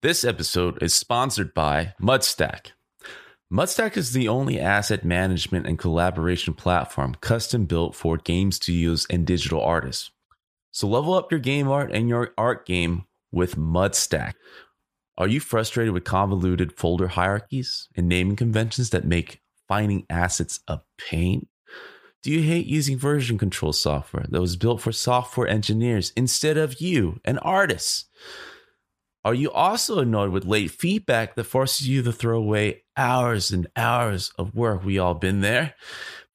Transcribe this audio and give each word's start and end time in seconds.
This 0.00 0.22
episode 0.22 0.80
is 0.80 0.94
sponsored 0.94 1.52
by 1.54 1.94
Mudstack. 2.00 2.70
Mudstack 3.52 3.96
is 3.96 4.12
the 4.12 4.28
only 4.28 4.60
asset 4.60 5.04
management 5.04 5.66
and 5.66 5.76
collaboration 5.76 6.54
platform 6.54 7.16
custom 7.20 7.64
built 7.64 7.96
for 7.96 8.16
game 8.16 8.52
studios 8.52 9.08
and 9.10 9.26
digital 9.26 9.60
artists. 9.60 10.12
So 10.70 10.86
level 10.86 11.14
up 11.14 11.32
your 11.32 11.40
game 11.40 11.66
art 11.66 11.90
and 11.90 12.08
your 12.08 12.32
art 12.38 12.64
game 12.64 13.06
with 13.32 13.56
Mudstack. 13.56 14.34
Are 15.16 15.26
you 15.26 15.40
frustrated 15.40 15.92
with 15.92 16.04
convoluted 16.04 16.74
folder 16.74 17.08
hierarchies 17.08 17.88
and 17.96 18.08
naming 18.08 18.36
conventions 18.36 18.90
that 18.90 19.04
make 19.04 19.40
finding 19.66 20.06
assets 20.08 20.60
a 20.68 20.78
pain? 20.96 21.48
Do 22.22 22.30
you 22.30 22.42
hate 22.42 22.66
using 22.66 22.98
version 22.98 23.36
control 23.36 23.72
software 23.72 24.26
that 24.28 24.40
was 24.40 24.54
built 24.54 24.80
for 24.80 24.92
software 24.92 25.48
engineers 25.48 26.12
instead 26.16 26.56
of 26.56 26.80
you, 26.80 27.18
an 27.24 27.38
artist? 27.38 28.04
Are 29.24 29.34
you 29.34 29.50
also 29.50 29.98
annoyed 29.98 30.30
with 30.30 30.44
late 30.44 30.70
feedback 30.70 31.34
that 31.34 31.44
forces 31.44 31.88
you 31.88 32.02
to 32.02 32.12
throw 32.12 32.38
away 32.38 32.84
hours 32.96 33.50
and 33.50 33.66
hours 33.76 34.32
of 34.38 34.54
work? 34.54 34.84
We 34.84 34.98
all 34.98 35.14
been 35.14 35.40
there. 35.40 35.74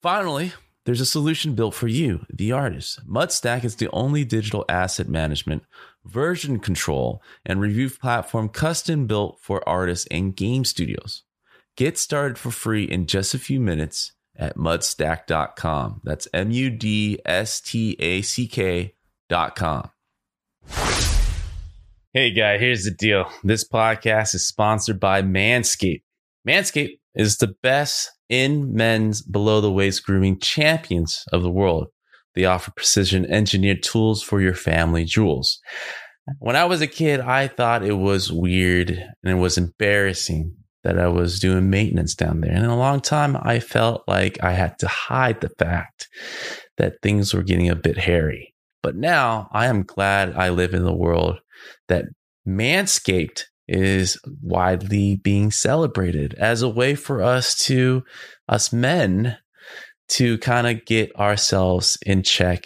Finally, 0.01 0.51
there's 0.85 1.01
a 1.01 1.05
solution 1.05 1.55
built 1.55 1.73
for 1.73 1.87
you, 1.87 2.25
the 2.29 2.51
artist. 2.51 3.07
Mudstack 3.07 3.63
is 3.63 3.77
the 3.77 3.89
only 3.91 4.25
digital 4.25 4.65
asset 4.67 5.07
management, 5.07 5.63
version 6.03 6.59
control, 6.59 7.23
and 7.45 7.61
review 7.61 7.89
platform 7.89 8.49
custom 8.49 9.07
built 9.07 9.39
for 9.41 9.67
artists 9.67 10.07
and 10.11 10.35
game 10.35 10.65
studios. 10.65 11.23
Get 11.77 11.97
started 11.97 12.37
for 12.37 12.51
free 12.51 12.83
in 12.83 13.07
just 13.07 13.33
a 13.33 13.39
few 13.39 13.59
minutes 13.59 14.11
at 14.35 14.57
mudstack.com. 14.57 16.01
That's 16.03 16.27
M 16.33 16.51
U 16.51 16.69
D 16.69 17.19
S 17.25 17.61
T 17.61 17.95
A 17.99 18.21
C 18.21 18.47
K.com. 18.47 19.89
Hey, 22.15 22.29
guy, 22.29 22.59
here's 22.59 22.83
the 22.83 22.91
deal. 22.91 23.25
This 23.43 23.67
podcast 23.67 24.35
is 24.35 24.45
sponsored 24.45 24.99
by 24.99 25.23
Manscaped. 25.23 26.03
Manscaped 26.47 26.99
is 27.15 27.37
the 27.37 27.55
best 27.63 28.11
in 28.29 28.71
men's 28.75 29.23
below 29.23 29.61
the 29.61 29.71
waist 29.71 30.05
grooming 30.05 30.39
champions 30.39 31.25
of 31.33 31.41
the 31.41 31.49
world. 31.49 31.87
They 32.35 32.45
offer 32.45 32.69
precision 32.69 33.25
engineered 33.25 33.81
tools 33.81 34.21
for 34.21 34.39
your 34.39 34.53
family 34.53 35.05
jewels. 35.05 35.59
When 36.37 36.55
I 36.55 36.65
was 36.65 36.81
a 36.81 36.87
kid, 36.87 37.19
I 37.19 37.47
thought 37.47 37.83
it 37.83 37.97
was 37.97 38.31
weird 38.31 38.91
and 38.91 39.31
it 39.31 39.41
was 39.41 39.57
embarrassing 39.57 40.55
that 40.83 40.99
I 40.99 41.07
was 41.07 41.39
doing 41.39 41.71
maintenance 41.71 42.13
down 42.13 42.41
there. 42.41 42.51
And 42.51 42.63
in 42.63 42.69
a 42.69 42.77
long 42.77 43.01
time, 43.01 43.35
I 43.41 43.59
felt 43.59 44.03
like 44.07 44.37
I 44.43 44.51
had 44.51 44.77
to 44.79 44.87
hide 44.87 45.41
the 45.41 45.49
fact 45.49 46.09
that 46.77 47.01
things 47.01 47.33
were 47.33 47.41
getting 47.41 47.69
a 47.69 47.75
bit 47.75 47.97
hairy. 47.97 48.53
But 48.83 48.95
now 48.95 49.49
I 49.51 49.65
am 49.65 49.81
glad 49.81 50.35
I 50.35 50.49
live 50.49 50.75
in 50.75 50.83
the 50.83 50.93
world 50.93 51.39
that 51.93 52.05
Manscaped 52.47 53.43
is 53.67 54.19
widely 54.41 55.17
being 55.17 55.51
celebrated 55.51 56.33
as 56.33 56.63
a 56.63 56.69
way 56.69 56.95
for 56.95 57.21
us 57.21 57.55
to, 57.65 58.03
us 58.49 58.73
men, 58.73 59.37
to 60.09 60.39
kind 60.39 60.67
of 60.67 60.83
get 60.85 61.15
ourselves 61.15 61.97
in 62.03 62.23
check, 62.23 62.65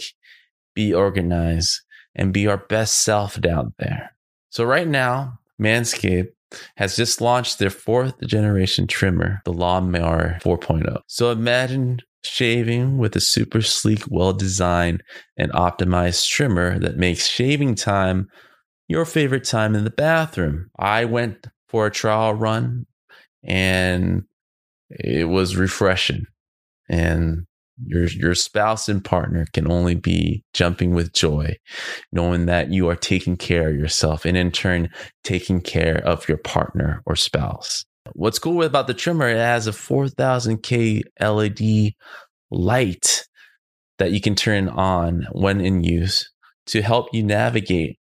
be 0.74 0.94
organized, 0.94 1.82
and 2.16 2.34
be 2.34 2.48
our 2.48 2.58
best 2.58 3.04
self 3.04 3.40
down 3.42 3.74
there. 3.80 4.16
So, 4.50 4.64
right 4.64 4.88
now, 4.88 5.40
Manscaped 5.62 6.30
has 6.78 6.96
just 6.96 7.20
launched 7.20 7.60
their 7.60 7.70
fourth 7.70 8.16
generation 8.26 8.88
trimmer, 8.88 9.42
the 9.44 9.54
Lawnmower 9.54 10.40
4.0. 10.42 11.02
So, 11.08 11.32
imagine 11.32 12.00
shaving 12.24 12.98
with 12.98 13.16
a 13.16 13.22
super 13.22 13.62
sleek, 13.62 14.04
well 14.10 14.34
designed, 14.34 15.04
and 15.36 15.52
optimized 15.52 16.28
trimmer 16.28 16.80
that 16.80 16.98
makes 16.98 17.28
shaving 17.28 17.76
time 17.76 18.30
your 18.88 19.06
favorite 19.06 19.44
time 19.44 19.76
in 19.76 19.84
the 19.84 19.90
bathroom. 19.90 20.70
I 20.78 21.06
went 21.06 21.48
for 21.68 21.86
a 21.86 21.92
trial 21.92 22.34
run 22.34 22.86
and 23.44 24.24
it 24.90 25.28
was 25.28 25.58
refreshing. 25.58 26.26
And 26.90 27.46
your 27.86 28.06
your 28.06 28.34
spouse 28.34 28.90
and 28.90 29.04
partner 29.04 29.46
can 29.54 29.72
only 29.72 29.96
be 29.96 30.44
jumping 30.54 30.94
with 30.94 31.14
joy 31.14 31.56
knowing 32.12 32.48
that 32.48 32.72
you 32.72 32.90
are 32.90 32.96
taking 32.96 33.38
care 33.38 33.70
of 33.70 33.76
yourself 33.76 34.26
and 34.26 34.36
in 34.36 34.52
turn 34.52 34.90
taking 35.24 35.62
care 35.62 35.98
of 35.98 36.28
your 36.28 36.38
partner 36.40 37.04
or 37.06 37.16
spouse 37.16 37.86
what's 38.14 38.40
cool 38.40 38.64
about 38.64 38.88
the 38.88 38.94
trimmer 38.94 39.30
it 39.30 39.38
has 39.38 39.68
a 39.68 39.72
4000k 39.72 41.04
led 41.20 41.94
light 42.50 43.28
that 44.00 44.12
you 44.12 44.22
can 44.22 44.36
turn 44.36 44.70
on 44.70 45.28
when 45.32 45.62
in 45.62 45.84
use 45.84 46.32
to 46.66 46.82
help 46.82 47.08
you 47.14 47.22
navigate 47.22 48.00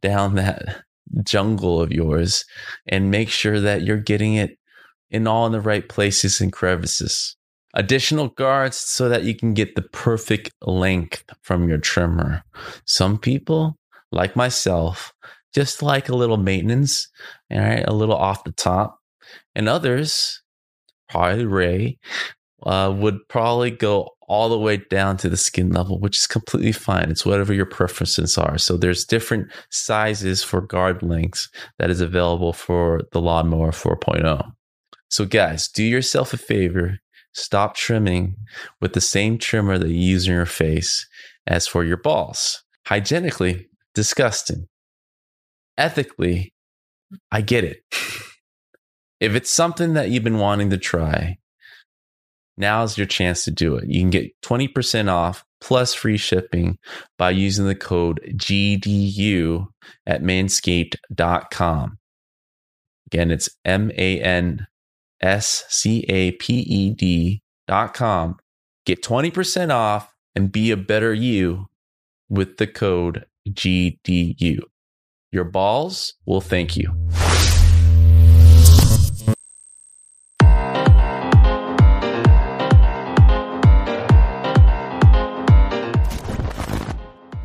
down 0.00 0.34
that 0.36 0.84
jungle 1.22 1.80
of 1.80 1.92
yours 1.92 2.44
and 2.86 3.10
make 3.10 3.28
sure 3.28 3.60
that 3.60 3.82
you're 3.82 3.96
getting 3.96 4.34
it 4.34 4.58
in 5.10 5.26
all 5.26 5.46
in 5.46 5.52
the 5.52 5.60
right 5.60 5.88
places 5.88 6.40
and 6.40 6.52
crevices. 6.52 7.36
Additional 7.74 8.28
guards 8.28 8.76
so 8.76 9.08
that 9.08 9.24
you 9.24 9.34
can 9.34 9.52
get 9.52 9.74
the 9.74 9.82
perfect 9.82 10.50
length 10.62 11.24
from 11.42 11.68
your 11.68 11.78
trimmer. 11.78 12.42
Some 12.86 13.18
people, 13.18 13.76
like 14.10 14.34
myself, 14.34 15.12
just 15.54 15.82
like 15.82 16.08
a 16.08 16.16
little 16.16 16.38
maintenance, 16.38 17.08
all 17.52 17.58
right, 17.58 17.84
a 17.86 17.92
little 17.92 18.16
off 18.16 18.44
the 18.44 18.52
top. 18.52 18.98
And 19.54 19.68
others, 19.68 20.42
probably 21.08 21.44
Ray, 21.44 21.98
uh, 22.62 22.92
would 22.96 23.18
probably 23.28 23.70
go 23.70 24.10
all 24.28 24.48
the 24.48 24.58
way 24.58 24.78
down 24.78 25.16
to 25.18 25.28
the 25.28 25.36
skin 25.36 25.70
level, 25.70 26.00
which 26.00 26.18
is 26.18 26.26
completely 26.26 26.72
fine. 26.72 27.10
It's 27.10 27.26
whatever 27.26 27.52
your 27.52 27.66
preferences 27.66 28.36
are. 28.36 28.58
So 28.58 28.76
there's 28.76 29.04
different 29.04 29.52
sizes 29.70 30.42
for 30.42 30.60
guard 30.60 31.02
lengths 31.02 31.48
that 31.78 31.90
is 31.90 32.00
available 32.00 32.52
for 32.52 33.02
the 33.12 33.20
lawnmower 33.20 33.70
4.0. 33.70 34.50
So 35.08 35.24
guys, 35.24 35.68
do 35.68 35.84
yourself 35.84 36.32
a 36.32 36.38
favor. 36.38 36.98
Stop 37.32 37.76
trimming 37.76 38.36
with 38.80 38.94
the 38.94 39.00
same 39.00 39.38
trimmer 39.38 39.78
that 39.78 39.88
you 39.88 39.94
use 39.94 40.26
in 40.26 40.34
your 40.34 40.46
face 40.46 41.06
as 41.46 41.66
for 41.66 41.84
your 41.84 41.98
balls. 41.98 42.64
Hygienically, 42.86 43.68
disgusting. 43.94 44.66
Ethically, 45.78 46.54
I 47.30 47.42
get 47.42 47.64
it. 47.64 47.78
If 49.18 49.34
it's 49.34 49.50
something 49.50 49.94
that 49.94 50.10
you've 50.10 50.24
been 50.24 50.36
wanting 50.36 50.68
to 50.68 50.76
try, 50.76 51.38
now's 52.56 52.96
your 52.96 53.06
chance 53.06 53.44
to 53.44 53.50
do 53.50 53.76
it. 53.76 53.88
You 53.88 54.00
can 54.00 54.10
get 54.10 54.32
20% 54.42 55.10
off 55.10 55.44
plus 55.60 55.94
free 55.94 56.16
shipping 56.16 56.78
by 57.18 57.30
using 57.30 57.66
the 57.66 57.74
code 57.74 58.20
GDU 58.36 59.66
at 60.06 60.22
manscaped.com. 60.22 61.98
Again, 63.06 63.30
it's 63.30 63.48
M 63.64 63.90
A 63.96 64.20
N 64.20 64.66
S 65.20 65.64
C 65.68 66.04
A 66.08 66.32
P 66.32 66.58
E 66.58 66.90
D 66.90 67.42
dot 67.68 67.94
com. 67.94 68.36
Get 68.84 69.02
20% 69.02 69.70
off 69.70 70.12
and 70.34 70.52
be 70.52 70.70
a 70.70 70.76
better 70.76 71.12
you 71.12 71.66
with 72.28 72.56
the 72.56 72.66
code 72.66 73.24
GDU. 73.48 74.60
Your 75.32 75.44
balls 75.44 76.14
will 76.24 76.40
thank 76.40 76.76
you. 76.76 76.94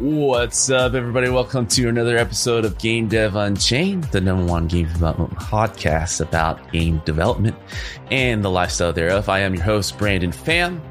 What's 0.02 0.68
up, 0.72 0.96
everybody? 0.96 1.30
Welcome 1.30 1.68
to 1.68 1.88
another 1.88 2.18
episode 2.18 2.66
of 2.66 2.80
Game 2.80 3.08
Dev 3.08 3.36
Unchained, 3.36 4.06
the 4.06 4.20
number 4.20 4.52
one 4.52 4.68
game 4.68 4.88
development 4.88 5.32
podcast 5.36 6.22
about 6.22 6.72
game 6.72 7.04
development 7.06 7.56
and 8.10 8.44
the 8.44 8.50
lifestyle 8.50 8.92
thereof. 8.92 9.30
I 9.30 9.42
am 9.42 9.54
your 9.54 9.64
host, 9.64 10.00
Brandon 10.00 10.32
Pham, 10.32 10.82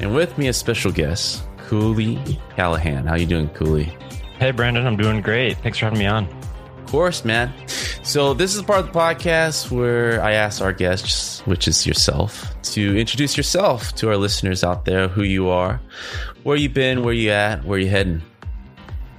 and 0.00 0.14
with 0.14 0.38
me 0.38 0.48
a 0.48 0.54
special 0.54 0.90
guest, 0.90 1.46
Cooley 1.58 2.40
Callahan. 2.56 3.06
How 3.06 3.16
you 3.16 3.26
doing, 3.26 3.50
Cooley? 3.50 3.94
Hey, 4.38 4.52
Brandon. 4.52 4.86
I'm 4.86 4.96
doing 4.96 5.20
great. 5.20 5.58
Thanks 5.58 5.76
for 5.76 5.84
having 5.84 5.98
me 5.98 6.06
on. 6.06 6.24
Of 6.78 6.86
course, 6.86 7.26
man. 7.26 7.52
So 8.02 8.32
this 8.32 8.54
is 8.54 8.62
part 8.62 8.80
of 8.80 8.86
the 8.86 8.98
podcast 8.98 9.70
where 9.70 10.22
I 10.22 10.32
ask 10.32 10.62
our 10.62 10.72
guests, 10.72 11.40
which 11.40 11.68
is 11.68 11.86
yourself, 11.86 12.58
to 12.72 12.98
introduce 12.98 13.36
yourself 13.36 13.94
to 13.96 14.08
our 14.08 14.16
listeners 14.16 14.64
out 14.64 14.86
there, 14.86 15.08
who 15.08 15.24
you 15.24 15.50
are, 15.50 15.78
where 16.42 16.56
you've 16.56 16.72
been, 16.72 17.02
where 17.04 17.12
you 17.12 17.32
at, 17.32 17.62
where 17.62 17.78
you 17.78 17.90
heading. 17.90 18.22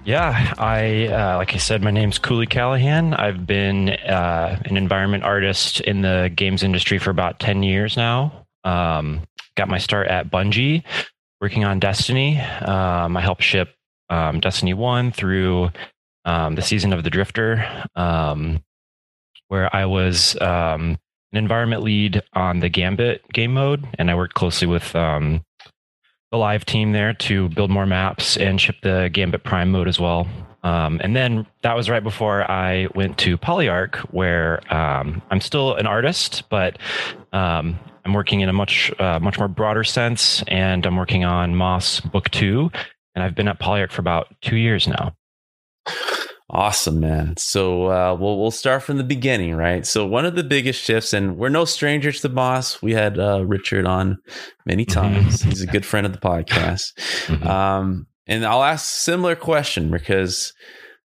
Yeah, 0.07 0.53
I 0.57 1.07
uh, 1.07 1.35
like 1.35 1.53
I 1.53 1.57
said, 1.57 1.83
my 1.83 1.91
name's 1.91 2.17
Cooley 2.17 2.45
Callahan. 2.45 3.13
I've 3.13 3.45
been 3.45 3.89
uh, 3.89 4.57
an 4.63 4.77
environment 4.77 5.25
artist 5.25 5.81
in 5.81 6.01
the 6.01 6.31
games 6.33 6.63
industry 6.63 6.97
for 6.97 7.09
about 7.09 7.41
ten 7.41 7.61
years 7.61 7.97
now. 7.97 8.47
Um, 8.63 9.23
got 9.57 9.67
my 9.67 9.79
start 9.79 10.07
at 10.07 10.31
Bungie, 10.31 10.83
working 11.41 11.65
on 11.65 11.81
Destiny. 11.81 12.39
Um, 12.39 13.17
I 13.17 13.21
helped 13.21 13.43
ship 13.43 13.75
um, 14.09 14.39
Destiny 14.39 14.73
One 14.73 15.11
through 15.11 15.71
um, 16.23 16.55
the 16.55 16.61
season 16.61 16.93
of 16.93 17.03
the 17.03 17.09
Drifter, 17.09 17.65
um, 17.97 18.63
where 19.49 19.75
I 19.75 19.87
was 19.87 20.39
um, 20.39 20.97
an 21.33 21.37
environment 21.37 21.83
lead 21.83 22.23
on 22.31 22.61
the 22.61 22.69
Gambit 22.69 23.27
game 23.33 23.55
mode, 23.55 23.85
and 23.99 24.09
I 24.09 24.15
worked 24.15 24.35
closely 24.35 24.69
with 24.69 24.95
um, 24.95 25.43
the 26.31 26.37
live 26.37 26.65
team 26.65 26.91
there 26.91 27.13
to 27.13 27.49
build 27.49 27.69
more 27.69 27.85
maps 27.85 28.37
and 28.37 28.59
ship 28.59 28.75
the 28.83 29.09
Gambit 29.11 29.43
Prime 29.43 29.71
mode 29.71 29.87
as 29.87 29.99
well. 29.99 30.27
Um, 30.63 30.99
and 31.01 31.15
then 31.15 31.45
that 31.61 31.75
was 31.75 31.89
right 31.89 32.03
before 32.03 32.49
I 32.49 32.87
went 32.93 33.17
to 33.19 33.37
Polyarc, 33.37 33.95
where 34.11 34.61
um, 34.73 35.21
I'm 35.31 35.39
still 35.39 35.75
an 35.75 35.87
artist, 35.87 36.49
but 36.49 36.77
um, 37.31 37.79
I'm 38.03 38.13
working 38.13 38.41
in 38.41 38.49
a 38.49 38.53
much 38.53 38.91
uh, 38.99 39.19
much 39.19 39.37
more 39.37 39.47
broader 39.47 39.83
sense, 39.83 40.43
and 40.47 40.85
I'm 40.85 40.97
working 40.97 41.23
on 41.23 41.55
Moss 41.55 42.01
Book 42.01 42.29
Two, 42.31 42.71
and 43.15 43.23
I've 43.23 43.35
been 43.35 43.47
at 43.47 43.59
Polyarc 43.59 43.91
for 43.91 44.01
about 44.01 44.27
two 44.41 44.57
years 44.57 44.87
now. 44.87 45.15
Awesome, 46.49 47.01
man. 47.01 47.35
So 47.37 47.87
uh, 47.87 48.15
we'll 48.17 48.39
we'll 48.39 48.51
start 48.51 48.81
from 48.83 48.97
the 48.97 49.03
beginning, 49.03 49.55
right? 49.55 49.85
So 49.85 50.05
one 50.05 50.25
of 50.25 50.35
the 50.35 50.45
biggest 50.45 50.81
shifts, 50.81 51.11
and 51.11 51.37
we're 51.37 51.49
no 51.49 51.65
strangers 51.65 52.21
to 52.21 52.29
Moss. 52.29 52.81
We 52.81 52.93
had 52.93 53.19
uh, 53.19 53.45
Richard 53.45 53.85
on 53.85 54.19
many 54.65 54.85
mm-hmm. 54.85 54.99
times. 54.99 55.41
He's 55.41 55.61
a 55.61 55.67
good 55.67 55.85
friend 55.85 56.05
of 56.05 56.13
the 56.13 56.19
podcast. 56.19 56.93
Mm-hmm. 57.25 57.45
Um, 57.45 58.07
and 58.27 58.45
I'll 58.45 58.63
ask 58.63 58.85
similar 58.85 59.35
question 59.35 59.91
because 59.91 60.53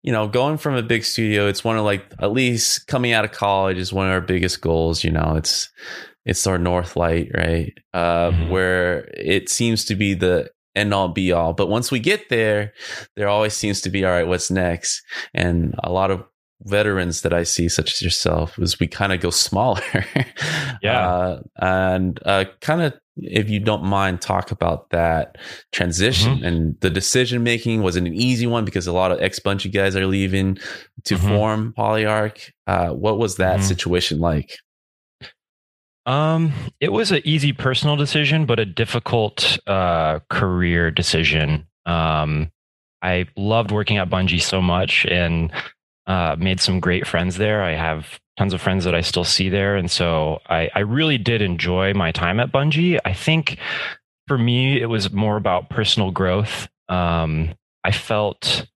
you 0.02 0.10
know 0.10 0.26
going 0.26 0.58
from 0.58 0.74
a 0.74 0.82
big 0.82 1.04
studio, 1.04 1.46
it's 1.46 1.62
one 1.62 1.78
of 1.78 1.84
like 1.84 2.04
at 2.18 2.32
least 2.32 2.88
coming 2.88 3.12
out 3.12 3.24
of 3.24 3.30
college 3.30 3.78
is 3.78 3.92
one 3.92 4.06
of 4.08 4.12
our 4.12 4.20
biggest 4.20 4.60
goals. 4.60 5.04
You 5.04 5.12
know, 5.12 5.34
it's 5.36 5.70
it's 6.24 6.48
our 6.48 6.58
north 6.58 6.96
light, 6.96 7.30
right? 7.32 7.72
Uh, 7.94 8.32
mm-hmm. 8.32 8.50
Where 8.50 9.08
it 9.14 9.48
seems 9.48 9.84
to 9.84 9.94
be 9.94 10.14
the 10.14 10.50
end 10.78 10.94
all 10.94 11.08
be 11.08 11.32
all. 11.32 11.52
But 11.52 11.68
once 11.68 11.90
we 11.90 12.00
get 12.00 12.28
there, 12.28 12.72
there 13.16 13.28
always 13.28 13.54
seems 13.54 13.80
to 13.82 13.90
be, 13.90 14.04
all 14.04 14.12
right, 14.12 14.26
what's 14.26 14.50
next? 14.50 15.02
And 15.34 15.74
a 15.82 15.90
lot 15.90 16.10
of 16.10 16.24
veterans 16.62 17.22
that 17.22 17.32
I 17.32 17.44
see, 17.44 17.68
such 17.68 17.92
as 17.92 18.02
yourself, 18.02 18.58
is 18.58 18.80
we 18.80 18.86
kind 18.86 19.12
of 19.12 19.20
go 19.20 19.30
smaller. 19.30 19.82
yeah. 20.82 21.08
Uh, 21.08 21.42
and 21.60 22.18
uh, 22.24 22.46
kind 22.60 22.82
of, 22.82 22.94
if 23.16 23.50
you 23.50 23.58
don't 23.58 23.84
mind, 23.84 24.20
talk 24.20 24.50
about 24.50 24.90
that 24.90 25.38
transition 25.72 26.36
mm-hmm. 26.36 26.44
and 26.44 26.80
the 26.80 26.90
decision 26.90 27.42
making. 27.42 27.82
Was 27.82 27.96
it 27.96 28.04
an 28.04 28.14
easy 28.14 28.46
one 28.46 28.64
because 28.64 28.86
a 28.86 28.92
lot 28.92 29.10
of 29.10 29.20
ex 29.20 29.40
Bungie 29.40 29.72
guys 29.72 29.96
are 29.96 30.06
leaving 30.06 30.58
to 31.04 31.16
mm-hmm. 31.16 31.28
form 31.28 31.74
Polyarc? 31.76 32.52
Uh, 32.66 32.90
what 32.90 33.18
was 33.18 33.36
that 33.36 33.58
mm-hmm. 33.58 33.66
situation 33.66 34.20
like? 34.20 34.58
Um, 36.08 36.54
it 36.80 36.90
was 36.90 37.12
an 37.12 37.20
easy 37.24 37.52
personal 37.52 37.94
decision, 37.94 38.46
but 38.46 38.58
a 38.58 38.64
difficult 38.64 39.58
uh, 39.66 40.20
career 40.30 40.90
decision. 40.90 41.66
Um, 41.84 42.50
I 43.02 43.26
loved 43.36 43.70
working 43.70 43.98
at 43.98 44.08
Bungie 44.08 44.40
so 44.40 44.62
much 44.62 45.04
and 45.04 45.52
uh, 46.06 46.34
made 46.38 46.60
some 46.60 46.80
great 46.80 47.06
friends 47.06 47.36
there. 47.36 47.62
I 47.62 47.74
have 47.74 48.18
tons 48.38 48.54
of 48.54 48.62
friends 48.62 48.84
that 48.84 48.94
I 48.94 49.02
still 49.02 49.22
see 49.22 49.50
there, 49.50 49.76
and 49.76 49.90
so 49.90 50.40
I, 50.48 50.70
I 50.74 50.80
really 50.80 51.18
did 51.18 51.42
enjoy 51.42 51.92
my 51.92 52.10
time 52.10 52.40
at 52.40 52.52
Bungie. 52.52 52.98
I 53.04 53.12
think 53.12 53.58
for 54.28 54.38
me, 54.38 54.80
it 54.80 54.86
was 54.86 55.12
more 55.12 55.36
about 55.36 55.68
personal 55.68 56.10
growth. 56.10 56.68
Um, 56.88 57.54
I 57.84 57.92
felt 57.92 58.66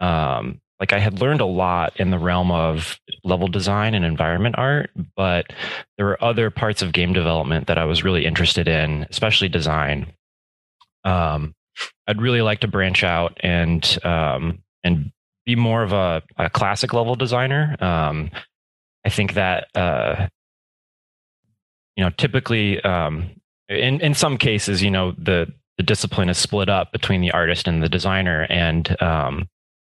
um, 0.00 0.59
like 0.80 0.94
I 0.94 0.98
had 0.98 1.20
learned 1.20 1.42
a 1.42 1.46
lot 1.46 2.00
in 2.00 2.10
the 2.10 2.18
realm 2.18 2.50
of 2.50 2.98
level 3.22 3.48
design 3.48 3.94
and 3.94 4.04
environment 4.04 4.54
art, 4.56 4.90
but 5.14 5.52
there 5.98 6.06
were 6.06 6.24
other 6.24 6.50
parts 6.50 6.80
of 6.80 6.92
game 6.92 7.12
development 7.12 7.66
that 7.66 7.76
I 7.76 7.84
was 7.84 8.02
really 8.02 8.24
interested 8.24 8.66
in, 8.66 9.06
especially 9.10 9.50
design. 9.50 10.10
Um, 11.04 11.54
I'd 12.06 12.22
really 12.22 12.40
like 12.40 12.60
to 12.60 12.68
branch 12.68 13.04
out 13.04 13.36
and 13.40 13.98
um, 14.04 14.62
and 14.82 15.12
be 15.44 15.54
more 15.54 15.82
of 15.82 15.92
a, 15.92 16.22
a 16.38 16.48
classic 16.48 16.94
level 16.94 17.14
designer. 17.14 17.76
Um, 17.80 18.30
I 19.04 19.10
think 19.10 19.34
that 19.34 19.68
uh, 19.74 20.28
you 21.94 22.04
know 22.04 22.10
typically 22.16 22.80
um, 22.80 23.30
in 23.68 24.00
in 24.00 24.14
some 24.14 24.38
cases, 24.38 24.82
you 24.82 24.90
know 24.90 25.12
the 25.12 25.52
the 25.76 25.82
discipline 25.82 26.30
is 26.30 26.38
split 26.38 26.70
up 26.70 26.90
between 26.90 27.20
the 27.20 27.32
artist 27.32 27.68
and 27.68 27.82
the 27.82 27.88
designer, 27.88 28.46
and 28.48 29.00
um, 29.02 29.48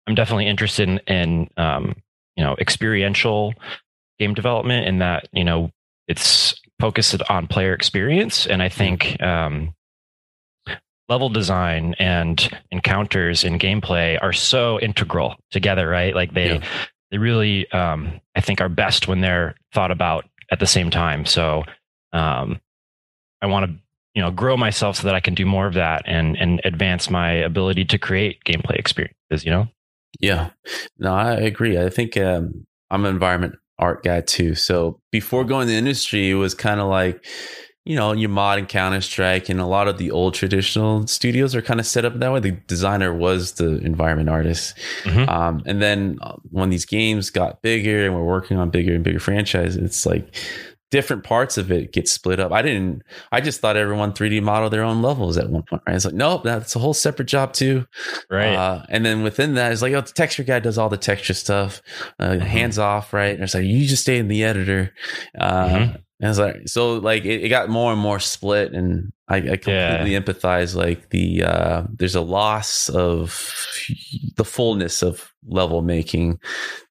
I'm 0.07 0.15
definitely 0.15 0.48
interested 0.48 0.88
in, 0.88 1.00
in 1.07 1.50
um, 1.57 1.95
you 2.36 2.44
know 2.44 2.56
experiential 2.59 3.54
game 4.19 4.33
development 4.33 4.88
in 4.88 5.00
that 5.00 5.27
you 5.33 5.44
know 5.44 5.71
it's 6.07 6.59
focused 6.80 7.21
on 7.30 7.48
player 7.48 7.74
experience, 7.74 8.48
and 8.48 8.63
I 8.63 8.69
think 8.69 9.21
um, 9.21 9.74
level 11.09 11.30
design 11.30 11.95
and 12.00 12.50
encounters 12.71 13.44
and 13.44 13.59
gameplay 13.59 14.18
are 14.21 14.33
so 14.33 14.80
integral 14.80 15.36
together, 15.51 15.88
right? 15.88 16.15
Like 16.15 16.33
they 16.33 16.56
yeah. 16.56 16.63
they 17.12 17.18
really 17.18 17.69
um, 17.71 18.21
I 18.36 18.42
think 18.42 18.62
are 18.62 18.69
best 18.69 19.07
when 19.07 19.21
they're 19.21 19.56
thought 19.74 19.92
about 19.92 20.25
at 20.51 20.60
the 20.60 20.68
same 20.68 20.89
time. 20.89 21.25
So 21.25 21.63
um, 22.13 22.62
I 23.42 23.48
want 23.48 23.65
to 23.65 23.77
you 24.15 24.21
know 24.21 24.31
grow 24.31 24.56
myself 24.56 24.98
so 24.98 25.03
that 25.03 25.15
I 25.15 25.19
can 25.19 25.33
do 25.33 25.45
more 25.45 25.68
of 25.68 25.74
that 25.74 26.03
and 26.06 26.38
and 26.38 26.62
advance 26.63 27.10
my 27.10 27.31
ability 27.31 27.86
to 27.86 27.98
create 27.98 28.44
gameplay 28.45 28.77
experiences. 28.77 29.44
You 29.44 29.51
know. 29.51 29.68
Yeah, 30.19 30.50
no, 30.98 31.13
I 31.13 31.33
agree. 31.33 31.77
I 31.77 31.89
think 31.89 32.18
um, 32.18 32.65
I'm 32.89 33.06
an 33.06 33.13
environment 33.13 33.56
art 33.80 34.04
guy 34.04 34.21
too. 34.21 34.56
So 34.56 35.00
before 35.12 35.44
going 35.44 35.68
to 35.68 35.71
the 35.71 35.77
industry, 35.77 36.31
it 36.31 36.36
was 36.36 36.54
kind 36.54 36.80
of 36.80 36.88
like, 36.88 37.24
you 37.86 37.95
know, 37.95 38.12
your 38.12 38.30
mod 38.30 38.59
and 38.59 38.68
Counter 38.68 39.00
Strike, 39.00 39.48
and 39.48 39.62
a 39.62 39.65
lot 39.65 39.88
of 39.88 39.98
the 39.98 40.12
old 40.12 40.33
traditional 40.33 41.07
studios 41.07 41.56
are 41.56 41.62
kind 41.62 41.80
of 41.80 41.86
set 41.86 42.04
up 42.04 42.19
that 42.19 42.33
way. 42.33 42.39
The 42.42 42.51
designer 42.51 43.13
was 43.13 43.54
the 43.54 43.77
environment 43.77 44.27
artist, 44.27 44.75
mm-hmm. 45.04 45.30
um, 45.30 45.63
and 45.65 45.81
then 45.81 46.18
uh, 46.21 46.36
when 46.50 46.69
these 46.69 46.86
games 46.86 47.30
got 47.30 47.62
bigger 47.62 48.06
and 48.06 48.13
we're 48.13 48.25
working 48.25 48.57
on 48.57 48.71
bigger 48.71 48.94
and 48.94 49.06
bigger 49.06 49.19
franchises, 49.19 49.77
it's 49.77 50.06
like 50.06 50.36
different 50.89 51.24
parts 51.24 51.57
of 51.57 51.72
it 51.72 51.92
get 51.92 52.07
split 52.07 52.39
up. 52.39 52.51
I 52.51 52.62
didn't, 52.62 53.04
I 53.31 53.42
just 53.42 53.60
thought 53.60 53.75
everyone 53.75 54.13
3D 54.13 54.42
model 54.42 54.69
their 54.69 54.84
own 54.84 55.01
levels 55.01 55.38
at 55.38 55.50
one 55.50 55.63
point, 55.63 55.81
right? 55.86 55.95
It's 55.95 56.06
like, 56.06 56.13
nope, 56.13 56.44
that's 56.44 56.75
a 56.75 56.80
whole 56.80 56.94
separate 56.94 57.28
job 57.28 57.54
too. 57.54 57.86
Right. 58.30 58.56
Uh, 58.56 58.86
and 58.89 59.06
then 59.06 59.24
within 59.24 59.56
that, 59.56 59.72
it's 59.72 59.81
like, 59.81 59.94
oh, 59.94 60.01
the 60.01 60.13
texture 60.13 60.44
guy 60.44 60.60
does 60.60 60.78
all 60.78 60.89
the 60.89 60.98
texture 60.98 61.34
stuff, 61.34 61.81
uh, 62.19 62.30
mm-hmm. 62.30 62.45
hands 62.45 62.80
off, 62.80 63.13
right? 63.13 63.34
And 63.34 63.44
it's 63.44 63.54
like, 63.54 63.66
you 63.66 63.86
just 63.86 64.04
stay 64.04 64.18
in 64.18 64.30
the 64.30 64.44
editor. 64.44 64.94
Uh, 65.38 65.67
mm-hmm. 65.67 65.96
And 66.20 66.29
it's 66.29 66.39
like, 66.39 66.67
so 66.67 66.96
like 66.96 67.25
it, 67.25 67.44
it, 67.44 67.50
got 67.50 67.70
more 67.70 67.91
and 67.91 68.01
more 68.01 68.20
split. 68.20 68.74
And 68.74 69.12
I, 69.27 69.36
I 69.36 69.41
completely 69.58 70.13
yeah. 70.13 70.20
empathize. 70.20 70.74
Like 70.74 71.10
the, 71.10 71.44
uh, 71.44 71.84
there's 71.94 72.15
a 72.15 72.22
loss 72.22 72.89
of 72.89 73.53
the 74.36 74.46
fullness 74.46 75.03
of 75.03 75.34
level 75.46 75.82
making 75.82 76.39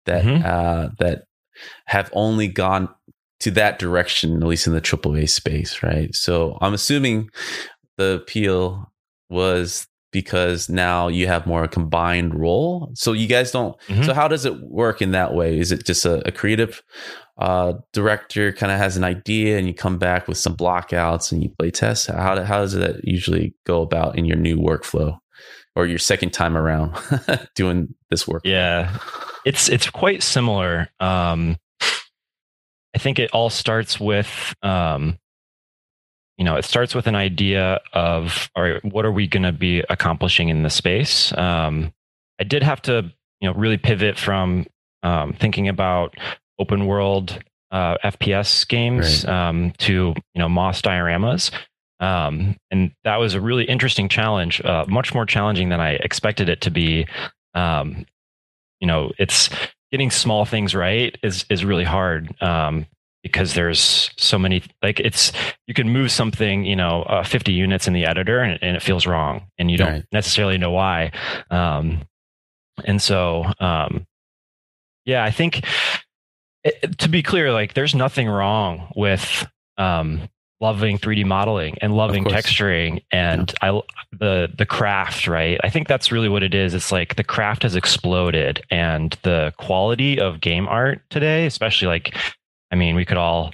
that, 0.05 0.23
mm-hmm. 0.23 0.45
uh, 0.45 0.91
that 0.99 1.25
have 1.87 2.11
only 2.13 2.47
gone 2.47 2.89
to 3.41 3.51
that 3.53 3.79
direction, 3.79 4.43
at 4.43 4.49
least 4.49 4.67
in 4.67 4.73
the 4.73 4.81
AAA 4.81 5.29
space, 5.29 5.83
right? 5.83 6.15
So 6.15 6.59
I'm 6.61 6.75
assuming 6.75 7.31
the 7.97 8.21
appeal 8.23 8.93
was 9.29 9.87
because 10.13 10.69
now 10.69 11.09
you 11.09 11.27
have 11.27 11.47
more 11.47 11.65
a 11.65 11.69
combined 11.69 12.35
role. 12.35 12.91
So 12.95 13.13
you 13.13 13.27
guys 13.27 13.51
don't. 13.51 13.79
Mm-hmm. 13.89 14.05
So 14.05 14.15
how 14.15 14.29
does 14.29 14.47
it 14.47 14.63
work 14.63 15.03
in 15.03 15.11
that 15.13 15.35
way? 15.35 15.59
Is 15.59 15.73
it 15.73 15.85
just 15.85 16.07
a, 16.07 16.27
a 16.27 16.33
creative 16.33 16.83
uh, 17.39 17.75
director 17.93 18.53
kind 18.53 18.73
of 18.73 18.79
has 18.79 18.97
an 18.97 19.05
idea 19.05 19.59
and 19.59 19.67
you 19.67 19.75
come 19.75 19.99
back 19.99 20.27
with 20.27 20.39
some 20.39 20.57
blockouts 20.57 21.33
and 21.33 21.43
you 21.43 21.51
play 21.59 21.71
test? 21.71 22.07
How 22.07 22.43
how 22.43 22.61
does 22.61 22.73
that 22.73 23.05
usually 23.05 23.55
go 23.67 23.83
about 23.83 24.17
in 24.17 24.25
your 24.25 24.39
new 24.39 24.57
workflow? 24.57 25.19
Or 25.75 25.85
your 25.85 25.99
second 25.99 26.31
time 26.31 26.57
around 26.57 26.97
doing 27.55 27.95
this 28.09 28.27
work? 28.27 28.41
Yeah, 28.47 28.97
it's 29.45 29.69
it's 29.69 29.91
quite 29.91 30.23
similar. 30.23 30.89
Um, 31.01 31.59
I 32.97 32.99
think 32.99 33.19
it 33.19 33.31
all 33.33 33.51
starts 33.51 34.01
with, 34.01 34.55
um, 34.63 35.19
you 36.39 36.47
know, 36.47 36.57
it 36.57 36.65
starts 36.65 36.95
with 36.95 37.07
an 37.07 37.15
idea 37.15 37.79
of, 37.93 38.51
all 38.57 38.63
right, 38.63 38.83
what 38.87 39.05
are 39.05 39.13
we 39.13 39.27
going 39.27 39.43
to 39.43 39.53
be 39.53 39.81
accomplishing 39.91 40.49
in 40.49 40.63
the 40.63 40.71
space? 40.71 41.31
Um, 41.37 41.93
I 42.41 42.45
did 42.45 42.63
have 42.63 42.81
to, 42.83 43.13
you 43.41 43.51
know, 43.51 43.55
really 43.55 43.77
pivot 43.77 44.19
from 44.19 44.65
um, 45.03 45.35
thinking 45.35 45.69
about 45.69 46.17
open 46.59 46.87
world 46.87 47.39
uh, 47.71 47.99
FPS 48.03 48.67
games 48.67 49.27
right. 49.27 49.49
um, 49.49 49.75
to, 49.77 50.15
you 50.33 50.39
know, 50.39 50.49
Moss 50.49 50.81
dioramas. 50.81 51.51
Um, 52.01 52.57
and 52.71 52.93
that 53.05 53.17
was 53.17 53.35
a 53.35 53.43
really 53.43 53.65
interesting 53.65 54.09
challenge, 54.09 54.63
uh, 54.63 54.87
much 54.89 55.13
more 55.13 55.27
challenging 55.27 55.69
than 55.69 55.81
I 55.81 55.97
expected 55.97 56.49
it 56.49 56.63
to 56.63 56.71
be. 56.71 57.07
Um, 57.53 58.07
you 58.81 58.87
know, 58.87 59.13
it's 59.19 59.51
getting 59.91 60.11
small 60.11 60.45
things 60.45 60.75
right 60.75 61.17
is 61.23 61.45
is 61.51 61.65
really 61.65 61.85
hard 61.85 62.35
um, 62.43 62.87
because 63.23 63.55
there's 63.55 64.11
so 64.17 64.39
many 64.39 64.63
like 64.83 65.01
it's 65.01 65.33
you 65.67 65.75
can 65.75 65.89
move 65.89 66.11
something 66.11 66.65
you 66.65 66.77
know 66.77 67.03
uh, 67.05 67.25
50 67.25 67.53
units 67.53 67.87
in 67.87 67.93
the 67.93 68.07
editor 68.07 68.41
and, 68.41 68.59
and, 68.63 68.77
it 68.77 68.83
feels 68.83 69.07
wrong 69.07 69.47
and 69.59 69.71
you 69.71 69.77
don't 69.77 69.93
right. 69.93 70.05
necessarily 70.13 70.59
know 70.59 70.71
why 70.71 71.13
um, 71.51 72.03
and 72.85 73.01
so 73.01 73.45
um, 73.61 74.07
yeah 75.05 75.25
i 75.25 75.31
think 75.31 75.65
it, 76.65 76.99
to 76.99 77.09
be 77.09 77.23
clear 77.23 77.53
like 77.53 77.75
there's 77.75 77.95
nothing 77.95 78.29
wrong 78.29 78.93
with 78.95 79.47
um, 79.79 80.29
loving 80.61 80.99
3D 80.99 81.25
modeling 81.25 81.77
and 81.81 81.95
loving 81.95 82.25
texturing 82.25 83.03
and 83.11 83.53
yeah. 83.63 83.73
I 83.73 83.81
the 84.13 84.49
the 84.57 84.67
craft, 84.67 85.27
right? 85.27 85.61
I 85.63 85.69
think 85.69 85.89
that's 85.89 86.11
really 86.11 86.29
what 86.29 86.43
it 86.43 86.55
is. 86.55 86.75
It's 86.75 86.91
like 86.91 87.17
the 87.17 87.25
craft 87.25 87.63
has 87.63 87.77
exploded 87.77 88.63
and 88.71 89.17
the 89.23 89.53
quality 89.59 90.19
of 90.19 90.41
game 90.41 90.67
art 90.69 91.03
today, 91.11 91.47
especially 91.47 91.89
like 91.89 92.17
I 92.71 92.77
mean, 92.77 92.97
we 92.97 93.05
could 93.05 93.19
all 93.19 93.53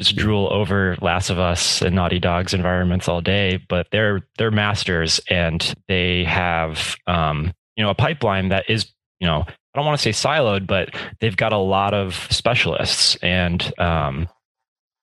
just 0.00 0.16
drool 0.16 0.48
over 0.52 0.96
Last 1.00 1.30
of 1.30 1.38
Us 1.38 1.82
and 1.82 1.94
Naughty 1.94 2.18
Dog's 2.18 2.54
environments 2.54 3.06
all 3.06 3.20
day, 3.20 3.64
but 3.68 3.86
they're 3.92 4.22
they're 4.38 4.50
masters 4.50 5.20
and 5.28 5.74
they 5.88 6.24
have 6.24 6.96
um, 7.06 7.52
you 7.76 7.84
know, 7.84 7.90
a 7.90 7.94
pipeline 7.94 8.48
that 8.48 8.68
is, 8.68 8.90
you 9.20 9.26
know, 9.26 9.44
I 9.46 9.78
don't 9.78 9.86
want 9.86 10.00
to 10.00 10.12
say 10.12 10.28
siloed, 10.28 10.66
but 10.66 10.94
they've 11.20 11.36
got 11.36 11.52
a 11.52 11.58
lot 11.58 11.94
of 11.94 12.26
specialists 12.30 13.16
and 13.22 13.72
um 13.78 14.28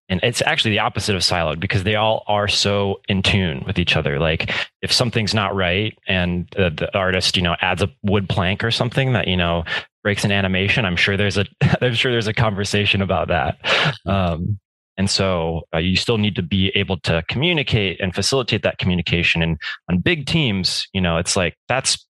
and 0.10 0.20
it's 0.24 0.42
actually 0.42 0.72
the 0.72 0.80
opposite 0.80 1.16
of 1.16 1.22
siloed 1.22 1.60
because 1.60 1.84
they 1.84 1.96
all 1.96 2.24
are 2.28 2.48
so 2.48 3.02
in 3.10 3.22
tune 3.22 3.64
with 3.66 3.78
each 3.78 3.96
other. 3.96 4.20
Like 4.20 4.54
if 4.82 4.92
something's 4.92 5.34
not 5.34 5.56
right 5.56 5.98
and 6.08 6.48
the, 6.56 6.70
the, 6.70 6.98
artist 6.98 7.36
you 7.36 7.44
know 7.44 7.56
adds 7.62 7.82
a 7.82 7.90
wood 8.04 8.28
plank 8.30 8.64
or 8.64 8.72
something 8.72 9.14
that 9.14 9.28
you 9.28 9.38
know 9.38 9.64
breaks 10.02 10.24
an 10.24 10.32
animation 10.32 10.86
i'm 10.86 10.96
sure 10.96 11.16
there's 11.16 11.38
a 11.38 11.46
i'm 11.82 11.94
sure 11.94 12.12
there's 12.12 12.28
a 12.28 12.34
conversation 12.34 13.02
about 13.02 13.28
that. 13.28 13.58
Um, 14.06 14.60
and 15.00 15.10
so 15.10 15.62
uh, 15.76 15.78
you 15.78 15.96
still 15.96 16.18
need 16.18 16.36
to 16.38 16.42
be 16.42 16.72
able 16.74 17.00
to 17.02 17.24
communicate 17.30 18.02
and 18.02 18.16
facilitate 18.16 18.64
that 18.64 18.80
communication. 18.80 19.44
And 19.44 19.60
on 19.90 20.00
big 20.00 20.26
teams 20.26 20.88
you 20.94 21.02
know 21.02 21.18
it's 21.18 21.36
like 21.36 21.56
that's 21.68 22.06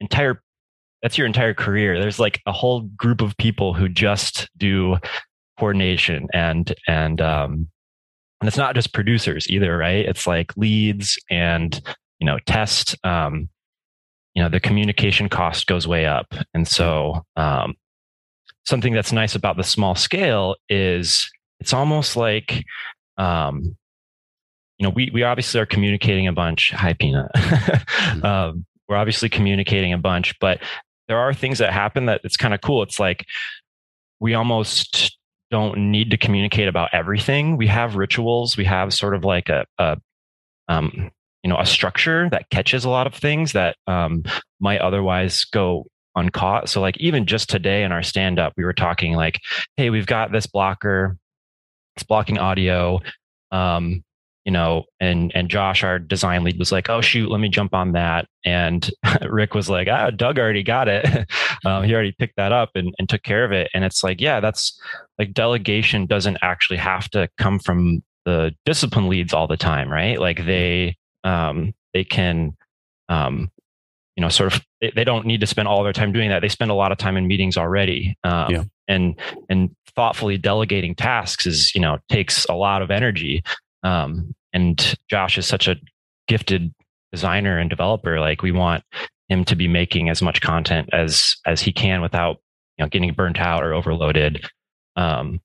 entire 0.00 0.42
that's 1.02 1.16
your 1.16 1.26
entire 1.26 1.54
career. 1.54 1.98
There's 1.98 2.18
like 2.18 2.40
a 2.46 2.52
whole 2.52 2.82
group 2.82 3.22
of 3.22 3.36
people 3.38 3.72
who 3.72 3.88
just 3.88 4.50
do 4.56 4.96
coordination 5.60 6.26
and 6.32 6.74
and 6.88 7.20
um 7.20 7.68
and 8.40 8.48
it's 8.48 8.56
not 8.56 8.74
just 8.74 8.94
producers 8.94 9.46
either 9.50 9.76
right? 9.76 10.06
It's 10.06 10.26
like 10.26 10.56
leads 10.56 11.18
and 11.30 11.78
you 12.18 12.26
know 12.26 12.38
test 12.46 12.96
um 13.04 13.50
you 14.34 14.42
know 14.42 14.48
the 14.48 14.58
communication 14.58 15.28
cost 15.28 15.66
goes 15.66 15.86
way 15.86 16.06
up. 16.06 16.32
And 16.54 16.66
so 16.66 17.26
um 17.36 17.74
something 18.64 18.94
that's 18.94 19.12
nice 19.12 19.34
about 19.34 19.58
the 19.58 19.62
small 19.62 19.94
scale 19.94 20.56
is 20.70 21.30
it's 21.60 21.74
almost 21.74 22.16
like 22.16 22.64
um 23.18 23.76
you 24.78 24.84
know 24.84 24.90
we 24.90 25.10
we 25.12 25.24
obviously 25.24 25.60
are 25.60 25.66
communicating 25.66 26.26
a 26.26 26.32
bunch. 26.32 26.70
Hi 26.70 26.94
peanut 26.94 27.30
mm-hmm. 27.36 28.24
um, 28.24 28.64
we're 28.88 28.96
obviously 28.96 29.28
communicating 29.28 29.92
a 29.92 29.98
bunch 29.98 30.38
but 30.40 30.60
there 31.06 31.18
are 31.18 31.34
things 31.34 31.58
that 31.58 31.70
happen 31.72 32.06
that 32.06 32.22
it's 32.24 32.38
kind 32.38 32.54
of 32.54 32.62
cool. 32.62 32.82
It's 32.82 32.98
like 32.98 33.26
we 34.20 34.34
almost 34.34 35.18
don't 35.50 35.90
need 35.90 36.10
to 36.10 36.16
communicate 36.16 36.68
about 36.68 36.90
everything. 36.92 37.56
We 37.56 37.66
have 37.66 37.96
rituals. 37.96 38.56
We 38.56 38.64
have 38.64 38.94
sort 38.94 39.14
of 39.14 39.24
like 39.24 39.48
a, 39.48 39.66
a 39.78 39.96
um, 40.68 41.10
you 41.42 41.50
know, 41.50 41.58
a 41.58 41.66
structure 41.66 42.28
that 42.30 42.48
catches 42.50 42.84
a 42.84 42.90
lot 42.90 43.06
of 43.06 43.14
things 43.14 43.52
that 43.52 43.76
um, 43.86 44.22
might 44.60 44.80
otherwise 44.80 45.44
go 45.44 45.86
uncaught. 46.16 46.68
So, 46.68 46.80
like 46.80 46.98
even 46.98 47.26
just 47.26 47.48
today 47.48 47.82
in 47.82 47.92
our 47.92 48.02
stand 48.02 48.38
up, 48.38 48.52
we 48.56 48.64
were 48.64 48.72
talking 48.72 49.14
like, 49.14 49.40
"Hey, 49.76 49.90
we've 49.90 50.06
got 50.06 50.32
this 50.32 50.46
blocker. 50.46 51.16
It's 51.96 52.04
blocking 52.04 52.38
audio. 52.38 53.00
Um, 53.50 54.02
you 54.44 54.52
know, 54.52 54.84
and 55.00 55.30
and 55.34 55.50
Josh, 55.50 55.84
our 55.84 55.98
design 55.98 56.44
lead, 56.44 56.58
was 56.58 56.72
like, 56.72 56.88
"Oh 56.88 57.00
shoot, 57.00 57.30
let 57.30 57.40
me 57.40 57.48
jump 57.48 57.74
on 57.74 57.92
that." 57.92 58.26
And 58.44 58.90
Rick 59.28 59.54
was 59.54 59.68
like, 59.68 59.88
"Ah, 59.88 60.10
Doug 60.10 60.38
already 60.38 60.62
got 60.62 60.88
it. 60.88 61.06
um, 61.64 61.84
he 61.84 61.92
already 61.94 62.12
picked 62.18 62.36
that 62.36 62.52
up 62.52 62.70
and, 62.74 62.94
and 62.98 63.08
took 63.08 63.22
care 63.22 63.44
of 63.44 63.52
it." 63.52 63.68
And 63.74 63.84
it's 63.84 64.02
like, 64.02 64.20
yeah, 64.20 64.40
that's 64.40 64.80
like 65.18 65.32
delegation 65.34 66.06
doesn't 66.06 66.38
actually 66.42 66.78
have 66.78 67.08
to 67.10 67.28
come 67.38 67.58
from 67.58 68.02
the 68.24 68.52
discipline 68.64 69.08
leads 69.08 69.34
all 69.34 69.46
the 69.46 69.56
time, 69.56 69.90
right? 69.90 70.18
Like 70.18 70.44
they 70.44 70.96
um, 71.24 71.74
they 71.92 72.04
can 72.04 72.56
um, 73.08 73.50
you 74.16 74.22
know 74.22 74.28
sort 74.28 74.54
of 74.54 74.62
they, 74.80 74.92
they, 74.94 75.04
don't 75.04 75.26
need 75.26 75.40
to 75.40 75.46
spend 75.46 75.68
all 75.68 75.82
their 75.82 75.92
time 75.92 76.12
doing 76.12 76.30
that. 76.30 76.40
They 76.40 76.48
spend 76.48 76.70
a 76.70 76.74
lot 76.74 76.92
of 76.92 76.98
time 76.98 77.16
in 77.16 77.26
meetings 77.26 77.56
already. 77.56 78.16
Um, 78.24 78.50
yeah. 78.50 78.64
And 78.88 79.18
and 79.48 79.74
thoughtfully 79.94 80.38
delegating 80.38 80.94
tasks 80.94 81.46
is 81.46 81.74
you 81.74 81.80
know 81.80 81.98
takes 82.08 82.44
a 82.46 82.54
lot 82.54 82.82
of 82.82 82.90
energy. 82.90 83.42
Um, 83.82 84.34
and 84.52 84.96
Josh 85.08 85.38
is 85.38 85.46
such 85.46 85.68
a 85.68 85.76
gifted 86.28 86.74
designer 87.12 87.58
and 87.58 87.70
developer. 87.70 88.20
Like 88.20 88.42
we 88.42 88.52
want 88.52 88.84
him 89.28 89.44
to 89.44 89.56
be 89.56 89.68
making 89.68 90.08
as 90.08 90.22
much 90.22 90.40
content 90.40 90.88
as 90.92 91.36
as 91.46 91.60
he 91.60 91.72
can 91.72 92.02
without 92.02 92.36
you 92.78 92.84
know 92.84 92.88
getting 92.88 93.12
burnt 93.12 93.38
out 93.38 93.62
or 93.62 93.74
overloaded. 93.74 94.44
Um, 94.96 95.40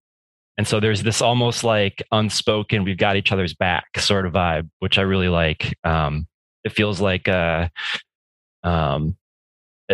and 0.58 0.68
so 0.68 0.80
there's 0.80 1.04
this 1.04 1.22
almost 1.22 1.64
like 1.64 2.02
unspoken, 2.12 2.84
we've 2.84 2.98
got 2.98 3.18
each 3.18 3.32
other's 3.32 3.54
back 3.54 3.86
sort 3.98 4.26
of 4.26 4.34
vibe, 4.34 4.70
which 4.80 4.98
I 4.98 5.02
really 5.02 5.28
like. 5.28 5.78
Um, 5.84 6.28
it 6.64 6.72
feels 6.72 7.02
like 7.02 7.28
a, 7.28 7.70
um, 8.64 9.18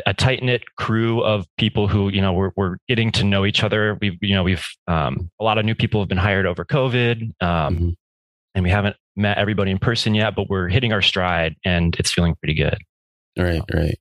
a 0.05 0.13
tight 0.13 0.43
knit 0.43 0.63
crew 0.77 1.21
of 1.21 1.47
people 1.57 1.87
who, 1.87 2.09
you 2.09 2.21
know, 2.21 2.31
we're, 2.31 2.51
we're 2.55 2.77
getting 2.87 3.11
to 3.13 3.23
know 3.23 3.45
each 3.45 3.63
other. 3.63 3.97
We've, 3.99 4.17
you 4.21 4.35
know, 4.35 4.43
we've, 4.43 4.65
um, 4.87 5.31
a 5.39 5.43
lot 5.43 5.57
of 5.57 5.65
new 5.65 5.75
people 5.75 5.99
have 5.99 6.07
been 6.07 6.17
hired 6.17 6.45
over 6.45 6.63
COVID. 6.63 7.21
Um, 7.41 7.75
mm-hmm 7.75 7.89
and 8.55 8.63
we 8.63 8.69
haven't 8.69 8.95
met 9.15 9.37
everybody 9.37 9.71
in 9.71 9.79
person 9.79 10.13
yet, 10.15 10.35
but 10.35 10.49
we're 10.49 10.67
hitting 10.67 10.93
our 10.93 11.01
stride 11.01 11.55
and 11.65 11.95
it's 11.99 12.11
feeling 12.11 12.35
pretty 12.35 12.53
good. 12.53 12.77
Right, 13.37 13.61
right. 13.73 13.99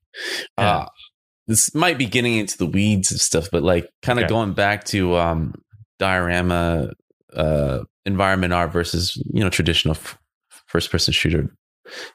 Yeah. 0.57 0.77
Uh, 0.77 0.85
this 1.47 1.73
might 1.73 1.97
be 1.97 2.05
getting 2.05 2.35
into 2.35 2.57
the 2.57 2.65
weeds 2.65 3.11
of 3.11 3.21
stuff, 3.21 3.49
but 3.51 3.63
like 3.63 3.89
kind 4.01 4.19
of 4.19 4.23
okay. 4.23 4.29
going 4.29 4.53
back 4.53 4.83
to 4.85 5.15
um, 5.17 5.53
diorama 5.99 6.91
uh, 7.33 7.79
environment 8.05 8.53
art 8.53 8.71
versus 8.71 9.21
you 9.33 9.41
know 9.41 9.49
traditional 9.49 9.95
f- 9.95 10.17
first 10.67 10.91
person 10.91 11.13
shooter 11.13 11.53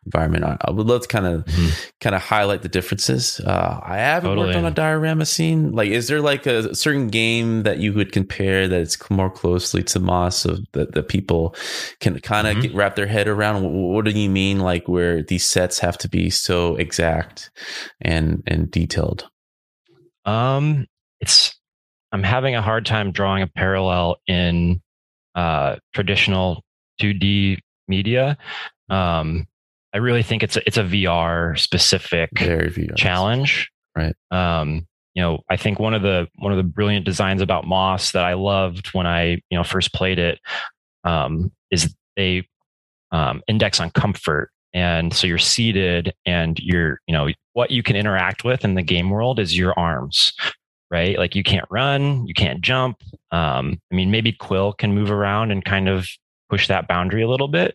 environment. 0.04 0.44
I, 0.44 0.56
I 0.60 0.70
would 0.70 0.86
love 0.86 1.02
to 1.02 1.08
kind 1.08 1.26
of 1.26 1.44
mm-hmm. 1.44 1.90
kind 2.00 2.14
of 2.14 2.22
highlight 2.22 2.62
the 2.62 2.68
differences. 2.68 3.40
Uh, 3.40 3.80
I 3.82 3.96
haven't 3.96 4.30
totally. 4.30 4.48
worked 4.48 4.56
on 4.56 4.64
a 4.64 4.70
diorama 4.70 5.26
scene. 5.26 5.72
Like, 5.72 5.90
is 5.90 6.08
there 6.08 6.20
like 6.20 6.46
a 6.46 6.74
certain 6.74 7.08
game 7.08 7.62
that 7.64 7.78
you 7.78 7.92
would 7.92 8.12
compare 8.12 8.68
that 8.68 8.80
it's 8.80 9.10
more 9.10 9.30
closely 9.30 9.82
to 9.84 10.00
Moss, 10.00 10.36
so 10.36 10.58
that 10.72 10.92
the 10.92 11.02
people 11.02 11.54
can 12.00 12.18
kind 12.20 12.46
of 12.46 12.56
mm-hmm. 12.56 12.76
wrap 12.76 12.96
their 12.96 13.06
head 13.06 13.28
around? 13.28 13.62
What, 13.62 13.72
what, 13.72 14.04
do 14.04 14.12
you 14.12 14.30
mean, 14.30 14.60
like 14.60 14.88
where 14.88 15.22
these 15.22 15.46
sets 15.46 15.78
have 15.80 15.98
to 15.98 16.08
be 16.08 16.30
so 16.30 16.76
exact 16.76 17.50
and 18.00 18.42
and 18.46 18.70
detailed? 18.70 19.28
Um, 20.24 20.86
it's 21.20 21.58
I'm 22.12 22.22
having 22.22 22.54
a 22.54 22.62
hard 22.62 22.86
time 22.86 23.12
drawing 23.12 23.42
a 23.42 23.46
parallel 23.46 24.16
in 24.26 24.80
uh, 25.34 25.76
traditional 25.94 26.64
2D 27.00 27.58
media. 27.88 28.38
Um, 28.88 29.46
I 29.96 29.98
really 29.98 30.22
think 30.22 30.42
it's 30.42 30.58
a, 30.58 30.66
it's 30.66 30.76
a 30.76 30.82
VR 30.82 31.58
specific 31.58 32.28
VR 32.34 32.94
challenge. 32.96 33.70
Right. 33.96 34.14
Um, 34.30 34.86
you 35.14 35.22
know, 35.22 35.40
I 35.48 35.56
think 35.56 35.78
one 35.78 35.94
of 35.94 36.02
the 36.02 36.28
one 36.34 36.52
of 36.52 36.58
the 36.58 36.64
brilliant 36.64 37.06
designs 37.06 37.40
about 37.40 37.66
Moss 37.66 38.12
that 38.12 38.22
I 38.22 38.34
loved 38.34 38.88
when 38.88 39.06
I 39.06 39.40
you 39.48 39.56
know 39.56 39.64
first 39.64 39.94
played 39.94 40.18
it 40.18 40.38
um, 41.04 41.50
is 41.70 41.94
they 42.14 42.46
um, 43.10 43.40
index 43.48 43.80
on 43.80 43.88
comfort, 43.92 44.50
and 44.74 45.14
so 45.14 45.26
you're 45.26 45.38
seated 45.38 46.12
and 46.26 46.58
you're 46.58 47.00
you 47.06 47.14
know 47.14 47.30
what 47.54 47.70
you 47.70 47.82
can 47.82 47.96
interact 47.96 48.44
with 48.44 48.66
in 48.66 48.74
the 48.74 48.82
game 48.82 49.08
world 49.08 49.40
is 49.40 49.56
your 49.56 49.72
arms, 49.78 50.34
right? 50.90 51.16
Like 51.16 51.34
you 51.34 51.42
can't 51.42 51.66
run, 51.70 52.26
you 52.26 52.34
can't 52.34 52.60
jump. 52.60 52.98
Um, 53.32 53.80
I 53.90 53.94
mean, 53.94 54.10
maybe 54.10 54.32
Quill 54.32 54.74
can 54.74 54.92
move 54.92 55.10
around 55.10 55.52
and 55.52 55.64
kind 55.64 55.88
of 55.88 56.06
push 56.50 56.68
that 56.68 56.86
boundary 56.86 57.22
a 57.22 57.28
little 57.30 57.48
bit, 57.48 57.74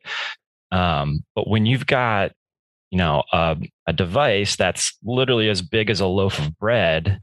um, 0.71 1.23
but 1.35 1.47
when 1.47 1.65
you've 1.65 1.85
got, 1.85 2.31
you 2.89 2.97
know, 2.97 3.23
a, 3.31 3.57
a 3.87 3.93
device 3.93 4.55
that's 4.55 4.97
literally 5.03 5.49
as 5.49 5.61
big 5.61 5.89
as 5.89 5.99
a 5.99 6.07
loaf 6.07 6.39
of 6.39 6.57
bread, 6.57 7.21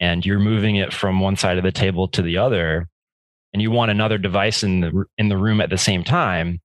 and 0.00 0.24
you're 0.24 0.38
moving 0.38 0.76
it 0.76 0.92
from 0.92 1.20
one 1.20 1.36
side 1.36 1.58
of 1.58 1.64
the 1.64 1.72
table 1.72 2.08
to 2.08 2.22
the 2.22 2.38
other, 2.38 2.88
and 3.52 3.60
you 3.60 3.70
want 3.70 3.90
another 3.90 4.18
device 4.18 4.62
in 4.62 4.80
the 4.80 5.04
in 5.18 5.28
the 5.28 5.36
room 5.36 5.60
at 5.60 5.70
the 5.70 5.78
same 5.78 6.04
time, 6.04 6.60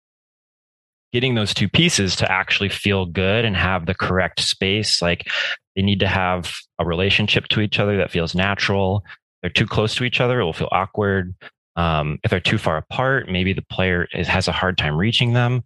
getting 1.13 1.35
those 1.35 1.53
two 1.53 1.69
pieces 1.69 2.15
to 2.17 2.31
actually 2.31 2.69
feel 2.69 3.05
good 3.05 3.45
and 3.45 3.55
have 3.55 3.85
the 3.85 3.93
correct 3.93 4.41
space, 4.41 5.01
like 5.01 5.27
they 5.75 5.81
need 5.81 5.99
to 5.99 6.07
have 6.07 6.55
a 6.79 6.85
relationship 6.85 7.47
to 7.49 7.61
each 7.61 7.79
other 7.79 7.97
that 7.97 8.11
feels 8.11 8.35
natural. 8.35 9.03
They're 9.41 9.49
too 9.49 9.65
close 9.65 9.95
to 9.95 10.03
each 10.03 10.21
other, 10.21 10.39
it 10.39 10.43
will 10.43 10.53
feel 10.53 10.69
awkward. 10.71 11.35
Um, 11.77 12.19
if 12.23 12.31
they're 12.31 12.41
too 12.41 12.57
far 12.57 12.77
apart, 12.77 13.29
maybe 13.29 13.53
the 13.53 13.61
player 13.61 14.07
is, 14.13 14.27
has 14.27 14.49
a 14.49 14.51
hard 14.51 14.77
time 14.77 14.97
reaching 14.97 15.33
them. 15.33 15.63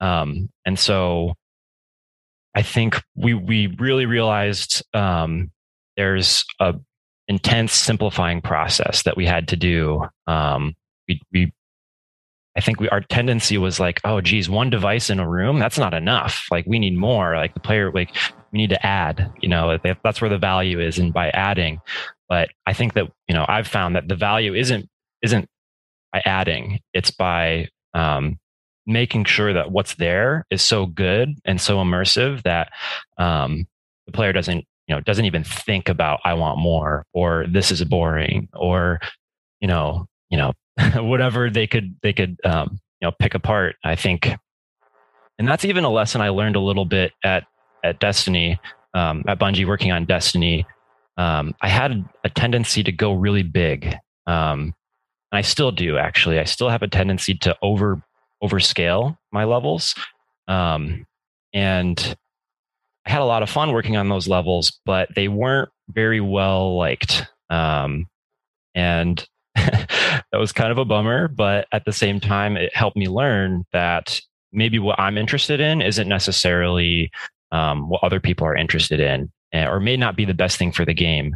Um, 0.00 0.48
and 0.64 0.78
so 0.78 1.34
I 2.54 2.62
think 2.62 3.02
we 3.14 3.34
we 3.34 3.68
really 3.78 4.06
realized 4.06 4.82
um, 4.94 5.50
there's 5.96 6.44
a 6.58 6.74
intense 7.28 7.72
simplifying 7.72 8.40
process 8.40 9.04
that 9.04 9.16
we 9.16 9.24
had 9.24 9.46
to 9.48 9.56
do. 9.56 10.04
Um, 10.26 10.74
we, 11.08 11.20
we 11.32 11.52
I 12.56 12.60
think 12.60 12.80
we 12.80 12.88
our 12.88 13.00
tendency 13.00 13.56
was 13.56 13.78
like, 13.78 14.00
oh 14.04 14.20
geez, 14.20 14.50
one 14.50 14.70
device 14.70 15.10
in 15.10 15.20
a 15.20 15.28
room, 15.28 15.58
that's 15.58 15.78
not 15.78 15.94
enough. 15.94 16.46
Like 16.50 16.66
we 16.66 16.78
need 16.78 16.96
more. 16.96 17.36
Like 17.36 17.54
the 17.54 17.60
player, 17.60 17.92
like 17.92 18.16
we 18.52 18.58
need 18.58 18.70
to 18.70 18.86
add, 18.86 19.32
you 19.40 19.48
know, 19.48 19.78
that's 20.02 20.20
where 20.20 20.30
the 20.30 20.38
value 20.38 20.80
is. 20.80 20.98
And 20.98 21.12
by 21.12 21.30
adding, 21.30 21.80
but 22.28 22.48
I 22.66 22.72
think 22.72 22.94
that, 22.94 23.10
you 23.28 23.34
know, 23.34 23.44
I've 23.48 23.68
found 23.68 23.94
that 23.94 24.08
the 24.08 24.16
value 24.16 24.54
isn't, 24.54 24.88
isn't 25.22 25.48
by 26.12 26.22
adding, 26.24 26.80
it's 26.92 27.12
by, 27.12 27.68
um, 27.94 28.38
making 28.86 29.24
sure 29.24 29.52
that 29.52 29.70
what's 29.70 29.94
there 29.94 30.46
is 30.50 30.62
so 30.62 30.86
good 30.86 31.34
and 31.44 31.60
so 31.60 31.78
immersive 31.78 32.42
that, 32.42 32.70
um, 33.18 33.66
the 34.06 34.12
player 34.12 34.32
doesn't, 34.32 34.64
you 34.86 34.94
know, 34.94 35.00
doesn't 35.00 35.24
even 35.24 35.44
think 35.44 35.88
about, 35.88 36.20
I 36.24 36.34
want 36.34 36.58
more, 36.58 37.04
or 37.12 37.46
this 37.48 37.70
is 37.70 37.84
boring, 37.84 38.48
or, 38.54 38.98
you 39.60 39.68
know, 39.68 40.06
you 40.30 40.38
know, 40.38 40.52
whatever 40.96 41.50
they 41.50 41.66
could, 41.66 41.96
they 42.02 42.12
could, 42.12 42.38
um, 42.44 42.80
you 43.00 43.06
know, 43.06 43.12
pick 43.18 43.34
apart. 43.34 43.76
I 43.84 43.96
think, 43.96 44.30
and 45.38 45.46
that's 45.46 45.64
even 45.64 45.84
a 45.84 45.90
lesson 45.90 46.20
I 46.20 46.30
learned 46.30 46.56
a 46.56 46.60
little 46.60 46.84
bit 46.84 47.12
at 47.24 47.44
at 47.82 48.00
Destiny, 48.00 48.58
um, 48.94 49.24
at 49.26 49.38
Bungie, 49.38 49.66
working 49.66 49.92
on 49.92 50.04
Destiny, 50.04 50.66
um, 51.16 51.54
I 51.60 51.68
had 51.68 52.04
a 52.24 52.30
tendency 52.30 52.82
to 52.82 52.92
go 52.92 53.12
really 53.12 53.42
big. 53.42 53.94
Um, 54.26 54.74
and 55.32 55.38
I 55.38 55.42
still 55.42 55.70
do 55.70 55.98
actually. 55.98 56.38
I 56.38 56.44
still 56.44 56.68
have 56.68 56.82
a 56.82 56.88
tendency 56.88 57.34
to 57.38 57.56
over 57.62 58.02
overscale 58.42 59.16
my 59.32 59.44
levels. 59.44 59.94
Um, 60.48 61.06
and 61.52 62.16
I 63.06 63.10
had 63.10 63.22
a 63.22 63.26
lot 63.26 63.42
of 63.42 63.50
fun 63.50 63.72
working 63.72 63.96
on 63.96 64.08
those 64.08 64.28
levels, 64.28 64.78
but 64.84 65.08
they 65.14 65.28
weren't 65.28 65.70
very 65.88 66.20
well 66.20 66.76
liked. 66.76 67.26
Um, 67.48 68.06
and 68.74 69.26
that 69.54 70.24
was 70.32 70.52
kind 70.52 70.70
of 70.70 70.78
a 70.78 70.84
bummer, 70.84 71.28
but 71.28 71.66
at 71.72 71.84
the 71.84 71.92
same 71.92 72.20
time, 72.20 72.56
it 72.56 72.74
helped 72.74 72.96
me 72.96 73.08
learn 73.08 73.64
that 73.72 74.20
maybe 74.52 74.78
what 74.78 74.98
I'm 74.98 75.18
interested 75.18 75.60
in 75.60 75.82
isn't 75.82 76.08
necessarily 76.08 77.10
um, 77.52 77.88
what 77.88 78.04
other 78.04 78.20
people 78.20 78.46
are 78.46 78.56
interested 78.56 79.00
in, 79.00 79.30
eh, 79.52 79.66
or 79.66 79.80
may 79.80 79.96
not 79.96 80.16
be 80.16 80.24
the 80.24 80.34
best 80.34 80.56
thing 80.56 80.72
for 80.72 80.84
the 80.84 80.94
game. 80.94 81.34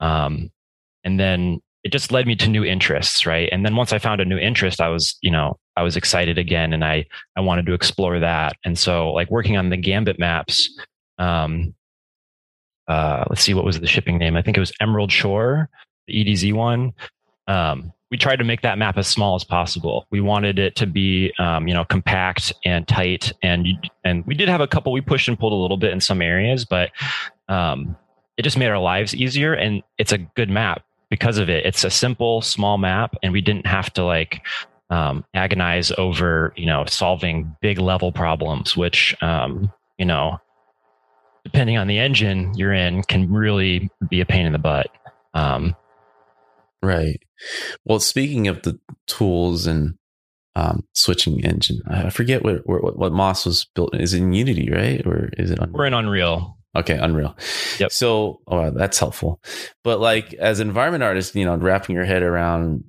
Um, 0.00 0.50
and 1.04 1.18
then 1.18 1.60
it 1.84 1.92
just 1.92 2.12
led 2.12 2.26
me 2.26 2.36
to 2.36 2.48
new 2.48 2.64
interests, 2.64 3.26
right? 3.26 3.48
And 3.52 3.64
then 3.64 3.76
once 3.76 3.92
I 3.92 3.98
found 3.98 4.20
a 4.20 4.24
new 4.24 4.38
interest, 4.38 4.80
I 4.80 4.88
was, 4.88 5.16
you 5.22 5.30
know, 5.30 5.58
I 5.76 5.82
was 5.82 5.96
excited 5.96 6.38
again, 6.38 6.72
and 6.72 6.84
I 6.84 7.06
I 7.36 7.40
wanted 7.40 7.66
to 7.66 7.74
explore 7.74 8.18
that. 8.20 8.56
And 8.64 8.78
so, 8.78 9.12
like 9.12 9.30
working 9.30 9.56
on 9.56 9.70
the 9.70 9.76
Gambit 9.76 10.18
maps. 10.18 10.70
Um, 11.18 11.74
uh, 12.86 13.24
let's 13.30 13.42
see, 13.42 13.54
what 13.54 13.64
was 13.64 13.80
the 13.80 13.86
shipping 13.86 14.18
name? 14.18 14.36
I 14.36 14.42
think 14.42 14.56
it 14.56 14.60
was 14.60 14.72
Emerald 14.80 15.10
Shore, 15.10 15.70
the 16.06 16.12
EDZ 16.12 16.52
one. 16.52 16.92
Um, 17.48 17.92
we 18.10 18.18
tried 18.18 18.36
to 18.36 18.44
make 18.44 18.62
that 18.62 18.78
map 18.78 18.96
as 18.96 19.08
small 19.08 19.34
as 19.34 19.42
possible. 19.42 20.06
We 20.10 20.20
wanted 20.20 20.58
it 20.58 20.76
to 20.76 20.86
be, 20.86 21.32
um, 21.38 21.66
you 21.66 21.74
know, 21.74 21.84
compact 21.84 22.52
and 22.64 22.86
tight, 22.86 23.32
and 23.42 23.66
and 24.04 24.24
we 24.26 24.34
did 24.34 24.48
have 24.48 24.60
a 24.60 24.68
couple. 24.68 24.92
We 24.92 25.00
pushed 25.00 25.28
and 25.28 25.38
pulled 25.38 25.52
a 25.52 25.56
little 25.56 25.76
bit 25.76 25.92
in 25.92 26.00
some 26.00 26.22
areas, 26.22 26.64
but 26.64 26.90
um, 27.48 27.96
it 28.36 28.42
just 28.42 28.58
made 28.58 28.68
our 28.68 28.78
lives 28.78 29.14
easier. 29.14 29.54
And 29.54 29.82
it's 29.98 30.12
a 30.12 30.18
good 30.18 30.50
map 30.50 30.84
because 31.10 31.38
of 31.38 31.48
it. 31.48 31.66
It's 31.66 31.84
a 31.84 31.90
simple, 31.90 32.40
small 32.42 32.78
map, 32.78 33.16
and 33.22 33.32
we 33.32 33.40
didn't 33.40 33.66
have 33.66 33.92
to 33.94 34.04
like 34.04 34.42
um, 34.90 35.24
agonize 35.34 35.90
over, 35.98 36.52
you 36.56 36.66
know, 36.66 36.84
solving 36.86 37.56
big 37.60 37.78
level 37.78 38.12
problems, 38.12 38.76
which, 38.76 39.16
um, 39.22 39.72
you 39.98 40.04
know, 40.04 40.38
depending 41.44 41.76
on 41.76 41.86
the 41.86 41.98
engine 41.98 42.52
you're 42.54 42.72
in, 42.72 43.02
can 43.02 43.32
really 43.32 43.90
be 44.08 44.20
a 44.20 44.26
pain 44.26 44.46
in 44.46 44.52
the 44.52 44.58
butt. 44.58 44.88
Um, 45.34 45.74
Right. 46.84 47.22
Well, 47.84 47.98
speaking 47.98 48.46
of 48.46 48.62
the 48.62 48.78
tools 49.06 49.66
and 49.66 49.94
um, 50.54 50.84
switching 50.92 51.42
engine, 51.44 51.80
I 51.88 52.10
forget 52.10 52.44
what, 52.44 52.66
what 52.66 52.98
what 52.98 53.12
Moss 53.12 53.46
was 53.46 53.66
built. 53.74 53.96
Is 53.96 54.12
it 54.12 54.18
in 54.18 54.34
Unity, 54.34 54.70
right, 54.70 55.04
or 55.06 55.30
is 55.38 55.50
it? 55.50 55.58
Unreal? 55.58 55.72
We're 55.78 55.86
in 55.86 55.94
Unreal. 55.94 56.58
Okay, 56.76 56.98
Unreal. 56.98 57.36
Yep. 57.78 57.90
So, 57.90 58.40
oh, 58.46 58.70
that's 58.70 58.98
helpful. 58.98 59.40
But 59.82 59.98
like 60.00 60.34
as 60.34 60.60
environment 60.60 61.04
artist, 61.04 61.34
you 61.34 61.44
know, 61.44 61.56
wrapping 61.56 61.96
your 61.96 62.04
head 62.04 62.22
around 62.22 62.84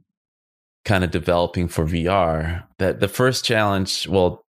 kind 0.86 1.04
of 1.04 1.12
developing 1.12 1.68
for 1.68 1.86
VR, 1.86 2.64
that 2.78 3.00
the 3.00 3.08
first 3.08 3.44
challenge, 3.44 4.08
well, 4.08 4.46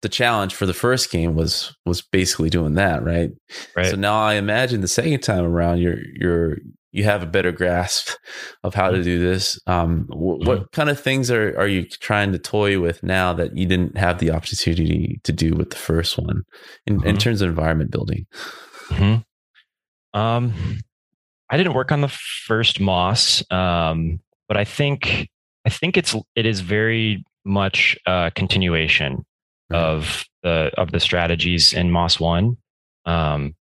the 0.00 0.08
challenge 0.08 0.54
for 0.54 0.66
the 0.66 0.74
first 0.74 1.10
game 1.10 1.36
was 1.36 1.76
was 1.86 2.02
basically 2.02 2.50
doing 2.50 2.74
that, 2.74 3.04
right? 3.04 3.30
Right. 3.76 3.86
So 3.86 3.96
now 3.96 4.20
I 4.20 4.34
imagine 4.34 4.80
the 4.80 4.88
second 4.88 5.20
time 5.20 5.44
around, 5.44 5.78
you're 5.78 5.98
you're 6.14 6.56
you 6.92 7.04
have 7.04 7.22
a 7.22 7.26
better 7.26 7.52
grasp 7.52 8.10
of 8.62 8.74
how 8.74 8.90
to 8.90 8.96
mm-hmm. 8.96 9.04
do 9.04 9.18
this. 9.18 9.58
Um, 9.66 10.06
what, 10.08 10.40
mm-hmm. 10.40 10.48
what 10.48 10.72
kind 10.72 10.90
of 10.90 11.00
things 11.00 11.30
are, 11.30 11.58
are 11.58 11.66
you 11.66 11.84
trying 11.86 12.32
to 12.32 12.38
toy 12.38 12.78
with 12.78 13.02
now 13.02 13.32
that 13.32 13.56
you 13.56 13.66
didn't 13.66 13.96
have 13.96 14.18
the 14.18 14.30
opportunity 14.30 15.20
to 15.24 15.32
do 15.32 15.54
with 15.54 15.70
the 15.70 15.76
first 15.76 16.18
one 16.18 16.42
in, 16.86 16.98
mm-hmm. 16.98 17.08
in 17.08 17.16
terms 17.16 17.40
of 17.40 17.48
environment 17.48 17.90
building? 17.90 18.26
Mm-hmm. 18.88 20.18
Um, 20.18 20.52
I 21.48 21.56
didn't 21.56 21.74
work 21.74 21.92
on 21.92 22.02
the 22.02 22.08
first 22.08 22.78
Moss, 22.78 23.42
um, 23.50 24.20
but 24.52 24.60
I 24.60 24.64
think 24.64 25.30
I 25.64 25.70
think 25.70 25.96
it's 25.96 26.14
it 26.36 26.44
is 26.44 26.60
very 26.60 27.24
much 27.42 27.96
a 28.04 28.30
continuation 28.34 29.24
of 29.72 30.26
the 30.42 30.70
of 30.76 30.92
the 30.92 31.00
strategies 31.00 31.72
in 31.72 31.90
Moss 31.90 32.20
One. 32.20 32.58
Um, 33.06 33.54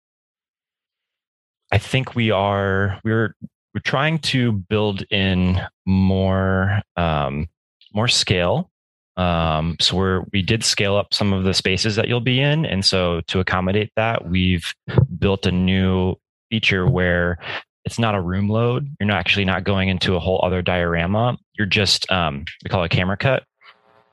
I 1.72 1.78
think 1.78 2.14
we 2.14 2.30
are 2.30 3.00
we're 3.06 3.38
we're 3.74 3.80
trying 3.86 4.20
to 4.34 4.52
build 4.52 5.04
in 5.10 5.62
more 5.86 6.82
um, 6.98 7.48
more 7.94 8.10
scale. 8.10 8.70
Um, 9.16 9.78
so 9.80 9.96
we're 9.96 10.26
we 10.34 10.42
did 10.42 10.62
scale 10.62 10.98
up 10.98 11.14
some 11.14 11.32
of 11.32 11.46
the 11.46 11.54
spaces 11.54 11.96
that 11.96 12.10
you'll 12.10 12.20
be 12.20 12.42
in, 12.42 12.66
and 12.66 12.84
so 12.84 13.22
to 13.28 13.40
accommodate 13.40 13.94
that, 13.96 14.28
we've 14.28 14.74
built 15.18 15.46
a 15.46 15.54
new 15.54 16.16
feature 16.50 16.86
where 16.86 17.38
it's 17.86 18.00
not 18.00 18.16
a 18.16 18.22
room 18.22 18.50
load. 18.50 18.88
You're 19.00 19.08
not 19.08 19.18
actually 19.18 19.46
not 19.46 19.64
going 19.64 19.90
into 19.90 20.16
a 20.16 20.20
whole 20.20 20.42
other 20.44 20.62
diorama. 20.62 21.38
You're 21.58 21.68
just 21.68 22.10
um, 22.12 22.46
we 22.64 22.70
call 22.70 22.84
it 22.84 22.94
a 22.94 22.96
camera 22.96 23.18
cut, 23.18 23.44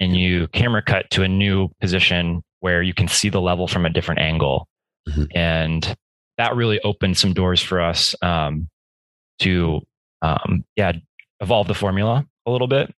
and 0.00 0.16
you 0.16 0.48
camera 0.48 0.82
cut 0.82 1.10
to 1.10 1.22
a 1.22 1.28
new 1.28 1.68
position 1.80 2.42
where 2.60 2.82
you 2.82 2.94
can 2.94 3.08
see 3.08 3.28
the 3.28 3.40
level 3.40 3.68
from 3.68 3.86
a 3.86 3.90
different 3.90 4.20
angle. 4.20 4.66
Mm-hmm. 5.08 5.24
And 5.34 5.96
that 6.38 6.56
really 6.56 6.80
opened 6.80 7.18
some 7.18 7.34
doors 7.34 7.60
for 7.60 7.80
us 7.80 8.14
um, 8.22 8.68
to 9.40 9.80
um, 10.22 10.64
yeah 10.76 10.92
evolve 11.40 11.68
the 11.68 11.74
formula 11.74 12.26
a 12.46 12.50
little 12.50 12.66
bit 12.66 12.92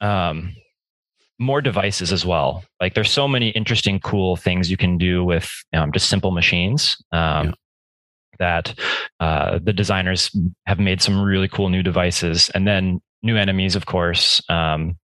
um, 0.00 0.54
more 1.38 1.60
devices 1.60 2.12
as 2.12 2.26
well 2.26 2.64
like 2.80 2.94
there's 2.94 3.10
so 3.10 3.26
many 3.26 3.50
interesting 3.50 3.98
cool 4.00 4.36
things 4.36 4.70
you 4.70 4.76
can 4.76 4.98
do 4.98 5.24
with 5.24 5.50
um, 5.72 5.92
just 5.92 6.08
simple 6.08 6.30
machines 6.30 6.96
um, 7.12 7.46
yeah. 7.46 7.52
That 8.42 8.74
uh, 9.20 9.58
the 9.62 9.72
designers 9.72 10.36
have 10.66 10.78
made 10.78 11.00
some 11.00 11.22
really 11.22 11.48
cool 11.48 11.68
new 11.68 11.82
devices 11.82 12.50
and 12.54 12.66
then 12.66 13.00
new 13.22 13.36
enemies 13.36 13.76
of 13.76 13.86
course 13.86 14.42
um, 14.50 14.96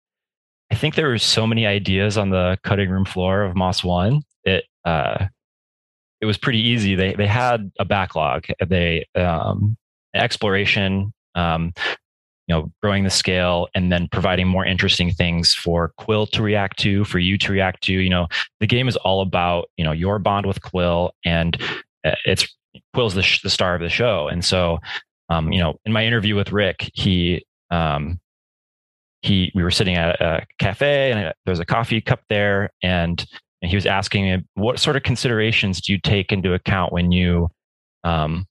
i 0.70 0.74
think 0.74 0.94
there 0.94 1.09
were 1.09 1.18
so 1.18 1.46
many 1.46 1.66
ideas 1.66 2.18
on 2.18 2.31
the 2.31 2.59
cutting 2.62 2.90
room 2.90 3.05
floor 3.05 3.42
of 3.42 3.57
moss 3.57 3.83
one 3.83 4.22
it 4.44 4.64
uh, 4.85 5.27
it 6.20 6.27
was 6.27 6.38
pretty 6.38 6.61
easy. 6.61 6.94
They 6.94 7.14
they 7.14 7.27
had 7.27 7.70
a 7.79 7.85
backlog. 7.85 8.46
They 8.66 9.07
um, 9.14 9.77
exploration, 10.14 11.12
um, 11.35 11.72
you 12.46 12.55
know, 12.55 12.72
growing 12.83 13.05
the 13.05 13.11
scale, 13.11 13.68
and 13.74 13.92
then 13.92 14.09
providing 14.11 14.48
more 14.48 14.64
interesting 14.64 15.12
things 15.12 15.55
for 15.55 15.92
Quill 15.96 16.27
to 16.29 16.42
react 16.42 16.79
to, 16.81 17.05
for 17.05 17.18
you 17.18 17.38
to 17.38 17.53
react 17.53 17.83
to. 17.85 17.92
You 17.92 18.11
know, 18.11 18.27
the 18.61 18.66
game 18.66 18.88
is 18.88 18.96
all 18.96 19.20
about 19.20 19.70
you 19.77 19.85
know 19.85 19.92
your 19.92 20.18
bond 20.18 20.46
with 20.46 20.62
Quill, 20.62 21.12
and 21.24 21.61
uh, 22.05 22.16
it's 22.24 22.57
Quill's 22.94 23.14
the, 23.14 23.22
sh- 23.22 23.42
the 23.42 23.50
star 23.50 23.74
of 23.74 23.80
the 23.80 23.88
show. 23.88 24.28
And 24.28 24.44
so, 24.44 24.78
um, 25.28 25.52
you 25.52 25.60
know, 25.60 25.74
in 25.84 25.92
my 25.92 26.04
interview 26.04 26.34
with 26.34 26.52
Rick, 26.52 26.90
he 26.94 27.44
um, 27.70 28.20
he 29.22 29.50
we 29.54 29.62
were 29.62 29.70
sitting 29.70 29.96
at 29.96 30.20
a 30.20 30.46
cafe, 30.58 31.12
and 31.12 31.20
there 31.20 31.34
was 31.46 31.60
a 31.60 31.66
coffee 31.66 32.00
cup 32.00 32.20
there, 32.28 32.70
and 32.82 33.24
he 33.60 33.76
was 33.76 33.86
asking 33.86 34.24
me 34.24 34.44
what 34.54 34.78
sort 34.78 34.96
of 34.96 35.02
considerations 35.02 35.80
do 35.80 35.92
you 35.92 36.00
take 36.00 36.32
into 36.32 36.54
account 36.54 36.92
when 36.92 37.10
you 37.10 37.48
um, 38.04 38.46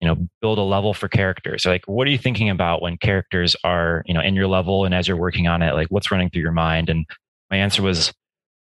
you 0.00 0.08
know 0.08 0.16
build 0.42 0.58
a 0.58 0.62
level 0.62 0.92
for 0.92 1.08
characters? 1.08 1.64
Like 1.64 1.84
what 1.86 2.06
are 2.06 2.10
you 2.10 2.18
thinking 2.18 2.50
about 2.50 2.82
when 2.82 2.96
characters 2.98 3.54
are 3.64 4.02
you 4.06 4.14
know 4.14 4.20
in 4.20 4.34
your 4.34 4.48
level 4.48 4.84
and 4.84 4.94
as 4.94 5.06
you're 5.06 5.16
working 5.16 5.46
on 5.46 5.62
it? 5.62 5.74
Like 5.74 5.88
what's 5.88 6.10
running 6.10 6.30
through 6.30 6.42
your 6.42 6.52
mind? 6.52 6.90
And 6.90 7.06
my 7.50 7.56
answer 7.56 7.82
was 7.82 8.12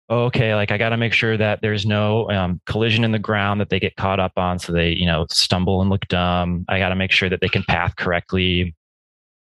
okay 0.10 0.56
like 0.56 0.72
i 0.72 0.78
got 0.78 0.90
to 0.90 0.98
make 0.98 1.14
sure 1.14 1.36
that 1.38 1.60
there's 1.62 1.86
no 1.86 2.30
um, 2.32 2.62
collision 2.66 3.04
in 3.04 3.12
the 3.12 3.20
ground 3.20 3.60
that 3.60 3.70
they 3.70 3.80
get 3.80 3.96
caught 3.96 4.20
up 4.20 4.34
on 4.38 4.58
so 4.58 4.72
they 4.72 4.90
you 4.90 5.06
know 5.06 5.26
stumble 5.30 5.82
and 5.82 5.90
look 5.90 6.08
dumb 6.08 6.66
i 6.70 6.80
got 6.80 6.90
to 6.90 6.96
make 6.96 7.12
sure 7.12 7.30
that 7.30 7.42
they 7.42 7.50
can 7.50 7.64
path 7.64 7.96
correctly 7.96 8.76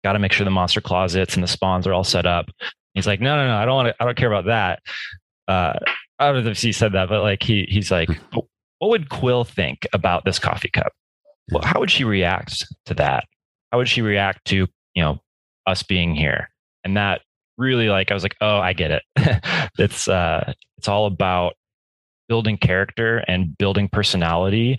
got 0.04 0.14
to 0.14 0.20
make 0.20 0.32
sure 0.32 0.46
the 0.46 0.52
monster 0.52 0.82
closets 0.82 1.36
and 1.36 1.44
the 1.44 1.48
spawns 1.48 1.86
are 1.86 1.94
all 1.94 2.04
set 2.04 2.26
up 2.26 2.50
he's 2.94 3.08
like 3.08 3.22
no 3.22 3.36
no 3.36 3.48
no 3.48 3.56
i 3.56 3.66
don't 3.66 3.76
want 3.76 3.88
to 3.88 3.96
i 4.00 4.06
don't 4.06 4.18
care 4.18 4.32
about 4.32 4.46
that 4.46 4.80
uh, 5.48 5.74
I 6.20 6.32
don't 6.32 6.44
know 6.44 6.52
if 6.52 6.62
he 6.62 6.72
said 6.72 6.94
that, 6.94 7.10
but 7.10 7.22
like 7.22 7.44
he 7.44 7.66
he's 7.70 7.92
like, 7.92 8.10
hmm. 8.10 8.40
what 8.80 8.90
would 8.90 9.10
Quill 9.10 9.44
think 9.44 9.88
about 9.94 10.26
this 10.26 10.40
coffee 10.40 10.70
cup? 10.70 10.92
Well, 11.52 11.64
how 11.64 11.80
would 11.80 11.92
she 11.92 12.04
react 12.04 12.66
to 12.86 12.94
that? 12.96 13.26
How 13.72 13.78
would 13.78 13.88
she 13.88 14.02
react 14.02 14.46
to 14.46 14.68
you 14.94 15.04
know 15.04 15.20
us 15.66 15.84
being 15.84 16.16
here? 16.16 16.50
And 16.84 16.98
that 16.98 17.22
really 17.58 17.90
like 17.90 18.12
I 18.12 18.14
was 18.14 18.24
like, 18.24 18.36
oh, 18.42 18.60
I 18.60 18.74
get 18.74 18.92
it. 18.92 19.04
it's 19.80 20.08
uh, 20.08 20.54
it's 20.78 20.88
all 20.88 21.06
about 21.06 21.54
building 22.28 22.58
character 22.58 23.24
and 23.28 23.58
building 23.58 23.90
personality. 23.90 24.78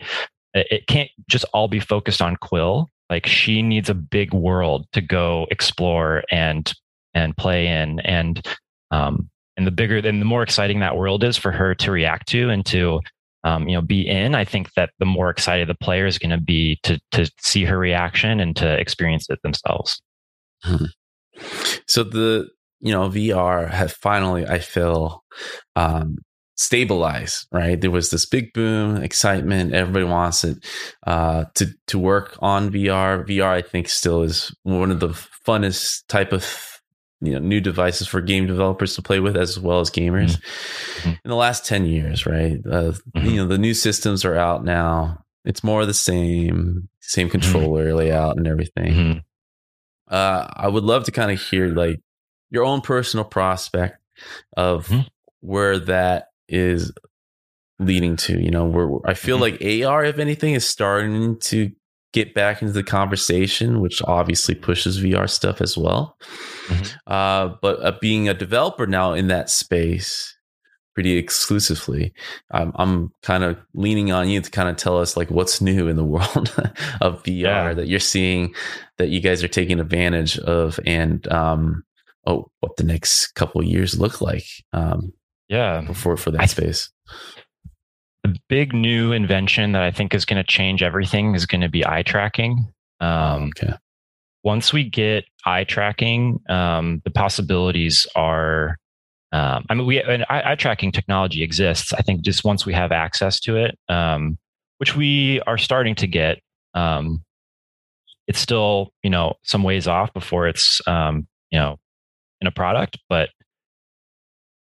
It 0.55 0.87
can't 0.87 1.11
just 1.29 1.45
all 1.53 1.69
be 1.69 1.81
focused 1.81 2.23
on 2.23 2.37
Quill. 2.37 2.89
Like 3.11 3.27
she 3.27 3.63
needs 3.63 3.89
a 3.89 3.95
big 3.95 4.35
world 4.35 4.87
to 4.93 5.01
go 5.01 5.47
explore 5.51 6.25
and 6.31 6.73
and 7.15 7.37
play 7.37 7.67
in, 7.67 8.01
and 8.01 8.47
um, 8.91 9.31
and 9.59 9.67
the 9.67 9.73
bigger 9.73 9.99
and 9.99 10.21
the 10.21 10.27
more 10.27 10.43
exciting 10.43 10.81
that 10.81 10.97
world 10.97 11.25
is 11.25 11.37
for 11.37 11.51
her 11.51 11.75
to 11.75 11.91
react 11.91 12.29
to 12.29 12.49
and 12.49 12.65
to 12.67 13.01
um, 13.45 13.69
you 13.69 13.75
know 13.75 13.83
be 13.83 14.07
in 14.07 14.35
i 14.35 14.45
think 14.45 14.73
that 14.75 14.91
the 14.99 15.05
more 15.05 15.31
excited 15.31 15.69
the 15.69 15.75
player 15.75 16.07
is 16.07 16.19
going 16.19 16.31
to 16.31 16.41
be 16.41 16.79
to 16.85 16.99
to 17.13 17.31
see 17.41 17.65
her 17.65 17.79
reaction 17.79 18.41
and 18.41 18.57
to 18.57 18.79
experience 18.79 19.29
it 19.29 19.41
themselves 19.43 20.01
hmm. 20.65 20.85
so 21.87 22.03
the 22.03 22.49
you 22.81 22.93
know 22.93 23.09
vr 23.09 23.71
have 23.71 23.93
finally 23.93 24.47
i 24.47 24.59
feel 24.59 25.25
um 25.77 26.17
stabilized 26.57 27.47
right 27.53 27.81
there 27.81 27.91
was 27.91 28.11
this 28.11 28.27
big 28.27 28.53
boom 28.53 28.97
excitement 28.97 29.73
everybody 29.73 30.05
wants 30.05 30.43
it 30.43 30.59
uh 31.07 31.45
to 31.55 31.67
to 31.87 31.99
work 31.99 32.37
on 32.41 32.71
vr 32.71 33.25
vr 33.27 33.45
i 33.45 33.63
think 33.63 33.89
still 33.89 34.23
is 34.23 34.55
one 34.65 34.91
of 34.91 34.99
the 34.99 35.09
funnest 35.47 36.03
type 36.09 36.33
of 36.33 36.79
you 37.21 37.33
know 37.33 37.39
new 37.39 37.61
devices 37.61 38.07
for 38.07 38.21
game 38.21 38.47
developers 38.47 38.95
to 38.95 39.03
play 39.03 39.21
with 39.21 39.37
as 39.37 39.59
well 39.59 39.81
as 39.81 39.91
gamers 39.91 40.37
mm-hmm. 40.37 41.11
in 41.11 41.19
the 41.25 41.37
last 41.37 41.65
10 41.67 41.85
years 41.85 42.27
right 42.27 42.59
uh, 42.67 42.93
mm-hmm. 42.93 43.27
you 43.27 43.37
know 43.37 43.47
the 43.47 43.59
new 43.59 43.75
systems 43.75 44.25
are 44.25 44.37
out 44.37 44.65
now 44.65 45.19
it's 45.45 45.65
more 45.65 45.83
of 45.83 45.87
the 45.87 45.95
same 45.95 46.89
same 47.01 47.27
mm-hmm. 47.27 47.33
controller 47.33 47.87
mm-hmm. 47.87 47.99
layout 47.99 48.37
and 48.37 48.47
everything 48.47 48.93
mm-hmm. 48.93 49.19
uh, 50.09 50.47
i 50.55 50.69
would 50.69 50.85
love 50.85 51.05
to 51.05 51.13
kind 51.13 51.31
of 51.31 51.41
hear 51.41 51.69
like 51.69 52.01
your 52.51 52.65
own 52.65 52.81
personal 52.81 53.25
prospect 53.25 53.99
of 54.57 54.89
mm-hmm. 54.89 55.07
where 55.41 55.79
that 55.79 56.29
is 56.49 56.93
leading 57.79 58.17
to 58.17 58.41
you 58.41 58.51
know 58.51 58.65
where 58.65 58.89
i 59.05 59.15
feel 59.15 59.39
like 59.39 59.63
ar 59.85 60.05
if 60.05 60.19
anything 60.19 60.55
is 60.55 60.69
starting 60.69 61.39
to 61.39 61.71
get 62.13 62.35
back 62.35 62.63
into 62.63 62.73
the 62.73 62.83
conversation, 62.83 63.81
which 63.81 64.03
obviously 64.03 64.55
pushes 64.55 65.01
VR 65.01 65.29
stuff 65.29 65.61
as 65.61 65.77
well. 65.77 66.17
Mm-hmm. 66.67 66.97
Uh, 67.07 67.55
but 67.61 67.85
uh, 67.85 67.93
being 68.01 68.29
a 68.29 68.35
developer 68.35 68.87
now 68.87 69.13
in 69.13 69.29
that 69.29 69.51
space 69.51 70.35
pretty 70.95 71.17
exclusively, 71.17 72.13
I'm, 72.51 72.73
I'm 72.75 73.13
kind 73.23 73.45
of 73.45 73.59
leaning 73.75 74.11
on 74.11 74.29
you 74.29 74.41
to 74.41 74.51
kind 74.51 74.69
of 74.69 74.77
tell 74.77 74.99
us 74.99 75.17
like 75.17 75.31
what's 75.31 75.61
new 75.61 75.89
in 75.89 75.97
the 75.97 76.05
world 76.17 76.55
of 77.01 77.23
VR 77.23 77.43
yeah. 77.43 77.75
that 77.75 77.89
you're 77.89 78.01
seeing 78.01 78.55
that 78.97 79.09
you 79.09 79.21
guys 79.21 79.45
are 79.45 79.49
taking 79.49 79.79
advantage 79.79 80.39
of 80.39 80.81
and 80.87 81.31
um, 81.31 81.85
oh, 82.29 82.51
what 82.61 82.77
the 82.77 82.85
next 82.85 83.35
couple 83.35 83.63
years 83.65 83.99
look 83.99 84.21
like. 84.21 84.47
Um, 84.73 85.13
yeah, 85.49 85.93
for 85.93 86.17
for 86.17 86.31
that 86.31 86.43
I, 86.43 86.47
space 86.47 86.91
the 88.29 88.39
big 88.49 88.73
new 88.73 89.13
invention 89.13 89.73
that 89.73 89.83
I 89.83 89.91
think 89.91 90.15
is 90.15 90.25
going 90.25 90.43
to 90.43 90.45
change 90.45 90.83
everything 90.83 91.35
is 91.35 91.47
going 91.47 91.61
to 91.61 91.69
be 91.69 91.87
eye 91.87 92.03
tracking. 92.03 92.73
Um, 93.01 93.51
okay. 93.57 93.75
Once 94.43 94.73
we 94.73 94.89
get 94.89 95.25
eye 95.45 95.65
tracking, 95.65 96.41
um, 96.49 97.03
the 97.05 97.11
possibilities 97.11 98.07
are. 98.15 98.77
Um, 99.31 99.67
I 99.69 99.75
mean, 99.75 99.87
we 99.87 100.03
eye, 100.03 100.53
eye, 100.53 100.55
tracking 100.55 100.91
technology 100.91 101.43
exists. 101.43 101.93
I 101.93 102.01
think 102.01 102.23
just 102.23 102.45
once 102.45 102.65
we 102.65 102.73
have 102.73 102.93
access 102.93 103.39
to 103.41 103.57
it, 103.57 103.79
um, 103.91 104.39
which 104.79 104.97
we 104.97 105.43
are 105.43 105.59
starting 105.59 105.95
to 105.97 106.07
get, 106.07 106.39
um, 106.73 107.23
it's 108.27 108.39
still 108.39 108.91
you 109.03 109.11
know 109.11 109.35
some 109.43 109.63
ways 109.65 109.87
off 109.87 110.15
before 110.15 110.49
it's 110.49 110.81
um, 110.87 111.27
you 111.51 111.59
know 111.59 111.79
in 112.41 112.47
a 112.47 112.53
product, 112.53 112.99
but 113.09 113.31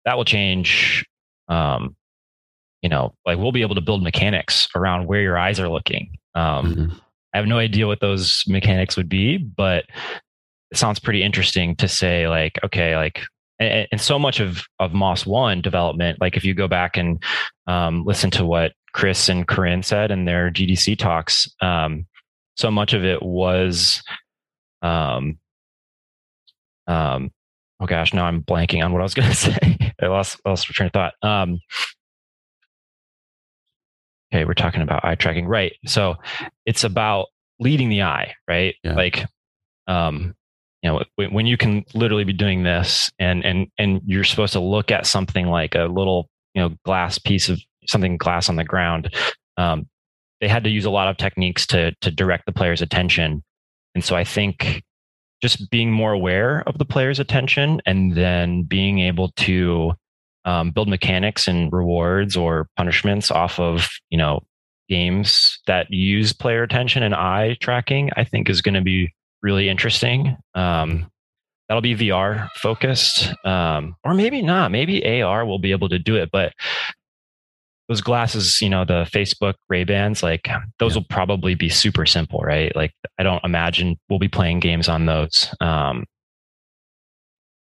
that 0.05 0.17
will 0.17 0.25
change 0.25 1.05
um, 1.49 1.97
you 2.83 2.89
know, 2.89 3.15
like 3.25 3.39
we'll 3.39 3.53
be 3.53 3.63
able 3.63 3.75
to 3.75 3.81
build 3.81 4.03
mechanics 4.03 4.69
around 4.75 5.07
where 5.07 5.21
your 5.21 5.39
eyes 5.39 5.59
are 5.59 5.69
looking. 5.69 6.17
Um, 6.35 6.75
mm-hmm. 6.75 6.99
I 7.35 7.39
have 7.39 7.47
no 7.47 7.59
idea 7.59 7.87
what 7.87 8.01
those 8.01 8.45
mechanics 8.47 8.97
would 8.97 9.09
be, 9.09 9.39
but 9.39 9.85
it 10.71 10.77
sounds 10.77 11.01
pretty 11.01 11.23
interesting 11.23 11.75
to 11.77 11.89
say 11.89 12.29
like, 12.29 12.59
okay, 12.65 12.97
like, 12.97 13.23
and, 13.59 13.89
and 13.91 14.01
so 14.01 14.19
much 14.19 14.41
of, 14.41 14.65
of 14.79 14.93
Moss 14.93 15.27
one 15.27 15.61
development, 15.63 16.21
like 16.21 16.37
if 16.37 16.45
you 16.45 16.55
go 16.55 16.69
back 16.69 16.97
and 16.97 17.23
um, 17.67 18.05
listen 18.05 18.31
to 18.33 18.45
what 18.45 18.73
Chris 18.93 19.29
and 19.29 19.49
Corinne 19.49 19.83
said 19.83 20.11
in 20.11 20.25
their 20.25 20.51
GDC 20.51 20.99
talks, 20.99 21.51
um, 21.61 22.07
so 22.57 22.71
much 22.71 22.95
of 22.95 23.05
it 23.05 23.23
was, 23.23 24.03
um, 24.83 25.39
um, 26.87 27.33
oh 27.81 27.87
gosh, 27.87 28.15
now 28.15 28.25
I'm 28.25 28.43
blanking 28.43 28.85
on 28.85 28.93
what 28.93 29.01
I 29.01 29.03
was 29.03 29.15
going 29.15 29.29
to 29.29 29.35
say. 29.35 29.79
I 30.01 30.07
lost, 30.07 30.41
lost 30.45 30.67
train 30.67 30.87
of 30.89 30.93
thought. 30.93 31.15
Um, 31.23 31.61
okay, 34.33 34.45
we're 34.45 34.55
talking 34.55 34.83
about 34.83 35.05
eye 35.05 35.15
tracking, 35.15 35.47
right? 35.47 35.73
So 35.87 36.17
it's 36.65 36.85
about 36.85 37.27
leading 37.59 37.89
the 37.89 38.03
eye, 38.03 38.35
right? 38.49 38.75
Yeah. 38.83 38.95
Like, 38.95 39.25
um, 39.87 40.35
you 40.83 40.91
know, 40.91 41.03
when 41.17 41.47
you 41.47 41.57
can 41.57 41.85
literally 41.95 42.25
be 42.25 42.33
doing 42.33 42.63
this, 42.63 43.11
and 43.19 43.45
and 43.45 43.67
and 43.79 44.03
you're 44.05 44.25
supposed 44.25 44.53
to 44.53 44.61
look 44.61 44.91
at 44.93 45.07
something 45.07 45.47
like 45.47 45.75
a 45.75 45.85
little, 45.85 46.29
you 46.55 46.63
know, 46.63 46.77
glass 46.85 47.19
piece 47.19 47.49
of 47.49 47.61
something 47.87 48.17
glass 48.19 48.49
on 48.49 48.57
the 48.57 48.65
ground. 48.65 49.13
Um, 49.57 49.89
they 50.41 50.49
had 50.49 50.65
to 50.65 50.71
use 50.71 50.85
a 50.85 50.91
lot 50.91 51.09
of 51.09 51.17
techniques 51.17 51.67
to 51.69 51.93
to 52.03 52.11
direct 52.11 52.47
the 52.47 52.53
player's 52.53 52.83
attention, 52.83 53.43
and 53.95 54.05
so 54.05 54.15
I 54.15 54.23
think 54.23 54.85
just 55.43 55.71
being 55.71 55.91
more 55.91 56.13
aware 56.13 56.63
of 56.67 56.79
the 56.79 56.85
player's 56.85 57.19
attention 57.19 57.81
and 57.87 58.15
then 58.15 58.63
being 58.63 59.01
able 59.01 59.31
to 59.37 59.93
um, 60.45 60.71
build 60.71 60.89
mechanics 60.89 61.49
and 61.49 61.73
rewards 61.73 62.37
or 62.37 62.69
punishments 62.77 63.31
off 63.31 63.59
of 63.59 63.89
you 64.11 64.19
know 64.19 64.41
games 64.89 65.59
that 65.67 65.91
use 65.91 66.33
player 66.33 66.63
attention 66.63 67.03
and 67.03 67.13
eye 67.13 67.57
tracking 67.61 68.09
i 68.17 68.23
think 68.23 68.49
is 68.49 68.63
going 68.63 68.75
to 68.75 68.81
be 68.81 69.13
really 69.43 69.69
interesting. 69.69 70.37
Um, 70.55 71.11
that'll 71.69 71.81
be 71.81 71.97
vr 71.97 72.49
focused 72.57 73.33
um, 73.45 73.97
or 74.05 74.15
maybe 74.15 74.43
not. 74.43 74.71
Maybe 74.71 75.23
ar 75.23 75.45
will 75.45 75.59
be 75.59 75.73
able 75.73 75.89
to 75.89 75.99
do 75.99 76.17
it 76.17 76.31
but 76.33 76.53
those 77.89 78.01
glasses 78.01 78.61
you 78.61 78.69
know 78.69 78.85
the 78.85 79.05
facebook 79.05 79.55
ray 79.69 79.85
bans 79.85 80.23
like 80.23 80.49
those 80.79 80.95
yeah. 80.95 80.99
will 80.99 81.07
probably 81.09 81.55
be 81.55 81.69
super 81.69 82.05
simple 82.05 82.41
right 82.41 82.75
like 82.75 82.93
i 83.19 83.23
don't 83.23 83.45
imagine 83.45 83.97
we'll 84.09 84.19
be 84.19 84.29
playing 84.29 84.61
games 84.61 84.89
on 84.89 85.07
those 85.07 85.55
um, 85.61 86.05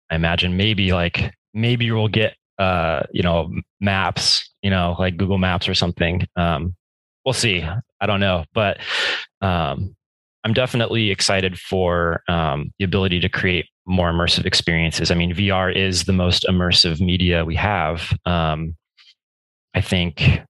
i 0.09 0.15
imagine 0.15 0.55
maybe 0.55 0.93
like 0.93 1.33
maybe 1.53 1.91
we'll 1.91 2.07
get 2.07 2.35
uh, 2.59 3.03
you 3.11 3.23
know, 3.23 3.51
maps, 3.79 4.49
you 4.61 4.69
know, 4.69 4.95
like 4.99 5.17
Google 5.17 5.37
Maps 5.37 5.67
or 5.67 5.73
something. 5.73 6.25
Um, 6.35 6.75
we'll 7.25 7.33
see. 7.33 7.63
I 7.99 8.05
don't 8.05 8.19
know, 8.19 8.45
but 8.53 8.77
um, 9.41 9.95
I'm 10.43 10.53
definitely 10.53 11.09
excited 11.09 11.59
for 11.59 12.21
um, 12.27 12.71
the 12.77 12.85
ability 12.85 13.19
to 13.21 13.29
create 13.29 13.65
more 13.85 14.11
immersive 14.11 14.45
experiences. 14.45 15.11
I 15.11 15.15
mean, 15.15 15.33
VR 15.33 15.75
is 15.75 16.03
the 16.05 16.13
most 16.13 16.45
immersive 16.49 17.01
media 17.01 17.43
we 17.43 17.55
have. 17.55 18.13
Um, 18.25 18.75
I 19.73 19.81
think 19.81 20.41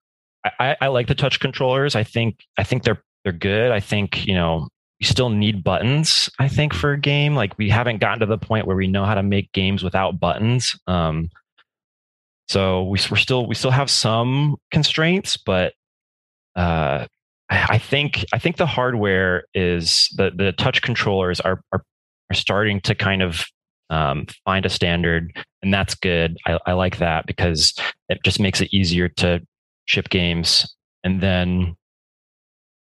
I, 0.60 0.76
I 0.82 0.88
like 0.88 1.08
the 1.08 1.16
touch 1.16 1.40
controllers. 1.40 1.96
I 1.96 2.04
think 2.04 2.40
I 2.58 2.64
think 2.64 2.84
they're 2.84 3.02
they're 3.24 3.34
good. 3.34 3.72
I 3.72 3.80
think 3.80 4.26
you 4.26 4.34
know 4.34 4.68
you 5.00 5.08
still 5.08 5.30
need 5.30 5.64
buttons. 5.64 6.30
I 6.40 6.48
think 6.48 6.74
for 6.74 6.92
a 6.92 7.00
game 7.00 7.36
like 7.36 7.58
we 7.58 7.70
haven't 7.70 8.00
gotten 8.00 8.20
to 8.20 8.26
the 8.26 8.38
point 8.38 8.68
where 8.68 8.76
we 8.76 8.88
know 8.88 9.06
how 9.06 9.16
to 9.16 9.24
make 9.24 9.52
games 9.52 9.84
without 9.84 10.20
buttons. 10.20 10.78
Um, 10.88 11.30
so 12.48 12.84
we, 12.84 13.00
we're 13.10 13.18
still 13.18 13.48
we 13.48 13.56
still 13.56 13.72
have 13.72 13.90
some 13.90 14.58
constraints, 14.72 15.38
but 15.38 15.74
uh, 16.56 17.08
I 17.50 17.78
think 17.78 18.26
I 18.34 18.40
think 18.40 18.58
the 18.58 18.66
hardware 18.66 19.46
is 19.54 20.10
the 20.16 20.32
the 20.36 20.52
touch 20.54 20.82
controllers 20.82 21.40
are 21.40 21.62
are, 21.72 21.84
are 22.30 22.36
starting 22.36 22.82
to 22.82 22.96
kind 22.96 23.22
of 23.22 23.46
um, 23.94 24.26
find 24.44 24.66
a 24.66 24.70
standard, 24.70 25.38
and 25.62 25.72
that's 25.72 25.94
good. 25.94 26.38
I, 26.48 26.58
I 26.66 26.74
like 26.74 26.98
that 26.98 27.28
because 27.28 27.76
it 28.10 28.24
just 28.24 28.40
makes 28.40 28.60
it 28.60 28.74
easier 28.74 29.08
to 29.08 29.46
ship 29.86 30.10
games, 30.10 30.76
and 31.04 31.22
then 31.22 31.78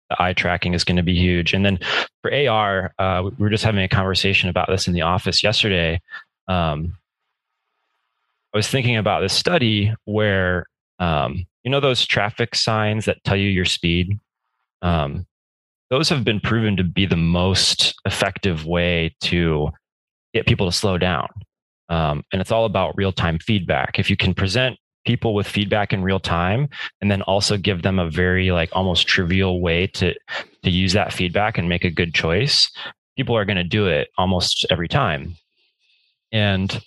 the 0.08 0.22
eye 0.22 0.34
tracking 0.34 0.72
is 0.72 0.84
going 0.84 0.98
to 0.98 1.02
be 1.02 1.16
huge. 1.16 1.52
And 1.52 1.66
then 1.66 1.80
for 2.22 2.32
AR, 2.32 2.94
uh, 2.98 3.22
we 3.24 3.30
were 3.38 3.50
just 3.50 3.64
having 3.64 3.82
a 3.82 3.88
conversation 3.88 4.48
about 4.48 4.68
this 4.68 4.86
in 4.86 4.94
the 4.94 5.02
office 5.02 5.42
yesterday. 5.42 6.00
Um, 6.46 6.96
I 8.54 8.58
was 8.58 8.68
thinking 8.68 8.96
about 8.96 9.20
this 9.20 9.32
study 9.32 9.92
where, 10.04 10.66
um, 11.00 11.44
you 11.64 11.70
know, 11.72 11.80
those 11.80 12.06
traffic 12.06 12.54
signs 12.54 13.04
that 13.04 13.22
tell 13.24 13.36
you 13.36 13.48
your 13.48 13.64
speed. 13.64 14.18
Um, 14.82 15.26
those 15.90 16.08
have 16.08 16.24
been 16.24 16.40
proven 16.40 16.76
to 16.76 16.84
be 16.84 17.06
the 17.06 17.16
most 17.16 17.94
effective 18.04 18.64
way 18.64 19.14
to 19.22 19.70
get 20.34 20.46
people 20.46 20.66
to 20.66 20.72
slow 20.76 20.98
down. 20.98 21.28
Um, 21.88 22.22
and 22.32 22.40
it's 22.40 22.52
all 22.52 22.64
about 22.64 22.96
real 22.96 23.12
time 23.12 23.38
feedback. 23.38 23.98
If 23.98 24.10
you 24.10 24.16
can 24.16 24.34
present 24.34 24.78
people 25.04 25.34
with 25.34 25.46
feedback 25.46 25.92
in 25.92 26.02
real 26.02 26.20
time 26.20 26.68
and 27.00 27.10
then 27.10 27.22
also 27.22 27.56
give 27.56 27.82
them 27.82 27.98
a 27.98 28.10
very 28.10 28.50
like 28.50 28.68
almost 28.72 29.06
trivial 29.06 29.60
way 29.60 29.86
to 29.86 30.14
to 30.62 30.70
use 30.70 30.92
that 30.92 31.12
feedback 31.12 31.56
and 31.56 31.68
make 31.68 31.84
a 31.84 31.90
good 31.90 32.12
choice 32.12 32.70
people 33.16 33.34
are 33.34 33.46
going 33.46 33.56
to 33.56 33.64
do 33.64 33.86
it 33.86 34.08
almost 34.18 34.66
every 34.70 34.86
time 34.86 35.34
and 36.32 36.82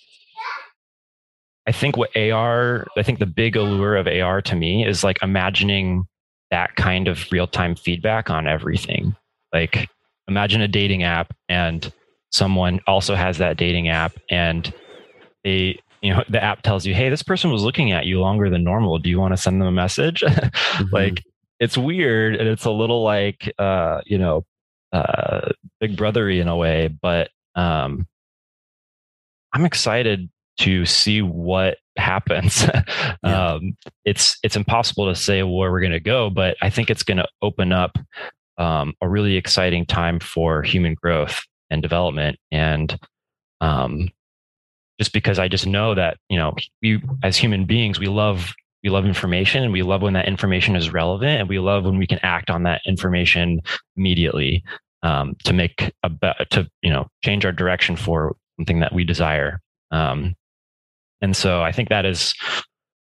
I 1.66 1.72
think 1.72 1.96
what 1.96 2.14
AR, 2.16 2.86
I 2.96 3.02
think 3.02 3.18
the 3.18 3.26
big 3.26 3.56
allure 3.56 3.96
of 3.96 4.06
AR 4.06 4.42
to 4.42 4.54
me 4.54 4.86
is 4.86 5.02
like 5.02 5.22
imagining 5.22 6.04
that 6.50 6.76
kind 6.76 7.08
of 7.08 7.30
real 7.32 7.46
time 7.46 7.74
feedback 7.74 8.28
on 8.28 8.46
everything. 8.46 9.16
Like 9.52 9.88
imagine 10.28 10.60
a 10.60 10.68
dating 10.68 11.04
app 11.04 11.34
and 11.48 11.90
someone 12.34 12.80
also 12.88 13.14
has 13.14 13.38
that 13.38 13.56
dating 13.56 13.88
app 13.88 14.12
and 14.28 14.74
they 15.44 15.78
you 16.02 16.12
know 16.12 16.24
the 16.28 16.42
app 16.42 16.62
tells 16.62 16.84
you 16.84 16.92
hey 16.92 17.08
this 17.08 17.22
person 17.22 17.50
was 17.52 17.62
looking 17.62 17.92
at 17.92 18.06
you 18.06 18.18
longer 18.18 18.50
than 18.50 18.64
normal 18.64 18.98
do 18.98 19.08
you 19.08 19.20
want 19.20 19.32
to 19.32 19.36
send 19.36 19.60
them 19.60 19.68
a 19.68 19.72
message 19.72 20.20
mm-hmm. 20.26 20.84
like 20.92 21.22
it's 21.60 21.78
weird 21.78 22.34
and 22.34 22.48
it's 22.48 22.64
a 22.64 22.72
little 22.72 23.04
like 23.04 23.54
uh 23.60 24.00
you 24.04 24.18
know 24.18 24.44
uh 24.92 25.48
big 25.78 25.96
brothery 25.96 26.40
in 26.40 26.48
a 26.48 26.56
way 26.56 26.88
but 26.88 27.30
um 27.54 28.04
i'm 29.52 29.64
excited 29.64 30.28
to 30.58 30.84
see 30.84 31.22
what 31.22 31.78
happens 31.96 32.66
yeah. 33.24 33.52
um 33.52 33.76
it's 34.04 34.36
it's 34.42 34.56
impossible 34.56 35.06
to 35.06 35.14
say 35.14 35.44
where 35.44 35.70
we're 35.70 35.80
going 35.80 35.92
to 35.92 36.00
go 36.00 36.30
but 36.30 36.56
i 36.62 36.68
think 36.68 36.90
it's 36.90 37.04
going 37.04 37.18
to 37.18 37.28
open 37.42 37.72
up 37.72 37.96
um, 38.56 38.94
a 39.00 39.08
really 39.08 39.34
exciting 39.34 39.84
time 39.84 40.20
for 40.20 40.62
human 40.62 40.94
growth 40.94 41.42
and 41.70 41.82
development 41.82 42.38
and 42.50 42.98
um, 43.60 44.08
just 44.98 45.12
because 45.12 45.38
I 45.38 45.48
just 45.48 45.66
know 45.66 45.94
that 45.94 46.18
you 46.28 46.38
know 46.38 46.54
we 46.82 47.02
as 47.22 47.36
human 47.36 47.64
beings 47.64 47.98
we 47.98 48.06
love 48.06 48.54
we 48.82 48.90
love 48.90 49.06
information 49.06 49.64
and 49.64 49.72
we 49.72 49.82
love 49.82 50.02
when 50.02 50.12
that 50.12 50.28
information 50.28 50.76
is 50.76 50.92
relevant 50.92 51.40
and 51.40 51.48
we 51.48 51.58
love 51.58 51.84
when 51.84 51.98
we 51.98 52.06
can 52.06 52.20
act 52.22 52.50
on 52.50 52.64
that 52.64 52.82
information 52.86 53.62
immediately 53.96 54.62
um, 55.02 55.36
to 55.44 55.52
make 55.52 55.92
a 56.02 56.08
be- 56.08 56.44
to 56.50 56.68
you 56.82 56.90
know 56.90 57.06
change 57.24 57.44
our 57.44 57.52
direction 57.52 57.96
for 57.96 58.36
something 58.58 58.80
that 58.80 58.92
we 58.92 59.04
desire. 59.04 59.60
Um, 59.90 60.34
and 61.20 61.36
so 61.36 61.62
I 61.62 61.72
think 61.72 61.88
that 61.88 62.04
is 62.04 62.34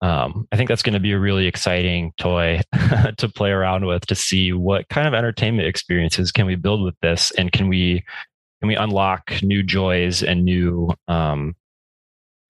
um, 0.03 0.47
I 0.53 0.57
think 0.57 0.69
that's 0.69 0.83
going 0.83 0.95
to 0.95 1.01
be 1.01 1.13
a 1.13 1.19
really 1.19 1.47
exciting 1.47 2.13
toy 2.19 2.61
to 3.17 3.29
play 3.29 3.51
around 3.51 3.87
with 3.87 4.07
to 4.07 4.15
see 4.15 4.53
what 4.53 4.89
kind 4.89 5.09
of 5.09 5.15
entertainment 5.15 5.67
experiences 5.67 6.31
can 6.31 6.47
we 6.47 6.55
build 6.55 6.83
with 6.83 6.95
this 7.01 7.33
and 7.33 7.51
can 7.51 7.69
we 7.69 8.05
can 8.67 8.69
we 8.69 8.75
unlock 8.75 9.33
new 9.43 9.63
joys 9.63 10.25
and 10.25 10.45
new 10.45 10.93
um, 11.07 11.55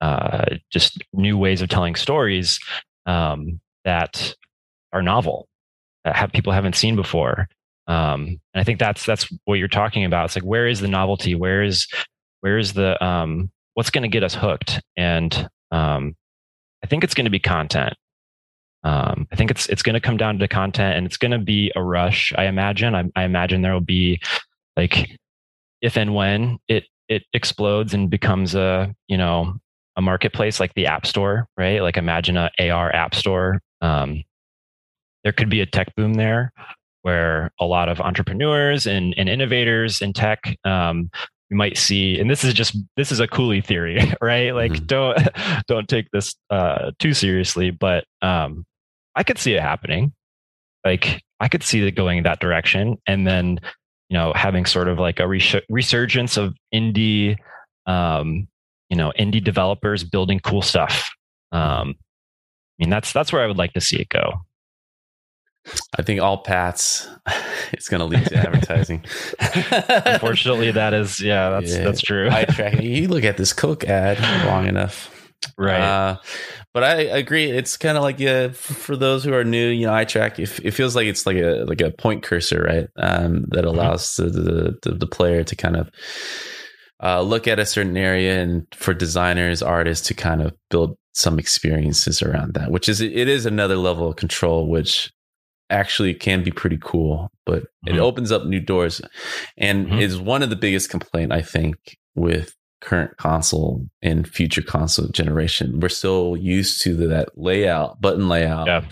uh, 0.00 0.46
just 0.70 1.02
new 1.12 1.36
ways 1.36 1.60
of 1.60 1.68
telling 1.68 1.94
stories 1.94 2.58
um, 3.04 3.60
that 3.84 4.34
are 4.94 5.02
novel 5.02 5.46
that 6.04 6.16
have 6.16 6.32
people 6.32 6.54
haven't 6.54 6.74
seen 6.74 6.96
before 6.96 7.48
um, 7.86 8.40
and 8.54 8.60
i 8.60 8.64
think 8.64 8.78
that's 8.78 9.04
that's 9.04 9.28
what 9.44 9.58
you're 9.58 9.68
talking 9.68 10.06
about 10.06 10.24
it's 10.24 10.36
like 10.36 10.44
where 10.44 10.66
is 10.66 10.80
the 10.80 10.88
novelty 10.88 11.34
where 11.34 11.62
is 11.62 11.86
where 12.40 12.56
is 12.56 12.72
the 12.72 13.02
um, 13.04 13.50
what's 13.74 13.90
going 13.90 14.02
to 14.02 14.08
get 14.08 14.24
us 14.24 14.34
hooked 14.34 14.80
and 14.96 15.48
um, 15.70 16.16
i 16.82 16.86
think 16.86 17.04
it's 17.04 17.14
going 17.14 17.26
to 17.26 17.30
be 17.30 17.38
content 17.38 17.94
um, 18.84 19.26
I 19.32 19.36
think 19.36 19.50
it's 19.50 19.68
it's 19.68 19.82
going 19.82 19.94
to 19.94 20.00
come 20.00 20.16
down 20.16 20.38
to 20.38 20.46
content, 20.46 20.96
and 20.96 21.06
it's 21.06 21.16
going 21.16 21.32
to 21.32 21.40
be 21.40 21.72
a 21.74 21.82
rush. 21.82 22.32
I 22.38 22.44
imagine. 22.44 22.94
I, 22.94 23.02
I 23.16 23.24
imagine 23.24 23.62
there 23.62 23.72
will 23.72 23.80
be 23.80 24.20
like 24.76 25.18
if 25.86 25.96
and 25.96 26.14
when 26.14 26.58
it 26.66 26.84
it 27.08 27.22
explodes 27.32 27.94
and 27.94 28.10
becomes 28.10 28.56
a 28.56 28.92
you 29.06 29.16
know 29.16 29.54
a 29.96 30.02
marketplace 30.02 30.58
like 30.58 30.74
the 30.74 30.86
app 30.86 31.06
store 31.06 31.48
right? 31.56 31.80
Like 31.80 31.96
imagine 31.96 32.36
a 32.36 32.70
ar 32.70 32.94
app 32.94 33.14
store. 33.14 33.60
Um, 33.80 34.24
there 35.22 35.32
could 35.32 35.48
be 35.48 35.60
a 35.60 35.66
tech 35.66 35.94
boom 35.96 36.14
there 36.14 36.52
where 37.02 37.52
a 37.60 37.64
lot 37.64 37.88
of 37.88 38.00
entrepreneurs 38.00 38.86
and, 38.86 39.14
and 39.16 39.28
innovators 39.28 40.02
in 40.02 40.12
tech 40.12 40.56
um, 40.64 41.08
we 41.50 41.56
might 41.56 41.76
see 41.76 42.18
and 42.18 42.28
this 42.28 42.42
is 42.42 42.52
just 42.52 42.76
this 42.96 43.12
is 43.12 43.20
a 43.20 43.28
Cooley 43.28 43.60
theory 43.60 44.12
right? 44.20 44.54
Like 44.54 44.72
mm-hmm. 44.72 44.86
don't 44.86 45.18
don't 45.68 45.88
take 45.88 46.10
this 46.10 46.34
uh, 46.50 46.90
too 46.98 47.14
seriously 47.14 47.70
but 47.70 48.04
um, 48.22 48.64
i 49.14 49.22
could 49.22 49.38
see 49.38 49.54
it 49.54 49.62
happening. 49.62 50.12
Like 50.84 51.22
i 51.38 51.46
could 51.46 51.62
see 51.62 51.86
it 51.86 51.92
going 51.92 52.18
in 52.18 52.24
that 52.24 52.40
direction 52.40 52.96
and 53.06 53.24
then 53.24 53.60
you 54.08 54.16
know 54.16 54.32
having 54.34 54.64
sort 54.66 54.88
of 54.88 54.98
like 54.98 55.20
a 55.20 55.26
res- 55.26 55.56
resurgence 55.68 56.36
of 56.36 56.54
indie 56.74 57.36
um, 57.86 58.48
you 58.88 58.96
know 58.96 59.12
indie 59.18 59.42
developers 59.42 60.04
building 60.04 60.40
cool 60.40 60.62
stuff 60.62 61.10
um, 61.52 61.94
i 61.98 62.84
mean 62.84 62.90
that's 62.90 63.12
that's 63.12 63.32
where 63.32 63.42
i 63.42 63.46
would 63.46 63.58
like 63.58 63.72
to 63.72 63.80
see 63.80 64.00
it 64.00 64.08
go 64.08 64.40
I 65.98 66.02
think 66.02 66.20
all 66.20 66.38
paths 66.38 67.08
it's 67.72 67.88
going 67.88 67.98
to 67.98 68.04
lead 68.04 68.24
to 68.26 68.36
advertising. 68.36 69.04
Unfortunately, 69.40 70.70
that 70.70 70.94
is 70.94 71.20
yeah, 71.20 71.50
that's 71.50 71.72
yeah, 71.72 71.82
that's 71.84 72.00
true. 72.00 72.28
Eye 72.30 72.44
track. 72.44 72.80
You 72.80 73.08
look 73.08 73.24
at 73.24 73.36
this 73.36 73.52
Coke 73.52 73.84
ad 73.84 74.20
long 74.46 74.66
enough, 74.66 75.15
right? 75.58 75.80
Uh, 75.80 76.16
but 76.72 76.84
I 76.84 76.94
agree. 77.02 77.50
It's 77.50 77.76
kind 77.76 77.96
of 77.96 78.02
like 78.02 78.18
yeah, 78.18 78.48
for 78.48 78.96
those 78.96 79.24
who 79.24 79.34
are 79.34 79.44
new, 79.44 79.68
you 79.68 79.86
know, 79.86 79.94
eye 79.94 80.04
track. 80.04 80.38
If 80.38 80.60
it 80.60 80.72
feels 80.72 80.96
like 80.96 81.06
it's 81.06 81.26
like 81.26 81.36
a 81.36 81.64
like 81.66 81.80
a 81.80 81.90
point 81.90 82.22
cursor, 82.22 82.62
right? 82.62 82.88
Um, 82.96 83.46
that 83.50 83.64
mm-hmm. 83.64 83.68
allows 83.68 84.06
mm-hmm. 84.06 84.32
the, 84.32 84.78
the 84.82 84.94
the 84.94 85.06
player 85.06 85.44
to 85.44 85.56
kind 85.56 85.76
of 85.76 85.90
uh, 87.02 87.20
look 87.22 87.46
at 87.46 87.58
a 87.58 87.66
certain 87.66 87.96
area 87.96 88.40
and 88.40 88.66
for 88.72 88.94
designers, 88.94 89.62
artists 89.62 90.06
to 90.08 90.14
kind 90.14 90.42
of 90.42 90.54
build 90.70 90.96
some 91.12 91.38
experiences 91.38 92.22
around 92.22 92.54
that, 92.54 92.70
which 92.70 92.88
is 92.88 93.00
it 93.00 93.28
is 93.28 93.46
another 93.46 93.76
level 93.76 94.08
of 94.08 94.16
control, 94.16 94.68
which 94.68 95.10
actually 95.70 96.14
can 96.14 96.44
be 96.44 96.50
pretty 96.50 96.78
cool, 96.80 97.30
but 97.44 97.62
mm-hmm. 97.62 97.96
it 97.96 97.98
opens 97.98 98.30
up 98.30 98.44
new 98.44 98.60
doors 98.60 99.00
and 99.56 99.86
mm-hmm. 99.86 99.98
is 99.98 100.18
one 100.18 100.42
of 100.42 100.50
the 100.50 100.56
biggest 100.56 100.90
complaint 100.90 101.32
I 101.32 101.42
think 101.42 101.76
with 102.14 102.54
current 102.80 103.16
console 103.16 103.86
and 104.02 104.28
future 104.28 104.62
console 104.62 105.08
generation. 105.08 105.80
We're 105.80 105.88
still 105.88 106.36
used 106.36 106.82
to 106.82 106.94
that 107.08 107.30
layout, 107.36 108.00
button 108.00 108.28
layout. 108.28 108.66
Yeah. 108.66 108.84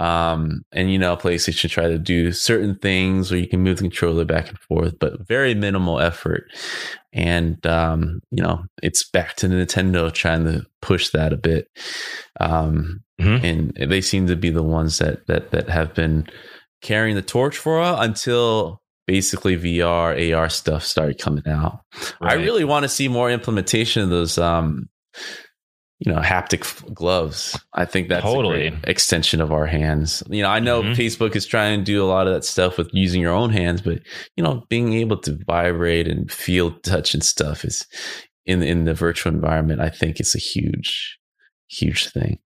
Um, 0.00 0.64
and 0.72 0.90
you 0.90 0.98
know, 0.98 1.16
PlayStation 1.16 1.70
try 1.70 1.88
to 1.88 1.98
do 1.98 2.32
certain 2.32 2.76
things 2.76 3.30
where 3.30 3.38
you 3.38 3.46
can 3.46 3.60
move 3.60 3.76
the 3.76 3.84
controller 3.84 4.24
back 4.24 4.48
and 4.48 4.58
forth, 4.58 4.98
but 4.98 5.26
very 5.26 5.54
minimal 5.54 6.00
effort. 6.00 6.44
And 7.12 7.64
um, 7.66 8.20
you 8.30 8.42
know, 8.42 8.64
it's 8.82 9.08
back 9.08 9.36
to 9.36 9.48
Nintendo 9.48 10.12
trying 10.12 10.44
to 10.44 10.66
push 10.80 11.10
that 11.10 11.32
a 11.32 11.36
bit. 11.36 11.68
Um, 12.40 13.02
mm-hmm. 13.20 13.44
and 13.44 13.90
they 13.90 14.00
seem 14.00 14.26
to 14.26 14.36
be 14.36 14.50
the 14.50 14.62
ones 14.62 14.98
that 14.98 15.26
that 15.26 15.52
that 15.52 15.68
have 15.68 15.94
been 15.94 16.26
carrying 16.80 17.14
the 17.14 17.22
torch 17.22 17.56
for 17.56 17.78
a 17.78 17.80
while 17.80 18.00
until 18.00 18.81
basically 19.06 19.56
VR, 19.56 20.34
AR 20.34 20.48
stuff 20.48 20.84
started 20.84 21.18
coming 21.18 21.46
out. 21.46 21.80
Right. 22.20 22.32
I 22.32 22.34
really 22.34 22.64
want 22.64 22.84
to 22.84 22.88
see 22.88 23.08
more 23.08 23.30
implementation 23.30 24.02
of 24.02 24.10
those 24.10 24.38
um, 24.38 24.88
you 26.04 26.12
know 26.12 26.20
haptic 26.20 26.92
gloves 26.92 27.56
i 27.72 27.84
think 27.84 28.08
that's 28.08 28.24
totally 28.24 28.76
extension 28.84 29.40
of 29.40 29.52
our 29.52 29.66
hands 29.66 30.22
you 30.28 30.42
know 30.42 30.48
i 30.48 30.58
know 30.58 30.82
mm-hmm. 30.82 30.92
facebook 31.00 31.36
is 31.36 31.46
trying 31.46 31.78
to 31.78 31.84
do 31.84 32.02
a 32.02 32.06
lot 32.06 32.26
of 32.26 32.34
that 32.34 32.44
stuff 32.44 32.76
with 32.76 32.88
using 32.92 33.20
your 33.20 33.32
own 33.32 33.50
hands 33.50 33.80
but 33.80 34.00
you 34.34 34.42
know 34.42 34.64
being 34.68 34.94
able 34.94 35.16
to 35.16 35.38
vibrate 35.46 36.08
and 36.08 36.32
feel 36.32 36.72
touch 36.80 37.14
and 37.14 37.22
stuff 37.22 37.64
is 37.64 37.86
in 38.46 38.62
in 38.64 38.84
the 38.84 38.94
virtual 38.94 39.32
environment 39.32 39.80
i 39.80 39.88
think 39.88 40.18
it's 40.18 40.34
a 40.34 40.40
huge 40.40 41.18
huge 41.68 42.08
thing 42.08 42.38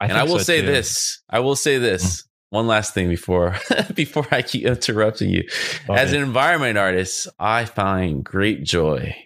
I 0.00 0.06
and 0.06 0.14
i 0.14 0.24
will 0.24 0.40
say 0.40 0.60
too. 0.60 0.66
this 0.66 1.22
i 1.30 1.38
will 1.38 1.56
say 1.56 1.78
this 1.78 2.22
mm-hmm. 2.22 2.33
One 2.54 2.68
last 2.68 2.94
thing 2.94 3.08
before 3.08 3.56
before 3.94 4.28
I 4.30 4.40
keep 4.42 4.64
interrupting 4.64 5.28
you. 5.28 5.42
As 5.88 6.12
an 6.12 6.22
environment 6.22 6.78
artist, 6.78 7.26
I 7.36 7.64
find 7.64 8.24
great 8.24 8.62
joy 8.62 9.16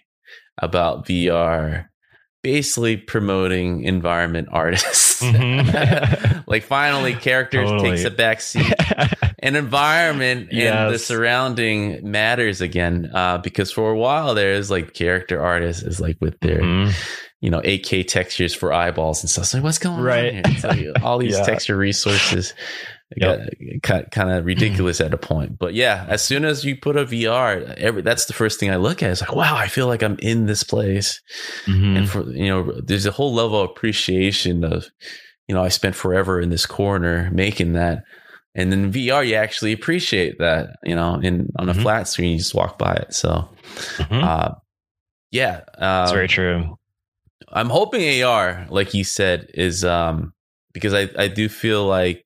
about 0.57 1.05
VR 1.05 1.89
basically 2.41 2.97
promoting 2.97 3.83
environment 3.83 4.47
artists. 4.51 5.09
Mm-hmm. 5.19 6.39
like 6.47 6.63
finally 6.63 7.13
characters 7.13 7.69
totally. 7.69 7.89
takes 7.89 8.05
a 8.05 8.09
back 8.09 8.39
seat. 8.39 8.73
An 9.39 9.57
environment 9.57 10.47
yes. 10.53 10.73
and 10.73 10.95
the 10.95 10.97
surrounding 10.97 12.09
matters 12.09 12.61
again. 12.61 13.11
Uh, 13.13 13.37
because 13.39 13.69
for 13.69 13.91
a 13.91 13.97
while 13.97 14.33
there's 14.33 14.71
like 14.71 14.93
character 14.93 15.41
artists 15.41 15.83
is 15.83 15.99
like 15.99 16.15
with 16.21 16.39
their 16.39 16.61
mm-hmm. 16.61 16.91
you 17.41 17.49
know 17.49 17.59
8K 17.59 18.07
textures 18.07 18.55
for 18.55 18.71
eyeballs 18.71 19.21
and 19.21 19.29
stuff. 19.29 19.47
So 19.47 19.59
what's 19.59 19.77
going 19.77 20.01
right. 20.01 20.45
on 20.63 20.77
here? 20.77 20.93
all 21.03 21.17
these 21.17 21.37
yeah. 21.37 21.43
texture 21.43 21.75
resources 21.75 22.53
yep. 23.15 23.49
got 23.81 24.11
kind 24.11 24.29
of 24.29 24.45
ridiculous 24.45 25.01
at 25.01 25.13
a 25.13 25.17
point. 25.17 25.57
But 25.57 25.73
yeah, 25.73 26.05
as 26.07 26.21
soon 26.21 26.45
as 26.45 26.63
you 26.63 26.75
put 26.75 26.95
a 26.95 27.05
VR, 27.05 27.73
every 27.75 28.01
that's 28.01 28.25
the 28.25 28.33
first 28.33 28.59
thing 28.59 28.69
I 28.71 28.75
look 28.75 29.01
at. 29.01 29.11
It's 29.11 29.21
like, 29.21 29.35
wow, 29.35 29.55
I 29.55 29.67
feel 29.67 29.87
like 29.87 30.03
I'm 30.03 30.17
in 30.19 30.45
this 30.45 30.63
place. 30.63 31.21
Mm-hmm. 31.65 31.97
And 31.97 32.09
for 32.09 32.23
you 32.31 32.47
know, 32.47 32.79
there's 32.81 33.05
a 33.05 33.11
whole 33.11 33.33
level 33.33 33.61
of 33.61 33.71
appreciation 33.71 34.63
of, 34.63 34.87
you 35.47 35.55
know, 35.55 35.63
I 35.63 35.69
spent 35.69 35.95
forever 35.95 36.39
in 36.39 36.49
this 36.49 36.65
corner 36.65 37.29
making 37.31 37.73
that. 37.73 38.03
And 38.55 38.71
then 38.71 38.91
VR, 38.91 39.25
you 39.27 39.35
actually 39.35 39.73
appreciate 39.73 40.39
that, 40.39 40.77
you 40.83 40.95
know, 40.95 41.15
in 41.15 41.49
on 41.57 41.69
a 41.69 41.73
mm-hmm. 41.73 41.81
flat 41.81 42.07
screen, 42.07 42.33
you 42.33 42.37
just 42.39 42.55
walk 42.55 42.77
by 42.77 42.93
it. 42.93 43.13
So, 43.13 43.49
mm-hmm. 43.97 44.23
uh, 44.23 44.51
yeah, 45.31 45.61
uh, 45.77 46.01
that's 46.01 46.11
very 46.11 46.27
true. 46.27 46.77
I'm 47.51 47.69
hoping 47.69 48.23
AR, 48.23 48.67
like 48.69 48.93
you 48.93 49.03
said, 49.03 49.49
is 49.53 49.83
um 49.83 50.33
because 50.73 50.93
I 50.93 51.09
I 51.17 51.27
do 51.27 51.49
feel 51.49 51.85
like 51.85 52.25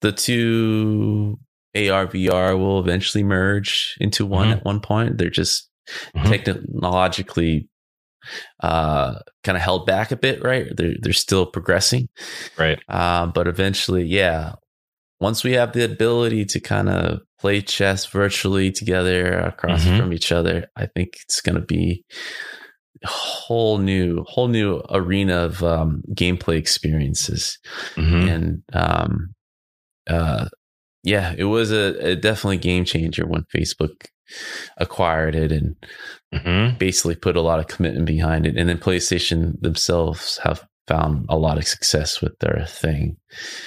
the 0.00 0.12
two 0.12 1.38
AR 1.74 2.06
VR 2.06 2.58
will 2.58 2.80
eventually 2.80 3.24
merge 3.24 3.96
into 4.00 4.26
one 4.26 4.48
mm-hmm. 4.48 4.58
at 4.58 4.64
one 4.64 4.80
point. 4.80 5.18
They're 5.18 5.30
just 5.30 5.68
mm-hmm. 6.14 6.28
technologically 6.28 7.68
uh, 8.60 9.14
kind 9.44 9.56
of 9.56 9.62
held 9.62 9.86
back 9.86 10.10
a 10.10 10.16
bit, 10.16 10.42
right? 10.42 10.66
They're 10.74 10.94
they're 11.00 11.12
still 11.12 11.46
progressing, 11.46 12.08
right? 12.56 12.78
Uh, 12.88 13.26
but 13.26 13.46
eventually, 13.46 14.04
yeah. 14.04 14.54
Once 15.20 15.42
we 15.42 15.54
have 15.54 15.72
the 15.72 15.84
ability 15.84 16.44
to 16.44 16.60
kind 16.60 16.88
of 16.88 17.18
play 17.40 17.60
chess 17.60 18.06
virtually 18.06 18.70
together 18.70 19.36
across 19.36 19.84
mm-hmm. 19.84 19.98
from 19.98 20.12
each 20.12 20.30
other, 20.30 20.68
I 20.76 20.86
think 20.86 21.16
it's 21.24 21.40
going 21.40 21.56
to 21.56 21.64
be 21.64 22.04
a 23.02 23.08
whole 23.08 23.78
new 23.78 24.24
whole 24.28 24.46
new 24.46 24.80
arena 24.90 25.44
of 25.44 25.62
um, 25.64 26.02
gameplay 26.14 26.56
experiences, 26.56 27.58
mm-hmm. 27.96 28.28
and 28.28 28.62
um, 28.72 29.34
uh, 30.08 30.48
yeah, 31.04 31.34
it 31.36 31.44
was 31.44 31.72
a, 31.72 32.10
a, 32.10 32.16
definitely 32.16 32.58
game 32.58 32.84
changer 32.84 33.26
when 33.26 33.44
Facebook 33.54 34.06
acquired 34.76 35.34
it 35.34 35.52
and 35.52 35.76
mm-hmm. 36.34 36.76
basically 36.76 37.14
put 37.14 37.36
a 37.36 37.40
lot 37.40 37.60
of 37.60 37.68
commitment 37.68 38.06
behind 38.06 38.46
it. 38.46 38.56
And 38.56 38.68
then 38.68 38.78
PlayStation 38.78 39.60
themselves 39.60 40.38
have 40.42 40.66
found 40.86 41.26
a 41.28 41.36
lot 41.36 41.58
of 41.58 41.66
success 41.66 42.20
with 42.20 42.38
their 42.40 42.64
thing. 42.66 43.16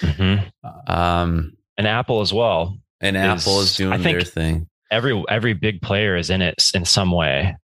Mm-hmm. 0.01 0.91
Um, 0.91 1.54
and 1.77 1.88
Apple 1.88 2.21
as 2.21 2.34
well. 2.34 2.77
And 2.99 3.15
is, 3.15 3.23
Apple 3.23 3.62
is 3.62 3.75
doing 3.75 3.93
I 3.93 3.97
think 3.97 4.17
their 4.17 4.25
thing. 4.25 4.67
Every 4.91 5.23
every 5.30 5.54
big 5.54 5.82
player 5.82 6.17
is 6.17 6.30
in 6.30 6.41
it 6.41 6.62
in 6.73 6.86
some 6.86 7.12
way. 7.12 7.56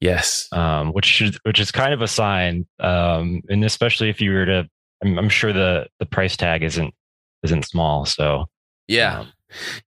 Yes, 0.00 0.48
um, 0.50 0.92
which 0.92 1.04
should, 1.04 1.36
which 1.42 1.60
is 1.60 1.70
kind 1.70 1.92
of 1.92 2.00
a 2.00 2.08
sign, 2.08 2.66
um, 2.80 3.42
and 3.50 3.62
especially 3.64 4.08
if 4.08 4.22
you 4.22 4.32
were 4.32 4.46
to, 4.46 4.68
I'm, 5.04 5.18
I'm, 5.18 5.28
sure 5.28 5.52
the 5.52 5.88
the 5.98 6.06
price 6.06 6.38
tag 6.38 6.62
isn't 6.62 6.94
isn't 7.42 7.66
small. 7.66 8.06
So 8.06 8.46
yeah, 8.88 9.20
um, 9.20 9.32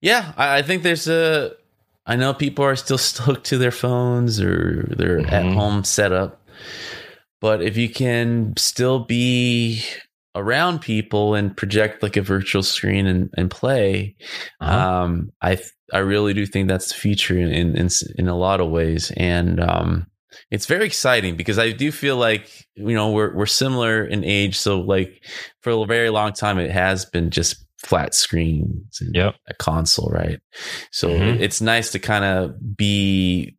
yeah, 0.01 0.33
I, 0.37 0.57
I 0.57 0.61
think 0.61 0.83
there's 0.83 1.07
a 1.07 1.51
I 2.05 2.15
know 2.15 2.33
people 2.33 2.65
are 2.65 2.75
still 2.75 2.97
stuck 3.09 3.43
to 3.45 3.57
their 3.57 3.71
phones 3.71 4.41
or 4.41 4.93
their 4.97 5.19
mm-hmm. 5.19 5.33
at 5.33 5.45
home 5.45 5.83
setup. 5.83 6.41
But 7.41 7.61
if 7.61 7.75
you 7.75 7.89
can 7.89 8.53
still 8.57 8.99
be 8.99 9.83
around 10.35 10.79
people 10.79 11.35
and 11.35 11.55
project 11.55 12.01
like 12.01 12.15
a 12.15 12.21
virtual 12.21 12.63
screen 12.63 13.05
and, 13.05 13.29
and 13.37 13.51
play, 13.51 14.15
uh-huh. 14.61 15.03
um, 15.03 15.31
I 15.41 15.59
I 15.93 15.99
really 15.99 16.33
do 16.33 16.45
think 16.45 16.69
that's 16.69 16.89
the 16.89 16.95
future 16.95 17.37
in 17.37 17.75
in, 17.75 17.89
in 18.17 18.27
a 18.27 18.37
lot 18.37 18.61
of 18.61 18.69
ways. 18.69 19.11
And 19.17 19.59
um, 19.59 20.07
it's 20.51 20.65
very 20.65 20.85
exciting 20.85 21.35
because 21.35 21.59
I 21.59 21.71
do 21.71 21.91
feel 21.91 22.17
like 22.17 22.49
you 22.75 22.95
know 22.95 23.11
we're 23.11 23.35
we're 23.35 23.45
similar 23.45 24.05
in 24.05 24.23
age. 24.23 24.57
So 24.57 24.79
like 24.81 25.23
for 25.61 25.71
a 25.71 25.85
very 25.85 26.09
long 26.09 26.33
time, 26.33 26.59
it 26.59 26.71
has 26.71 27.05
been 27.05 27.29
just 27.29 27.65
flat 27.77 28.13
screens 28.13 28.99
and 29.01 29.13
yep. 29.15 29.35
a 29.47 29.53
console, 29.53 30.09
right? 30.09 30.39
So 30.91 31.09
mm-hmm. 31.09 31.41
it's 31.41 31.61
nice 31.61 31.91
to 31.91 31.99
kind 31.99 32.23
of 32.23 32.77
be 32.77 33.57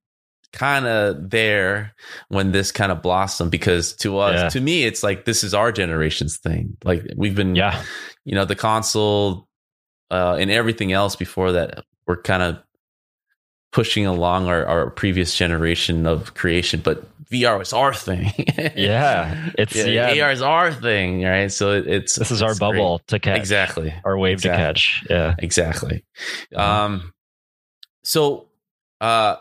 kind 0.52 0.86
of 0.86 1.30
there 1.30 1.94
when 2.28 2.52
this 2.52 2.70
kind 2.70 2.92
of 2.92 3.02
blossomed 3.02 3.50
because 3.50 3.92
to 3.94 4.18
us 4.18 4.40
yeah. 4.40 4.48
to 4.48 4.60
me 4.60 4.84
it's 4.84 5.02
like 5.02 5.24
this 5.24 5.42
is 5.42 5.52
our 5.52 5.72
generation's 5.72 6.38
thing 6.38 6.76
like 6.84 7.04
we've 7.16 7.34
been 7.34 7.56
yeah 7.56 7.82
you 8.24 8.36
know 8.36 8.44
the 8.44 8.54
console 8.54 9.48
uh 10.12 10.36
and 10.38 10.52
everything 10.52 10.92
else 10.92 11.16
before 11.16 11.50
that 11.50 11.84
we're 12.06 12.22
kind 12.22 12.40
of 12.40 12.62
pushing 13.74 14.06
along 14.06 14.46
our, 14.46 14.64
our 14.64 14.90
previous 14.90 15.36
generation 15.36 16.06
of 16.06 16.32
creation 16.32 16.80
but 16.82 17.04
VR 17.30 17.60
is 17.60 17.72
our 17.72 17.92
thing. 17.92 18.32
yeah, 18.76 19.50
it's 19.58 19.74
yeah, 19.74 20.12
yeah, 20.12 20.24
AR 20.24 20.30
is 20.30 20.42
our 20.42 20.72
thing, 20.72 21.22
right? 21.22 21.50
So 21.50 21.72
it, 21.72 21.86
it's 21.86 22.16
this 22.16 22.30
is 22.30 22.42
our 22.42 22.54
bubble 22.54 22.98
great. 22.98 23.06
to 23.08 23.18
catch 23.18 23.38
exactly, 23.38 23.94
our 24.04 24.16
wave 24.16 24.34
exactly. 24.34 24.58
to 24.58 24.66
catch. 24.66 25.04
Yeah, 25.10 25.34
exactly. 25.38 26.04
Mm-hmm. 26.52 26.60
Um, 26.60 27.12
so 28.04 28.46
uh, 29.00 29.36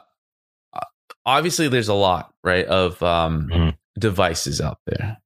obviously 1.26 1.68
there's 1.68 1.90
a 1.90 1.94
lot 1.94 2.34
right 2.44 2.66
of 2.66 3.02
um 3.04 3.50
mm-hmm. 3.52 3.70
devices 4.00 4.60
out 4.60 4.80
there, 4.88 5.18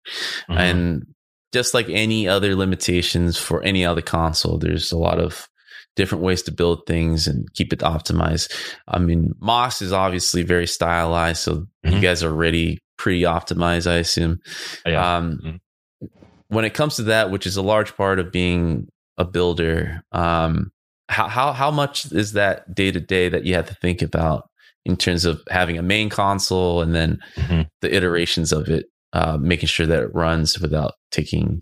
mm-hmm. 0.50 0.58
and 0.58 1.08
just 1.54 1.74
like 1.74 1.90
any 1.90 2.28
other 2.28 2.56
limitations 2.56 3.38
for 3.38 3.64
any 3.64 3.86
other 3.86 4.02
console, 4.02 4.58
there's 4.58 4.92
a 4.92 4.98
lot 4.98 5.20
of 5.20 5.48
different 5.98 6.24
ways 6.24 6.44
to 6.44 6.54
build 6.54 6.86
things 6.88 7.28
and 7.28 7.52
keep 7.54 7.74
it 7.74 7.80
optimized. 7.80 8.54
I 8.88 9.00
mean, 9.00 9.34
Moss 9.42 9.82
is 9.82 9.92
obviously 9.92 10.44
very 10.44 10.68
stylized, 10.68 11.42
so 11.42 11.56
mm-hmm. 11.56 11.96
you 11.96 12.00
guys 12.00 12.24
are 12.24 12.32
already 12.32 12.80
pretty 12.98 13.24
optimized, 13.24 13.90
I 13.92 13.96
assume. 13.96 14.40
Yeah. 14.86 15.18
Um, 15.18 15.40
mm-hmm. 15.44 16.08
When 16.48 16.64
it 16.64 16.74
comes 16.74 16.96
to 16.96 17.04
that, 17.04 17.32
which 17.32 17.46
is 17.46 17.58
a 17.58 17.62
large 17.62 17.98
part 17.98 18.20
of 18.20 18.32
being 18.32 18.88
a 19.18 19.26
builder, 19.26 20.02
um, 20.14 20.72
how 21.10 21.28
how 21.28 21.52
how 21.52 21.72
much 21.72 22.10
is 22.12 22.34
that 22.34 22.74
day 22.74 22.92
to 22.92 23.00
day 23.00 23.28
that 23.28 23.44
you 23.44 23.56
have 23.56 23.68
to 23.68 23.76
think 23.76 24.02
about 24.02 24.48
in 24.86 24.96
terms 24.96 25.26
of 25.26 25.42
having 25.50 25.78
a 25.78 25.84
main 25.84 26.10
console 26.10 26.82
and 26.82 26.96
then 26.96 27.20
mm-hmm. 27.36 27.64
the 27.82 27.94
iterations 27.94 28.54
of 28.54 28.70
it, 28.70 28.86
uh, 29.12 29.38
making 29.38 29.68
sure 29.68 29.86
that 29.86 30.04
it 30.04 30.14
runs 30.14 30.60
without 30.60 30.94
taking, 31.12 31.60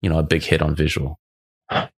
you 0.00 0.08
know, 0.08 0.18
a 0.18 0.22
big 0.22 0.42
hit 0.42 0.62
on 0.62 0.74
visual. 0.74 1.18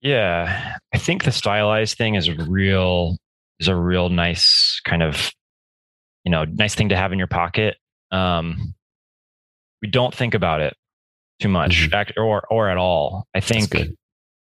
Yeah, 0.01 0.77
I 0.93 0.99
think 0.99 1.25
the 1.25 1.33
stylized 1.33 1.97
thing 1.97 2.15
is 2.15 2.31
real 2.31 3.17
is 3.61 3.69
a 3.69 3.77
real 3.77 4.09
nice 4.09 4.81
kind 4.85 5.03
of 5.03 5.31
you 6.25 6.31
know 6.31 6.45
nice 6.45 6.75
thing 6.75 6.91
to 6.91 6.97
have 6.97 7.13
in 7.13 7.19
your 7.19 7.29
pocket. 7.29 7.77
Um, 8.11 8.75
we 9.81 9.89
don't 9.89 10.15
think 10.15 10.35
about 10.35 10.61
it 10.61 10.75
too 11.41 11.49
much 11.49 11.91
mm-hmm. 11.91 12.21
or 12.21 12.43
or 12.51 12.69
at 12.69 12.77
all. 12.77 13.27
I 13.35 13.41
think 13.41 13.75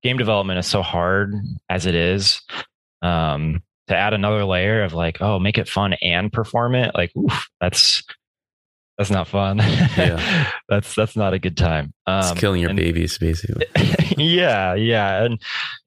game 0.02 0.16
development 0.16 0.58
is 0.58 0.66
so 0.66 0.82
hard 0.82 1.34
as 1.68 1.86
it 1.86 1.94
is. 1.94 2.40
Um, 3.02 3.62
to 3.88 3.96
add 3.96 4.12
another 4.12 4.44
layer 4.44 4.82
of 4.82 4.92
like, 4.92 5.20
oh, 5.20 5.38
make 5.38 5.58
it 5.58 5.68
fun 5.68 5.94
and 5.94 6.32
perform 6.32 6.74
it, 6.74 6.94
like, 6.94 7.10
oof, 7.16 7.48
that's 7.60 8.02
that's 8.98 9.10
not 9.10 9.28
fun. 9.28 9.58
Yeah. 9.58 10.50
that's 10.68 10.94
that's 10.96 11.16
not 11.16 11.32
a 11.32 11.38
good 11.38 11.56
time. 11.56 11.94
Um, 12.06 12.18
it's 12.18 12.40
killing 12.40 12.60
your 12.60 12.70
and, 12.70 12.76
babies, 12.76 13.16
basically. 13.16 13.64
yeah, 14.18 14.74
yeah, 14.74 15.22
and 15.22 15.40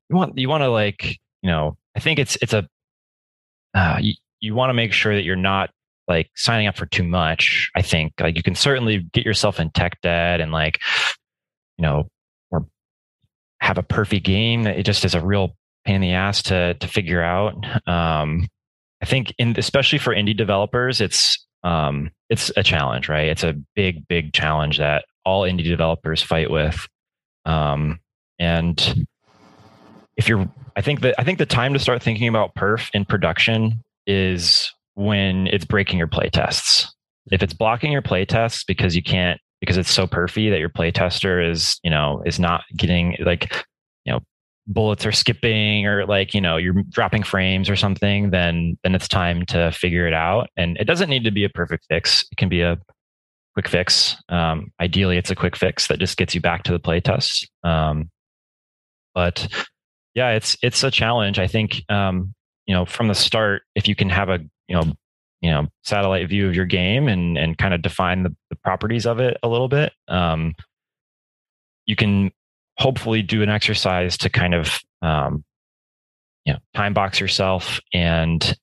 you 0.10 0.16
want 0.16 0.38
you 0.38 0.48
want 0.48 0.62
to 0.62 0.70
like 0.70 1.20
you 1.42 1.50
know 1.50 1.78
I 1.96 2.00
think 2.00 2.20
it's 2.20 2.38
it's 2.42 2.54
a 2.54 2.68
uh, 3.74 3.98
you, 4.02 4.14
you 4.40 4.56
want 4.56 4.70
to 4.70 4.74
make 4.74 4.94
sure 4.94 5.14
that 5.14 5.24
you're 5.24 5.36
not 5.36 5.72
like 6.08 6.30
signing 6.36 6.68
up 6.68 6.78
for 6.78 6.86
too 6.86 7.04
much. 7.04 7.70
I 7.76 7.82
think 7.82 8.14
like 8.20 8.38
you 8.38 8.44
can 8.44 8.56
certainly 8.56 9.00
get 9.12 9.26
yourself 9.26 9.60
in 9.60 9.72
tech 9.72 10.00
debt 10.02 10.40
and 10.40 10.54
like 10.54 10.80
you 11.78 11.84
know 11.84 12.08
or 12.50 12.66
have 13.60 13.78
a 13.78 13.84
perfect 13.84 14.26
game 14.26 14.64
that 14.64 14.80
it 14.80 14.84
just 14.84 15.04
is 15.04 15.16
a 15.16 15.22
real 15.22 15.58
pain 15.84 15.96
in 15.96 16.02
the 16.02 16.14
ass 16.14 16.44
to 16.44 16.76
to 16.76 16.88
figure 16.88 17.22
out. 17.22 17.56
Um, 17.88 18.48
I 19.02 19.06
think 19.06 19.34
in 19.38 19.56
especially 19.58 20.00
for 20.00 20.16
indie 20.16 20.38
developers, 20.38 21.02
it's 21.02 21.46
um, 21.64 22.12
it's 22.30 22.52
a 22.56 22.64
challenge, 22.64 23.10
right? 23.10 23.28
It's 23.28 23.44
a 23.44 23.56
big, 23.76 24.08
big 24.08 24.34
challenge 24.34 24.78
that 24.78 25.06
all 25.26 25.44
indie 25.44 25.64
developers 25.64 26.22
fight 26.22 26.50
with. 26.50 26.88
Um, 27.46 28.00
and 28.40 29.06
if 30.18 30.28
you're, 30.28 30.50
I 30.76 30.82
think 30.82 31.02
that 31.02 31.16
I 31.20 31.24
think 31.24 31.38
the 31.38 31.46
time 31.46 31.74
to 31.74 31.80
start 31.80 32.02
thinking 32.02 32.28
about 32.28 32.56
perf 32.56 32.90
in 32.94 33.06
production 33.06 33.84
is 34.08 34.74
when 34.96 35.48
it's 35.48 35.66
breaking 35.66 35.98
your 35.98 36.08
play 36.08 36.30
tests. 36.30 36.94
If 37.32 37.44
it's 37.44 37.54
blocking 37.54 37.92
your 37.92 38.02
play 38.02 38.26
tests 38.26 38.64
because 38.64 38.96
you 38.96 39.04
can't 39.04 39.40
because 39.60 39.78
it's 39.78 39.92
so 39.92 40.08
perfy 40.08 40.50
that 40.50 40.60
your 40.60 40.70
play 40.70 40.92
tester 40.92 41.40
is 41.42 41.80
you 41.84 41.90
know 41.90 42.22
is 42.26 42.40
not 42.40 42.64
getting 42.76 43.16
like 43.24 43.66
bullets 44.74 45.06
are 45.06 45.12
skipping 45.12 45.86
or 45.86 46.06
like 46.06 46.34
you 46.34 46.42
know 46.42 46.58
you're 46.58 46.84
dropping 46.90 47.24
frames 47.24 47.70
or 47.70 47.76
something 47.76 48.30
then 48.30 48.78
then 48.84 48.96
it's 48.96 49.08
time 49.08 49.46
to 49.48 49.72
figure 49.72 50.08
it 50.08 50.14
out. 50.14 50.50
And 50.58 50.78
it 50.78 50.86
doesn't 50.86 51.10
need 51.10 51.24
to 51.24 51.32
be 51.32 51.44
a 51.44 51.50
perfect 51.50 51.86
fix. 51.90 52.26
It 52.32 52.38
can 52.38 52.50
be 52.50 52.62
a 52.62 52.78
quick 53.54 53.68
fix. 53.68 54.16
Um, 54.30 54.72
ideally 54.80 55.18
it's 55.18 55.32
a 55.32 55.36
quick 55.36 55.56
fix 55.56 55.88
that 55.88 56.00
just 56.00 56.18
gets 56.18 56.34
you 56.34 56.42
back 56.42 56.64
to 56.64 56.72
the 56.72 56.80
playtest. 56.80 57.48
Um, 57.64 58.10
but 59.14 59.48
yeah 60.16 60.32
it's 60.32 60.58
it's 60.62 60.84
a 60.84 60.92
challenge. 60.92 61.40
I 61.40 61.48
think 61.48 61.84
um, 61.90 62.34
you 62.66 62.74
know 62.74 62.86
from 62.86 63.08
the 63.08 63.16
start 63.16 63.64
if 63.76 63.88
you 63.88 63.96
can 63.96 64.10
have 64.10 64.30
a 64.30 64.40
you 64.68 64.76
know 64.76 64.94
you 65.42 65.50
know 65.50 65.68
satellite 65.84 66.30
view 66.30 66.48
of 66.48 66.56
your 66.56 66.66
game 66.66 67.08
and 67.08 67.38
and 67.38 67.58
kind 67.58 67.74
of 67.74 67.82
define 67.82 68.24
the, 68.24 68.36
the 68.50 68.56
properties 68.58 69.06
of 69.06 69.20
it 69.20 69.38
a 69.44 69.48
little 69.48 69.68
bit 69.68 69.92
um, 70.08 70.54
you 71.86 71.96
can 71.96 72.32
hopefully 72.82 73.22
do 73.22 73.44
an 73.44 73.50
exercise 73.50 74.18
to 74.18 74.30
kind 74.30 74.56
of 74.56 74.80
um, 75.02 75.44
you 76.46 76.54
know 76.54 76.60
time 76.74 76.94
box 76.94 77.20
yourself 77.20 77.80
and 77.94 78.58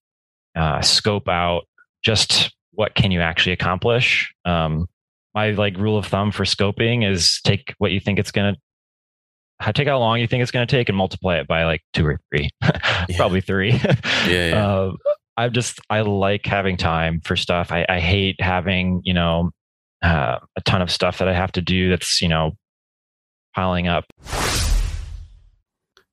uh, 0.57 0.81
scope 0.81 1.29
out 1.29 1.63
just 2.03 2.55
what 2.73 2.95
can 2.95 3.11
you 3.11 3.21
actually 3.21 3.53
accomplish. 3.53 4.33
Um, 4.45 4.87
my 5.35 5.51
like 5.51 5.77
rule 5.77 5.97
of 5.97 6.07
thumb 6.07 6.33
for 6.33 6.45
scoping 6.45 7.09
is 7.09 7.41
take 7.45 7.75
what 7.79 7.93
you 7.93 8.01
think 8.01 8.19
it's 8.19 8.33
going 8.33 8.55
to 8.55 9.73
take 9.73 9.87
how 9.87 9.99
long 9.99 10.21
you 10.21 10.27
think 10.27 10.43
it's 10.43 10.51
going 10.51 10.67
to 10.67 10.71
take 10.71 10.89
and 10.89 10.97
multiply 10.97 11.39
it 11.39 11.47
by 11.47 11.65
like 11.65 11.83
two 11.93 12.07
or 12.07 12.21
three 12.31 12.51
probably 13.17 13.41
three. 13.41 13.73
Yeah, 13.73 13.95
yeah. 14.27 14.67
Uh, 14.69 14.93
i 15.37 15.49
just 15.49 15.79
i 15.89 16.01
like 16.01 16.45
having 16.45 16.77
time 16.77 17.21
for 17.21 17.37
stuff. 17.37 17.71
I, 17.71 17.87
I 17.89 18.01
hate 18.01 18.41
having 18.41 19.03
you 19.05 19.15
know 19.15 19.51
uh, 20.03 20.39
a 20.57 20.61
ton 20.63 20.83
of 20.83 20.91
stuff 20.91 21.19
that 21.19 21.29
i 21.29 21.35
have 21.35 21.53
to 21.53 21.61
do 21.63 21.91
that's 21.91 22.21
you 22.21 22.29
know 22.29 22.57
piling 23.59 23.89
up. 23.89 24.05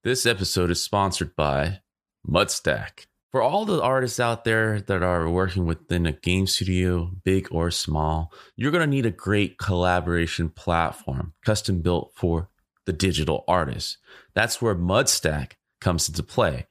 This 0.04 0.26
episode 0.26 0.72
is 0.72 0.82
sponsored 0.82 1.36
by 1.36 1.82
Mudstack. 2.28 3.06
for 3.36 3.42
all 3.42 3.66
the 3.66 3.82
artists 3.82 4.18
out 4.18 4.46
there 4.46 4.80
that 4.80 5.04
are 5.04 5.30
working 5.30 5.66
within 5.66 6.06
a 6.06 6.14
game 6.14 6.48
studio, 6.48 7.12
big 7.26 7.50
or 7.52 7.70
small, 7.70 8.32
you're 8.56 8.72
going 8.72 8.80
to 8.80 8.88
need 8.88 9.06
a 9.06 9.12
great 9.12 9.58
collaboration 9.58 10.48
platform 10.48 11.34
custom 11.46 11.82
built 11.82 12.14
for 12.16 12.50
the 12.86 12.94
digital 12.94 13.44
artist. 13.46 13.98
That's 14.34 14.62
where 14.62 14.74
Mudstack 14.74 15.56
comes 15.82 16.08
into 16.08 16.24
play. 16.24 16.68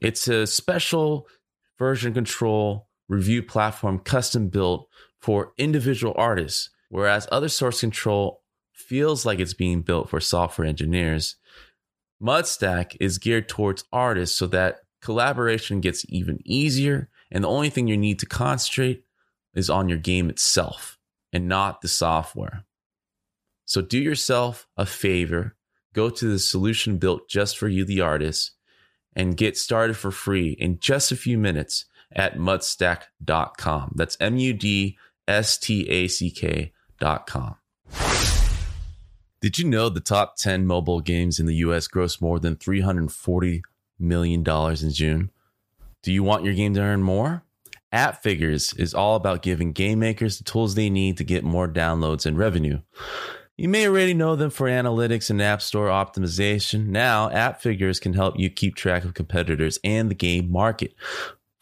It's 0.00 0.28
a 0.28 0.46
special 0.46 1.26
version 1.78 2.12
control 2.12 2.86
review 3.08 3.42
platform 3.42 3.98
custom 3.98 4.48
built 4.48 4.86
for 5.22 5.54
individual 5.56 6.12
artists, 6.18 6.68
whereas 6.90 7.26
other 7.32 7.48
source 7.48 7.80
control 7.80 8.42
feels 8.74 9.24
like 9.24 9.38
it's 9.38 9.54
being 9.54 9.82
built 9.82 10.10
for 10.10 10.20
software 10.20 10.66
engineers. 10.66 11.36
Mudstack 12.22 12.96
is 13.00 13.18
geared 13.18 13.48
towards 13.48 13.84
artists 13.92 14.36
so 14.36 14.46
that 14.48 14.80
collaboration 15.00 15.80
gets 15.80 16.04
even 16.08 16.38
easier. 16.44 17.08
And 17.30 17.44
the 17.44 17.48
only 17.48 17.70
thing 17.70 17.88
you 17.88 17.96
need 17.96 18.18
to 18.20 18.26
concentrate 18.26 19.04
is 19.54 19.70
on 19.70 19.88
your 19.88 19.98
game 19.98 20.28
itself 20.28 20.98
and 21.32 21.48
not 21.48 21.80
the 21.80 21.88
software. 21.88 22.64
So 23.66 23.80
do 23.80 23.98
yourself 23.98 24.66
a 24.76 24.86
favor, 24.86 25.56
go 25.94 26.10
to 26.10 26.28
the 26.28 26.38
solution 26.38 26.98
built 26.98 27.28
just 27.28 27.56
for 27.56 27.68
you, 27.68 27.84
the 27.84 28.00
artist, 28.00 28.52
and 29.14 29.36
get 29.36 29.56
started 29.56 29.96
for 29.96 30.10
free 30.10 30.50
in 30.58 30.78
just 30.78 31.12
a 31.12 31.16
few 31.16 31.38
minutes 31.38 31.86
at 32.12 32.36
mudstack.com. 32.36 33.92
That's 33.94 34.16
M 34.20 34.36
U 34.36 34.52
D 34.52 34.98
S 35.26 35.56
T 35.58 35.88
A 35.88 36.08
C 36.08 36.30
K.com. 36.30 37.56
Did 39.44 39.58
you 39.58 39.66
know 39.66 39.90
the 39.90 40.00
top 40.00 40.36
10 40.38 40.66
mobile 40.66 41.02
games 41.02 41.38
in 41.38 41.44
the 41.44 41.56
US 41.56 41.86
gross 41.86 42.18
more 42.18 42.40
than 42.40 42.56
340 42.56 43.62
million 43.98 44.42
dollars 44.42 44.82
in 44.82 44.90
June. 44.90 45.30
Do 46.02 46.10
you 46.14 46.22
want 46.22 46.46
your 46.46 46.54
game 46.54 46.72
to 46.72 46.80
earn 46.80 47.02
more? 47.02 47.42
App 47.92 48.22
Figures 48.22 48.72
is 48.78 48.94
all 48.94 49.16
about 49.16 49.42
giving 49.42 49.72
game 49.72 49.98
makers 49.98 50.38
the 50.38 50.44
tools 50.44 50.74
they 50.76 50.88
need 50.88 51.18
to 51.18 51.24
get 51.24 51.44
more 51.44 51.68
downloads 51.68 52.24
and 52.24 52.38
revenue. 52.38 52.80
You 53.58 53.68
may 53.68 53.86
already 53.86 54.14
know 54.14 54.34
them 54.34 54.48
for 54.48 54.66
analytics 54.66 55.28
and 55.28 55.42
app 55.42 55.60
store 55.60 55.88
optimization. 55.88 56.86
Now, 56.86 57.28
App 57.28 57.60
Figures 57.60 58.00
can 58.00 58.14
help 58.14 58.38
you 58.38 58.48
keep 58.48 58.76
track 58.76 59.04
of 59.04 59.12
competitors 59.12 59.78
and 59.84 60.10
the 60.10 60.14
game 60.14 60.50
market. 60.50 60.94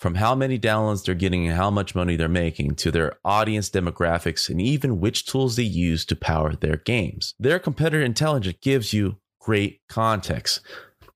From 0.02 0.16
how 0.16 0.34
many 0.34 0.58
downloads 0.58 1.04
they're 1.04 1.14
getting 1.14 1.46
and 1.46 1.56
how 1.56 1.70
much 1.70 1.94
money 1.94 2.16
they're 2.16 2.28
making 2.28 2.74
to 2.74 2.90
their 2.90 3.18
audience 3.24 3.70
demographics 3.70 4.48
and 4.48 4.60
even 4.60 4.98
which 4.98 5.24
tools 5.24 5.54
they 5.54 5.62
use 5.62 6.04
to 6.06 6.16
power 6.16 6.56
their 6.56 6.78
games. 6.78 7.34
Their 7.38 7.60
competitor 7.60 8.02
intelligence 8.02 8.56
gives 8.60 8.92
you 8.92 9.18
great 9.38 9.80
context. 9.88 10.58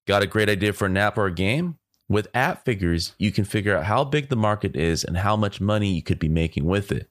Got 0.07 0.23
a 0.23 0.29
great 0.29 0.49
idea 0.49 0.73
for 0.73 0.87
an 0.87 0.97
app 0.97 1.19
or 1.19 1.27
a 1.27 1.35
game? 1.35 1.79
With 2.09 2.29
app 2.33 2.65
figures, 2.65 3.17
you 3.19 3.33
can 3.33 3.45
figure 3.45 3.77
out 3.77 3.87
how 3.87 4.05
big 4.05 4.29
the 4.29 4.37
market 4.37 4.77
is 4.77 5.03
and 5.03 5.17
how 5.17 5.35
much 5.35 5.61
money 5.61 5.93
you 5.93 6.03
could 6.05 6.21
be 6.21 6.29
making 6.29 6.65
with 6.65 6.93
it. 6.93 7.11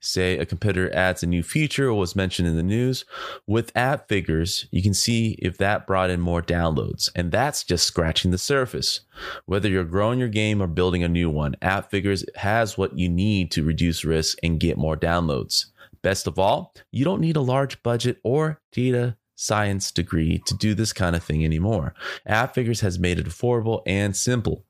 Say 0.00 0.38
a 0.38 0.44
competitor 0.44 0.94
adds 0.94 1.22
a 1.22 1.26
new 1.26 1.42
feature 1.42 1.88
or 1.88 1.94
was 1.94 2.14
mentioned 2.14 2.46
in 2.48 2.56
the 2.56 2.62
news. 2.62 3.04
With 3.46 3.72
app 3.74 4.08
figures, 4.08 4.66
you 4.70 4.82
can 4.82 4.94
see 4.94 5.38
if 5.40 5.56
that 5.58 5.86
brought 5.86 6.10
in 6.10 6.20
more 6.20 6.42
downloads, 6.42 7.08
and 7.14 7.32
that's 7.32 7.64
just 7.64 7.86
scratching 7.86 8.30
the 8.30 8.38
surface. 8.38 9.00
Whether 9.46 9.68
you're 9.68 9.84
growing 9.84 10.18
your 10.18 10.28
game 10.28 10.62
or 10.62 10.66
building 10.66 11.02
a 11.02 11.08
new 11.08 11.30
one, 11.30 11.56
app 11.62 11.90
figures 11.90 12.24
has 12.36 12.76
what 12.76 12.98
you 12.98 13.08
need 13.08 13.50
to 13.52 13.62
reduce 13.62 14.04
risk 14.04 14.38
and 14.42 14.60
get 14.60 14.76
more 14.76 14.96
downloads. 14.96 15.66
Best 16.02 16.26
of 16.26 16.38
all, 16.38 16.74
you 16.90 17.04
don't 17.04 17.20
need 17.22 17.36
a 17.36 17.40
large 17.40 17.82
budget 17.82 18.18
or 18.22 18.60
data 18.72 19.16
science 19.36 19.90
degree 19.90 20.38
to 20.46 20.54
do 20.54 20.74
this 20.74 20.92
kind 20.92 21.16
of 21.16 21.22
thing 21.22 21.44
anymore. 21.44 21.94
App 22.26 22.54
Figures 22.54 22.80
has 22.80 22.98
made 22.98 23.18
it 23.18 23.26
affordable 23.26 23.82
and 23.86 24.14
simple. 24.14 24.64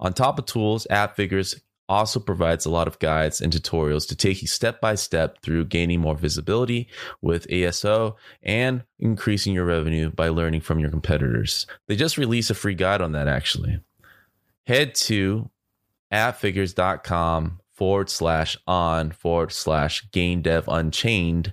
On 0.00 0.12
top 0.12 0.38
of 0.38 0.46
tools, 0.46 0.86
App 0.90 1.14
Figures 1.16 1.60
also 1.88 2.20
provides 2.20 2.66
a 2.66 2.70
lot 2.70 2.86
of 2.86 2.98
guides 2.98 3.40
and 3.40 3.52
tutorials 3.52 4.06
to 4.08 4.16
take 4.16 4.42
you 4.42 4.48
step 4.48 4.80
by 4.80 4.94
step 4.94 5.40
through 5.42 5.64
gaining 5.64 6.00
more 6.00 6.16
visibility 6.16 6.88
with 7.22 7.48
ASO 7.48 8.16
and 8.42 8.84
increasing 8.98 9.54
your 9.54 9.64
revenue 9.64 10.10
by 10.10 10.28
learning 10.28 10.60
from 10.60 10.78
your 10.78 10.90
competitors. 10.90 11.66
They 11.86 11.96
just 11.96 12.18
released 12.18 12.50
a 12.50 12.54
free 12.54 12.74
guide 12.74 13.00
on 13.00 13.12
that 13.12 13.28
actually. 13.28 13.80
Head 14.66 14.94
to 14.96 15.50
appfigures.com 16.10 17.60
forward 17.72 18.10
slash 18.10 18.58
on 18.66 19.12
forward 19.12 19.52
slash 19.52 20.10
game 20.10 20.42
dev 20.42 20.64
unchained 20.66 21.52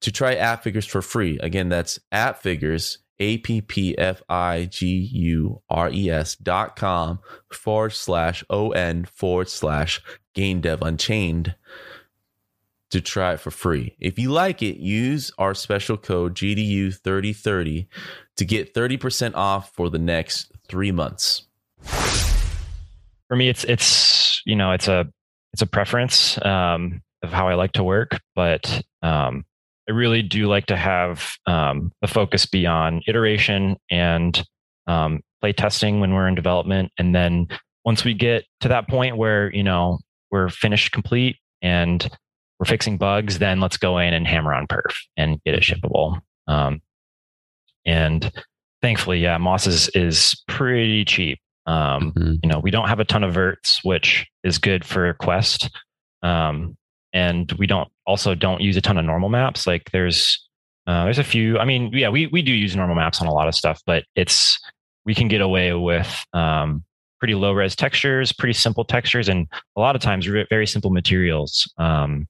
to 0.00 0.12
try 0.12 0.34
app 0.34 0.62
figures 0.62 0.86
for 0.86 1.00
free. 1.00 1.38
Again, 1.38 1.70
that's 1.70 1.98
app 2.12 2.42
A 3.18 3.38
P 3.38 3.60
P 3.60 3.96
F 3.96 4.22
I 4.28 4.66
G 4.70 4.86
U 5.12 5.62
R 5.68 5.90
E 5.90 6.10
S 6.10 6.34
dot 6.34 6.76
com 6.76 7.20
forward 7.52 7.90
slash 7.90 8.44
O 8.50 8.70
N 8.70 9.04
forward 9.04 9.48
slash 9.48 10.00
Game 10.34 10.60
dev 10.60 10.80
unchained 10.82 11.54
to 12.90 13.00
try 13.00 13.32
it 13.32 13.40
for 13.40 13.50
free. 13.50 13.96
If 13.98 14.18
you 14.18 14.30
like 14.30 14.62
it, 14.62 14.76
use 14.76 15.32
our 15.38 15.54
special 15.54 15.96
code 15.96 16.34
GDU3030 16.34 17.86
to 18.36 18.44
get 18.44 18.74
30% 18.74 19.34
off 19.34 19.72
for 19.74 19.88
the 19.88 19.98
next 19.98 20.52
three 20.68 20.92
months. 20.92 21.46
For 21.82 23.36
me, 23.36 23.48
it's 23.48 23.64
it's 23.64 24.42
you 24.44 24.56
know 24.56 24.72
it's 24.72 24.88
a 24.88 25.06
it's 25.52 25.62
a 25.62 25.66
preference 25.66 26.42
um, 26.44 27.02
of 27.22 27.32
how 27.32 27.48
I 27.48 27.54
like 27.54 27.72
to 27.72 27.84
work, 27.84 28.20
but 28.34 28.82
um, 29.02 29.44
I 29.88 29.92
really 29.92 30.22
do 30.22 30.46
like 30.46 30.66
to 30.66 30.76
have 30.76 31.32
um, 31.46 31.92
the 32.00 32.08
focus 32.08 32.46
be 32.46 32.66
on 32.66 33.02
iteration 33.06 33.76
and 33.90 34.42
um, 34.86 35.20
play 35.40 35.52
testing 35.52 36.00
when 36.00 36.14
we're 36.14 36.28
in 36.28 36.34
development, 36.34 36.92
and 36.98 37.14
then 37.14 37.48
once 37.84 38.04
we 38.04 38.14
get 38.14 38.44
to 38.60 38.68
that 38.68 38.88
point 38.88 39.16
where 39.16 39.52
you 39.52 39.62
know 39.62 39.98
we're 40.30 40.48
finished 40.48 40.92
complete 40.92 41.36
and 41.62 42.08
we're 42.58 42.66
fixing 42.66 42.96
bugs, 42.96 43.38
then 43.38 43.60
let's 43.60 43.76
go 43.76 43.98
in 43.98 44.14
and 44.14 44.26
hammer 44.26 44.54
on 44.54 44.66
perf 44.66 44.94
and 45.16 45.42
get 45.44 45.54
it 45.54 45.62
shippable. 45.62 46.20
Um, 46.46 46.80
and 47.84 48.30
thankfully, 48.82 49.18
yeah, 49.20 49.38
Moss 49.38 49.66
is 49.66 49.88
is 49.90 50.40
pretty 50.48 51.04
cheap. 51.04 51.40
Um, 51.66 52.12
mm-hmm. 52.12 52.34
You 52.42 52.48
know, 52.48 52.60
we 52.60 52.70
don't 52.70 52.88
have 52.88 53.00
a 53.00 53.04
ton 53.04 53.24
of 53.24 53.34
verts, 53.34 53.80
which 53.82 54.26
is 54.44 54.58
good 54.58 54.84
for 54.84 55.12
Quest. 55.14 55.70
Um, 56.22 56.76
and 57.12 57.50
we 57.52 57.66
don't 57.66 57.88
also 58.06 58.34
don't 58.34 58.60
use 58.60 58.76
a 58.76 58.80
ton 58.80 58.98
of 58.98 59.04
normal 59.04 59.28
maps. 59.28 59.66
Like 59.66 59.90
there's 59.92 60.46
uh, 60.86 61.04
there's 61.04 61.18
a 61.18 61.24
few. 61.24 61.58
I 61.58 61.64
mean, 61.64 61.90
yeah, 61.92 62.08
we 62.08 62.26
we 62.28 62.42
do 62.42 62.52
use 62.52 62.74
normal 62.74 62.96
maps 62.96 63.20
on 63.20 63.26
a 63.26 63.32
lot 63.32 63.48
of 63.48 63.54
stuff, 63.54 63.80
but 63.86 64.04
it's 64.16 64.58
we 65.04 65.14
can 65.14 65.28
get 65.28 65.40
away 65.40 65.72
with 65.74 66.24
um, 66.32 66.84
pretty 67.18 67.34
low 67.34 67.52
res 67.52 67.76
textures, 67.76 68.32
pretty 68.32 68.52
simple 68.52 68.84
textures, 68.84 69.28
and 69.28 69.46
a 69.76 69.80
lot 69.80 69.94
of 69.94 70.02
times 70.02 70.26
very 70.26 70.66
simple 70.66 70.90
materials. 70.90 71.72
Um, 71.78 72.26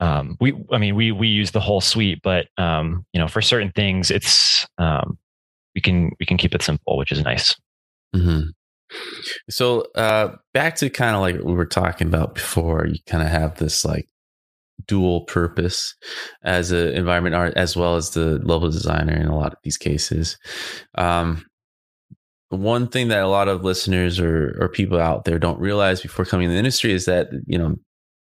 um, 0.00 0.36
we, 0.40 0.52
I 0.72 0.78
mean, 0.78 0.96
we 0.96 1.12
we 1.12 1.28
use 1.28 1.52
the 1.52 1.60
whole 1.60 1.80
suite, 1.80 2.20
but 2.24 2.48
um, 2.58 3.06
you 3.12 3.20
know, 3.20 3.28
for 3.28 3.40
certain 3.40 3.70
things, 3.70 4.10
it's 4.10 4.66
um, 4.78 5.16
we 5.76 5.80
can 5.80 6.10
we 6.18 6.26
can 6.26 6.36
keep 6.36 6.54
it 6.54 6.62
simple, 6.62 6.96
which 6.96 7.12
is 7.12 7.22
nice. 7.22 7.54
Mm-hmm. 8.14 8.48
So 9.50 9.86
uh, 9.94 10.36
back 10.54 10.76
to 10.76 10.90
kind 10.90 11.14
of 11.14 11.22
like 11.22 11.36
we 11.36 11.54
were 11.54 11.66
talking 11.66 12.06
about 12.06 12.34
before, 12.34 12.86
you 12.86 12.98
kind 13.06 13.22
of 13.22 13.28
have 13.28 13.58
this 13.58 13.84
like 13.84 14.08
dual 14.86 15.22
purpose 15.22 15.94
as 16.42 16.72
an 16.72 16.88
environment 16.88 17.34
art 17.34 17.54
as 17.56 17.76
well 17.76 17.96
as 17.96 18.10
the 18.10 18.38
level 18.44 18.70
designer 18.70 19.14
in 19.14 19.26
a 19.26 19.36
lot 19.36 19.52
of 19.52 19.58
these 19.62 19.76
cases. 19.76 20.38
Um, 20.96 21.44
one 22.48 22.88
thing 22.88 23.08
that 23.08 23.22
a 23.22 23.28
lot 23.28 23.48
of 23.48 23.64
listeners 23.64 24.20
or, 24.20 24.58
or 24.60 24.68
people 24.68 25.00
out 25.00 25.24
there 25.24 25.38
don't 25.38 25.60
realize 25.60 26.02
before 26.02 26.24
coming 26.24 26.46
in 26.46 26.52
the 26.52 26.58
industry 26.58 26.92
is 26.92 27.06
that 27.06 27.28
you 27.46 27.56
know 27.56 27.76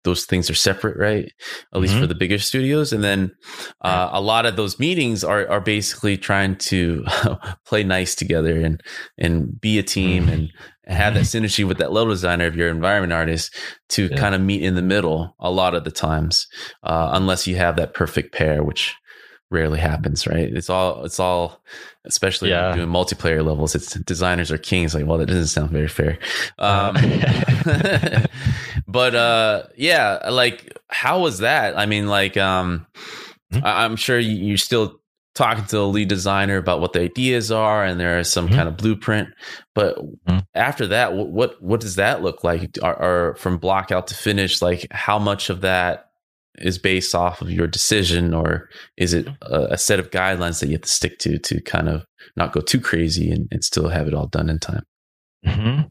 those 0.05 0.25
things 0.25 0.51
are 0.51 0.55
separate, 0.55 0.97
right? 0.97 1.31
At 1.75 1.81
least 1.81 1.95
mm-hmm. 1.95 2.03
for 2.03 2.07
the 2.07 2.15
bigger 2.15 2.39
studios. 2.39 2.93
And 2.93 3.05
then 3.05 3.33
uh, 3.81 4.11
a 4.13 4.21
lot 4.21 4.47
of 4.47 4.57
those 4.57 4.79
meetings 4.79 5.23
are 5.25 5.49
are 5.49 5.61
basically 5.61 6.17
trying 6.17 6.57
to 6.57 7.05
play 7.67 7.85
nice 7.85 8.15
together 8.15 8.61
and 8.61 8.83
and 9.19 9.61
be 9.61 9.79
a 9.79 9.83
team 9.83 10.25
mm-hmm. 10.25 10.33
and 10.33 10.53
have 10.87 11.15
that 11.15 11.25
mm-hmm. 11.25 11.45
synergy 11.45 11.67
with 11.67 11.79
that 11.79 11.93
level 11.93 12.13
designer 12.13 12.47
of 12.47 12.57
your 12.57 12.69
environment 12.69 13.13
artist 13.13 13.55
to 13.91 14.09
yeah. 14.09 14.17
kind 14.17 14.35
of 14.35 14.41
meet 14.41 14.63
in 14.63 14.75
the 14.75 14.83
middle 14.83 15.35
a 15.39 15.51
lot 15.51 15.75
of 15.75 15.85
the 15.85 15.91
times, 15.91 16.47
uh, 16.83 17.11
unless 17.13 17.47
you 17.47 17.57
have 17.57 17.77
that 17.77 17.95
perfect 17.95 18.35
pair, 18.35 18.63
which 18.63 18.95
rarely 19.53 19.79
happens, 19.79 20.27
right? 20.27 20.53
It's 20.53 20.71
all 20.71 21.05
it's 21.05 21.21
all 21.21 21.61
especially 22.05 22.51
yeah. 22.51 22.75
doing 22.75 22.89
multiplayer 22.89 23.45
levels. 23.45 23.75
It's 23.75 23.95
designers 23.95 24.51
are 24.51 24.59
kings. 24.59 24.95
Like, 24.95 25.07
well, 25.07 25.19
that 25.19 25.27
doesn't 25.27 25.47
sound 25.47 25.71
very 25.71 25.89
fair. 25.89 26.19
Um, 26.59 26.95
but 28.87 29.15
uh, 29.15 29.65
yeah, 29.77 30.29
like 30.31 30.79
how 30.89 31.21
was 31.21 31.39
that? 31.39 31.77
I 31.77 31.87
mean, 31.87 32.07
like 32.09 32.37
um, 32.37 32.87
mm-hmm. 33.53 33.65
I- 33.65 33.85
am 33.85 33.97
sure 33.97 34.19
you, 34.19 34.55
are 34.55 34.59
still 34.59 35.01
talking 35.35 35.65
to 35.65 35.77
the 35.77 35.87
lead 35.87 36.09
designer 36.09 36.57
about 36.57 36.81
what 36.81 36.93
the 36.93 37.01
ideas 37.01 37.51
are, 37.51 37.85
and 37.85 37.99
there 37.99 38.19
is 38.19 38.31
some 38.31 38.47
mm-hmm. 38.47 38.57
kind 38.57 38.69
of 38.69 38.77
blueprint. 38.77 39.31
But 39.75 39.99
mm-hmm. 39.99 40.39
after 40.55 40.89
that, 40.89 41.15
what, 41.15 41.29
what 41.31 41.63
what 41.63 41.81
does 41.81 41.97
that 41.97 42.23
look 42.23 42.45
like? 42.45 42.79
Are, 42.83 42.95
are 42.95 43.35
from 43.37 43.59
block 43.59 43.91
out 43.91 44.09
to 44.09 44.15
finish? 44.15 44.63
Like, 44.63 44.87
how 44.91 45.19
much 45.19 45.51
of 45.51 45.63
that 45.63 46.12
is 46.59 46.79
based 46.79 47.15
off 47.15 47.41
of 47.41 47.51
your 47.51 47.67
decision 47.67 48.35
or 48.35 48.69
is 48.97 49.15
it 49.15 49.27
a, 49.43 49.73
a, 49.73 49.79
set 49.79 49.99
of 49.99 50.11
guidelines 50.11 50.61
that 50.61 50.67
you 50.67 50.73
have 50.73 50.83
to 50.83 50.89
stick 50.89 51.19
to 51.19 51.39
to 51.39 51.61
kind 51.63 51.89
of 51.89 52.05
not 52.37 52.53
go 52.53 52.61
too 52.61 52.81
crazy 52.81 53.31
and, 53.31 53.49
and 53.51 53.65
still 53.65 53.89
have 53.89 54.07
it 54.07 54.15
all 54.15 54.27
done 54.27 54.51
in 54.51 54.59
time 54.59 54.85
mm-hmm. 55.47 55.83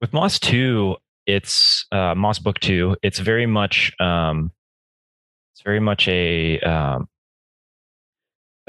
with 0.00 0.12
Moss 0.12 0.38
two, 0.38 0.96
it's 1.26 1.86
uh, 1.90 2.14
Moss 2.14 2.38
Book 2.38 2.60
two. 2.60 2.96
It's 3.02 3.18
very 3.18 3.46
much 3.46 3.92
um, 3.98 4.52
it's 5.54 5.62
very 5.62 5.80
much 5.80 6.06
a 6.06 6.60
um, 6.60 7.08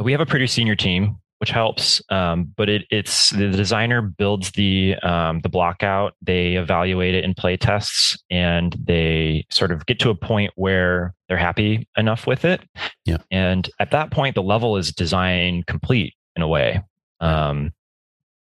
we 0.01 0.11
have 0.13 0.21
a 0.21 0.25
pretty 0.25 0.47
senior 0.47 0.75
team 0.75 1.17
which 1.39 1.49
helps. 1.51 2.01
Um, 2.09 2.53
but 2.55 2.69
it, 2.69 2.85
it's 2.89 3.29
the 3.29 3.49
designer 3.49 4.01
builds 4.01 4.51
the 4.51 4.95
um, 5.03 5.41
the 5.41 5.49
block 5.49 5.83
out. 5.83 6.13
They 6.21 6.55
evaluate 6.55 7.15
it 7.15 7.23
in 7.23 7.33
play 7.33 7.57
tests, 7.57 8.17
and 8.29 8.75
they 8.83 9.45
sort 9.49 9.71
of 9.71 9.85
get 9.85 9.99
to 9.99 10.09
a 10.09 10.15
point 10.15 10.51
where 10.55 11.13
they're 11.27 11.37
happy 11.37 11.87
enough 11.97 12.25
with 12.27 12.45
it. 12.45 12.61
Yeah. 13.05 13.17
And 13.31 13.69
at 13.79 13.91
that 13.91 14.11
point, 14.11 14.35
the 14.35 14.43
level 14.43 14.77
is 14.77 14.91
design 14.91 15.63
complete 15.67 16.13
in 16.35 16.41
a 16.41 16.47
way. 16.47 16.83
Um, 17.19 17.71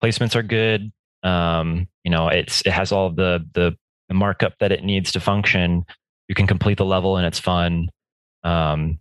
placements 0.02 0.34
are 0.34 0.42
good. 0.42 0.92
Um, 1.22 1.88
you 2.04 2.10
know, 2.10 2.28
it's 2.28 2.62
it 2.62 2.72
has 2.72 2.92
all 2.92 3.10
the, 3.10 3.44
the 3.52 3.76
the 4.08 4.14
markup 4.14 4.54
that 4.60 4.72
it 4.72 4.82
needs 4.82 5.12
to 5.12 5.20
function. 5.20 5.84
You 6.28 6.34
can 6.34 6.46
complete 6.46 6.78
the 6.78 6.84
level, 6.84 7.16
and 7.16 7.26
it's 7.26 7.38
fun. 7.38 7.88
Um, 8.44 8.98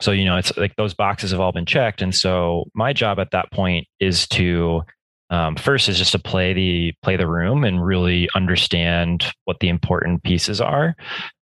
so 0.00 0.12
you 0.12 0.24
know 0.24 0.36
it's 0.36 0.56
like 0.56 0.76
those 0.76 0.94
boxes 0.94 1.30
have 1.30 1.40
all 1.40 1.52
been 1.52 1.66
checked. 1.66 2.02
And 2.02 2.14
so 2.14 2.64
my 2.74 2.92
job 2.92 3.18
at 3.18 3.30
that 3.32 3.50
point 3.52 3.86
is 4.00 4.26
to 4.28 4.82
um, 5.30 5.56
first 5.56 5.88
is 5.88 5.98
just 5.98 6.12
to 6.12 6.18
play 6.18 6.52
the 6.52 6.92
play 7.02 7.16
the 7.16 7.26
room 7.26 7.64
and 7.64 7.84
really 7.84 8.28
understand 8.34 9.26
what 9.44 9.58
the 9.60 9.68
important 9.68 10.22
pieces 10.22 10.60
are. 10.60 10.94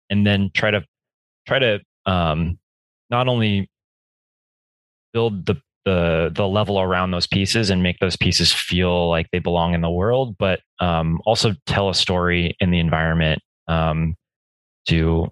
And 0.08 0.26
then 0.26 0.50
try 0.54 0.70
to 0.70 0.84
try 1.46 1.58
to 1.58 1.80
um, 2.06 2.58
not 3.10 3.28
only 3.28 3.68
build 5.12 5.46
the 5.46 5.60
the 5.84 6.30
the 6.34 6.46
level 6.46 6.80
around 6.80 7.10
those 7.10 7.26
pieces 7.26 7.70
and 7.70 7.82
make 7.82 7.98
those 7.98 8.16
pieces 8.16 8.52
feel 8.52 9.08
like 9.08 9.26
they 9.32 9.38
belong 9.38 9.72
in 9.72 9.80
the 9.80 9.90
world 9.90 10.36
but 10.38 10.60
um, 10.78 11.20
also 11.24 11.54
tell 11.66 11.88
a 11.88 11.94
story 11.94 12.54
in 12.60 12.70
the 12.70 12.78
environment 12.78 13.40
um, 13.66 14.14
to 14.86 15.26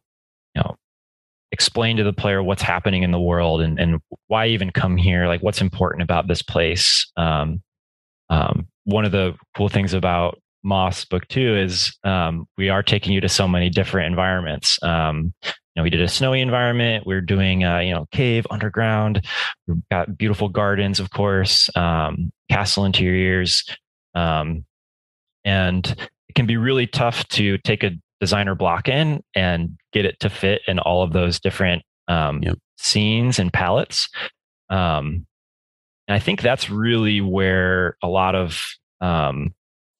explain 1.53 1.97
to 1.97 2.05
the 2.05 2.13
player 2.13 2.43
what's 2.43 2.63
happening 2.63 3.03
in 3.03 3.11
the 3.11 3.21
world 3.21 3.61
and, 3.61 3.79
and 3.79 4.01
why 4.27 4.49
even 4.49 4.71
come 4.71 4.97
here 4.97 5.27
like 5.27 5.43
what's 5.43 5.61
important 5.61 6.03
about 6.03 6.29
this 6.29 6.43
place? 6.43 7.11
Um, 7.17 7.63
um, 8.31 8.69
one 8.85 9.05
of 9.05 9.13
the 9.13 9.35
cool 9.57 9.69
things 9.69 9.95
about 9.95 10.41
moss 10.63 11.05
book 11.05 11.27
two 11.29 11.57
is 11.57 11.97
um, 12.05 12.47
we 12.57 12.69
are 12.69 12.83
taking 12.83 13.13
you 13.13 13.21
to 13.21 13.29
so 13.29 13.49
many 13.49 13.71
different 13.71 14.09
environments. 14.09 14.79
Um, 14.83 15.33
you 15.45 15.53
know 15.77 15.83
we 15.83 15.91
did 15.91 16.03
a 16.03 16.09
snowy 16.09 16.41
environment. 16.41 17.07
We're 17.07 17.21
doing 17.21 17.65
a, 17.65 17.83
you 17.83 17.95
know 17.95 18.07
cave 18.13 18.47
underground. 18.51 19.25
We've 19.67 19.77
got 19.91 20.19
beautiful 20.19 20.49
gardens 20.49 21.01
of 21.01 21.11
course 21.11 21.71
um, 21.77 22.31
castle 22.51 22.85
interiors. 22.85 23.65
Um, 24.15 24.65
and 25.45 25.87
it 26.29 26.35
can 26.35 26.47
be 26.47 26.57
really 26.57 26.87
tough 26.87 27.27
to 27.29 27.59
take 27.59 27.85
a 27.85 27.93
designer 28.21 28.55
block 28.55 28.89
in 28.89 29.23
and 29.35 29.79
get 29.93 30.05
it 30.05 30.19
to 30.21 30.31
fit 30.31 30.63
in 30.67 30.79
all 30.79 31.03
of 31.03 31.13
those 31.13 31.41
different 31.41 31.83
um, 32.09 32.43
yep. 32.43 32.59
scenes 32.77 33.39
and 33.39 33.53
palettes. 33.53 34.09
Um, 34.71 35.27
and 36.07 36.15
I 36.15 36.19
think 36.19 36.41
that's 36.41 36.71
really 36.71 37.21
where 37.21 37.97
a 38.03 38.09
lot 38.09 38.35
of 38.35 38.65
um, 39.01 39.55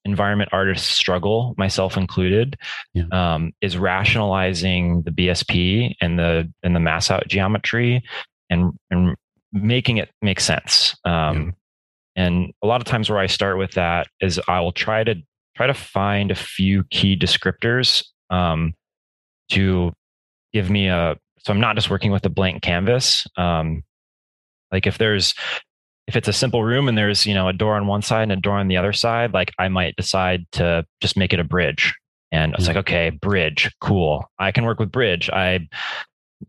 environment 0.05 0.51
artists 0.53 0.89
struggle, 0.89 1.55
myself 1.59 1.97
included, 1.97 2.57
yeah. 2.95 3.05
um, 3.13 3.53
is 3.61 3.77
rationalizing 3.77 5.03
the 5.03 5.11
BSP 5.11 5.95
and 6.01 6.19
the 6.19 6.51
and 6.63 6.75
the 6.75 6.81
mass 6.81 7.11
out 7.11 7.29
geometry 7.29 8.03
and 8.51 8.73
and 8.91 9.17
making 9.53 9.99
it 9.99 10.11
make 10.23 10.41
sense. 10.41 10.97
Um, 11.05 11.55
yeah. 12.17 12.25
And 12.25 12.53
a 12.63 12.67
lot 12.67 12.81
of 12.81 12.87
times 12.87 13.09
where 13.09 13.19
I 13.19 13.27
start 13.27 13.59
with 13.59 13.73
that 13.73 14.09
is 14.21 14.41
I 14.49 14.61
will 14.61 14.73
try 14.73 15.05
to 15.05 15.15
try 15.59 15.67
to 15.67 15.75
find 15.75 16.31
a 16.31 16.37
few 16.37 16.85
key 16.85 17.17
descriptors 17.17 18.05
um, 18.31 18.75
to 19.51 19.93
give 20.53 20.71
me 20.71 20.87
a 20.87 21.17
so 21.41 21.53
i'm 21.53 21.59
not 21.61 21.75
just 21.75 21.91
working 21.91 22.13
with 22.13 22.25
a 22.25 22.29
blank 22.29 22.63
canvas. 22.63 23.27
Um, 23.37 23.83
like 24.71 24.87
if 24.87 24.99
there's 24.99 25.35
if 26.07 26.15
it's 26.15 26.29
a 26.29 26.33
simple 26.33 26.63
room 26.63 26.89
and 26.89 26.97
there's 26.97 27.27
you 27.27 27.35
know 27.35 27.49
a 27.49 27.53
door 27.53 27.75
on 27.75 27.89
one 27.89 28.03
side 28.03 28.23
and 28.23 28.33
a 28.33 28.37
door 28.37 28.57
on 28.57 28.69
the 28.69 28.77
other 28.77 28.93
side 28.93 29.33
like 29.33 29.53
i 29.59 29.69
might 29.69 29.97
decide 29.97 30.47
to 30.53 30.87
just 31.01 31.17
make 31.17 31.33
it 31.33 31.41
a 31.41 31.45
bridge. 31.45 31.93
And 32.31 32.55
it's 32.55 32.65
mm-hmm. 32.65 32.77
like 32.77 32.77
okay 32.85 33.11
bridge 33.11 33.69
cool. 33.81 34.31
I 34.39 34.53
can 34.53 34.65
work 34.65 34.79
with 34.79 34.93
bridge. 34.93 35.29
I 35.29 35.67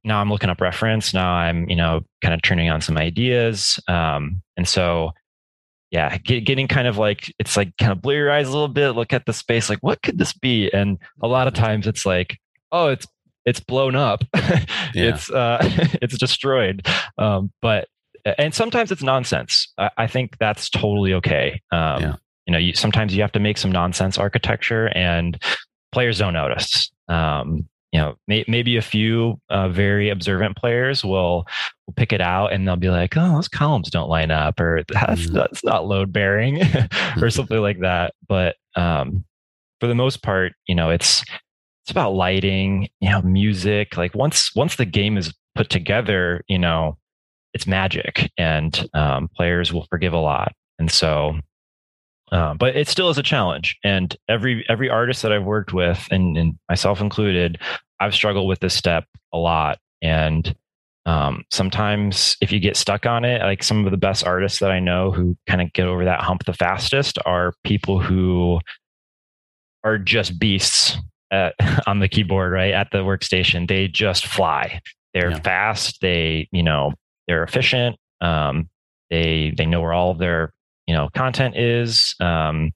now 0.03 0.22
i'm 0.22 0.30
looking 0.30 0.51
up 0.51 0.62
reference. 0.62 1.16
Now 1.16 1.32
i'm 1.32 1.68
you 1.68 1.76
know 1.76 2.01
kind 2.22 2.36
of 2.36 2.43
turning 2.43 2.70
on 2.70 2.82
some 2.82 2.97
ideas. 2.97 3.80
Um, 3.88 4.43
and 4.55 4.68
so 4.68 5.14
yeah, 5.91 6.17
get, 6.17 6.45
getting 6.45 6.67
kind 6.67 6.87
of 6.87 6.97
like 6.97 7.33
it's 7.39 7.57
like 7.57 7.75
kind 7.77 7.91
of 7.91 8.01
blur 8.01 8.15
your 8.15 8.31
eyes 8.31 8.47
a 8.47 8.51
little 8.51 8.67
bit, 8.67 8.91
look 8.91 9.13
at 9.13 9.25
the 9.25 9.33
space, 9.33 9.69
like 9.69 9.79
what 9.79 10.01
could 10.01 10.17
this 10.17 10.33
be? 10.33 10.69
And 10.71 10.97
a 11.21 11.27
lot 11.27 11.47
of 11.47 11.53
times 11.53 11.87
it's 11.87 12.05
like, 12.05 12.37
oh, 12.71 12.87
it's 12.87 13.07
it's 13.45 13.59
blown 13.59 13.95
up, 13.95 14.23
yeah. 14.35 14.61
it's 14.93 15.31
uh, 15.31 15.57
it's 16.01 16.17
destroyed. 16.17 16.85
Um, 17.17 17.51
but 17.61 17.87
and 18.37 18.53
sometimes 18.53 18.91
it's 18.91 19.01
nonsense. 19.01 19.71
I, 19.77 19.89
I 19.97 20.07
think 20.07 20.37
that's 20.39 20.69
totally 20.69 21.13
okay. 21.15 21.61
Um, 21.71 22.01
yeah. 22.01 22.15
You 22.45 22.51
know, 22.53 22.57
you, 22.57 22.73
sometimes 22.73 23.15
you 23.15 23.21
have 23.21 23.31
to 23.33 23.39
make 23.39 23.57
some 23.57 23.71
nonsense 23.71 24.17
architecture, 24.17 24.87
and 24.95 25.41
players 25.91 26.19
don't 26.19 26.33
notice. 26.33 26.91
Um, 27.07 27.67
you 27.91 27.99
know, 27.99 28.15
may, 28.27 28.45
maybe 28.47 28.77
a 28.77 28.81
few 28.81 29.39
uh, 29.49 29.69
very 29.69 30.09
observant 30.09 30.55
players 30.55 31.03
will 31.03 31.45
will 31.87 31.93
pick 31.95 32.13
it 32.13 32.21
out 32.21 32.53
and 32.53 32.67
they'll 32.67 32.75
be 32.75 32.89
like, 32.89 33.17
"Oh, 33.17 33.33
those 33.33 33.47
columns 33.47 33.89
don't 33.89 34.09
line 34.09 34.31
up," 34.31 34.59
or 34.59 34.83
"That's 34.93 35.27
mm. 35.27 35.33
that's 35.33 35.63
not 35.63 35.87
load 35.87 36.13
bearing," 36.13 36.61
or 37.21 37.29
something 37.29 37.59
like 37.59 37.79
that. 37.79 38.13
But 38.27 38.55
um, 38.75 39.25
for 39.79 39.87
the 39.87 39.95
most 39.95 40.21
part, 40.21 40.53
you 40.67 40.75
know, 40.75 40.89
it's 40.91 41.23
it's 41.83 41.91
about 41.91 42.13
lighting, 42.13 42.89
you 42.99 43.09
know, 43.09 43.21
music. 43.23 43.97
Like 43.97 44.13
once 44.13 44.55
once 44.55 44.75
the 44.75 44.85
game 44.85 45.17
is 45.17 45.33
put 45.55 45.69
together, 45.69 46.43
you 46.47 46.59
know, 46.59 46.97
it's 47.53 47.65
magic, 47.65 48.31
and 48.37 48.87
um, 48.93 49.29
players 49.35 49.73
will 49.73 49.87
forgive 49.89 50.13
a 50.13 50.19
lot. 50.19 50.53
And 50.77 50.91
so 50.91 51.39
uh, 52.32 52.53
but 52.53 52.75
it 52.75 52.88
still 52.88 53.09
is 53.09 53.17
a 53.17 53.23
challenge. 53.23 53.77
And 53.84 54.15
every 54.27 54.65
every 54.69 54.89
artist 54.89 55.21
that 55.23 55.32
I've 55.32 55.45
worked 55.45 55.73
with, 55.73 56.07
and, 56.11 56.38
and 56.38 56.59
myself 56.69 57.01
included, 57.01 57.59
I've 57.99 58.13
struggled 58.13 58.47
with 58.47 58.59
this 58.59 58.73
step 58.73 59.05
a 59.34 59.38
lot. 59.38 59.80
And 60.01 60.55
um, 61.05 61.43
sometimes 61.49 62.38
if 62.41 62.51
you 62.51 62.59
get 62.59 62.77
stuck 62.77 63.05
on 63.05 63.25
it, 63.25 63.41
like 63.41 63.63
some 63.63 63.86
of 63.86 63.91
the 63.91 63.97
best 63.97 64.25
artists 64.25 64.59
that 64.59 64.71
I 64.71 64.80
know 64.80 65.11
who 65.11 65.36
kind 65.47 65.61
of 65.61 65.73
get 65.73 65.88
over 65.88 66.05
that 66.05 66.21
hump 66.21 66.45
the 66.45 66.53
fastest 66.53 67.17
are 67.25 67.53
people 67.63 67.99
who 67.99 68.59
are 69.84 69.97
just 69.97 70.39
beasts 70.39 70.97
at, 71.32 71.55
on 71.88 71.99
the 71.99 72.07
keyboard, 72.07 72.51
right? 72.51 72.73
At 72.73 72.91
the 72.91 72.99
workstation. 72.99 73.67
They 73.67 73.88
just 73.88 74.27
fly. 74.27 74.82
They're 75.13 75.32
yeah. 75.32 75.39
fast. 75.39 75.99
They, 76.01 76.47
you 76.51 76.63
know, 76.63 76.93
they're 77.27 77.43
efficient. 77.43 77.97
Um, 78.21 78.69
they 79.09 79.53
they 79.57 79.65
know 79.65 79.82
where 79.82 79.93
all 79.93 80.11
of 80.11 80.19
their 80.19 80.53
you 80.89 80.95
know 80.95 81.07
content 81.15 81.55
is 81.55 82.15
um, 82.19 82.71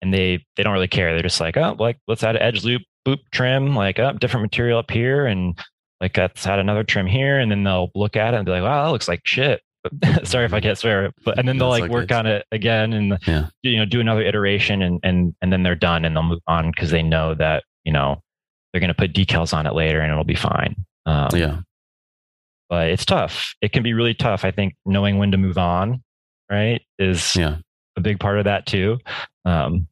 and 0.00 0.14
they 0.14 0.42
they 0.56 0.62
don't 0.62 0.72
really 0.72 0.88
care 0.88 1.12
they're 1.12 1.22
just 1.22 1.40
like 1.40 1.58
oh 1.58 1.76
like 1.78 1.98
let's 2.08 2.24
add 2.24 2.34
an 2.34 2.40
edge 2.40 2.64
loop 2.64 2.80
boop 3.06 3.18
trim 3.32 3.76
like 3.76 3.98
up 3.98 4.14
oh, 4.14 4.18
different 4.18 4.42
material 4.42 4.78
up 4.78 4.90
here 4.90 5.26
and 5.26 5.58
like 6.00 6.16
let's 6.16 6.46
add 6.46 6.58
another 6.58 6.82
trim 6.82 7.06
here 7.06 7.38
and 7.38 7.50
then 7.50 7.62
they'll 7.62 7.90
look 7.94 8.16
at 8.16 8.32
it 8.32 8.38
and 8.38 8.46
be 8.46 8.50
like 8.50 8.62
wow 8.62 8.86
that 8.86 8.92
looks 8.92 9.08
like 9.08 9.20
shit 9.24 9.60
sorry 10.24 10.44
if 10.44 10.52
I 10.52 10.60
can't 10.60 10.76
swear, 10.76 11.10
but 11.24 11.38
and 11.38 11.48
then 11.48 11.56
they'll 11.56 11.70
like, 11.70 11.82
like 11.82 11.90
work 11.90 12.12
on 12.12 12.26
it 12.26 12.44
again 12.52 12.92
and 12.92 13.18
yeah. 13.26 13.46
you 13.62 13.78
know 13.78 13.86
do 13.86 13.98
another 13.98 14.22
iteration 14.22 14.82
and 14.82 15.00
and 15.02 15.34
and 15.40 15.50
then 15.50 15.62
they're 15.62 15.74
done 15.74 16.04
and 16.04 16.14
they'll 16.14 16.22
move 16.22 16.42
on 16.46 16.70
because 16.70 16.90
they 16.90 17.02
know 17.02 17.34
that 17.34 17.64
you 17.84 17.92
know 17.92 18.20
they're 18.72 18.80
going 18.80 18.88
to 18.88 18.94
put 18.94 19.14
decals 19.14 19.54
on 19.54 19.66
it 19.66 19.74
later 19.74 20.00
and 20.00 20.12
it'll 20.12 20.22
be 20.22 20.34
fine. 20.34 20.74
Um, 21.06 21.30
yeah, 21.32 21.60
but 22.68 22.90
it's 22.90 23.06
tough. 23.06 23.54
It 23.62 23.72
can 23.72 23.82
be 23.82 23.94
really 23.94 24.12
tough. 24.12 24.44
I 24.44 24.50
think 24.50 24.74
knowing 24.84 25.16
when 25.16 25.30
to 25.30 25.38
move 25.38 25.56
on 25.56 26.02
right? 26.50 26.82
Is 26.98 27.36
yeah. 27.36 27.58
a 27.96 28.00
big 28.00 28.20
part 28.20 28.38
of 28.38 28.44
that 28.44 28.66
too. 28.66 28.98
Um, 29.44 29.86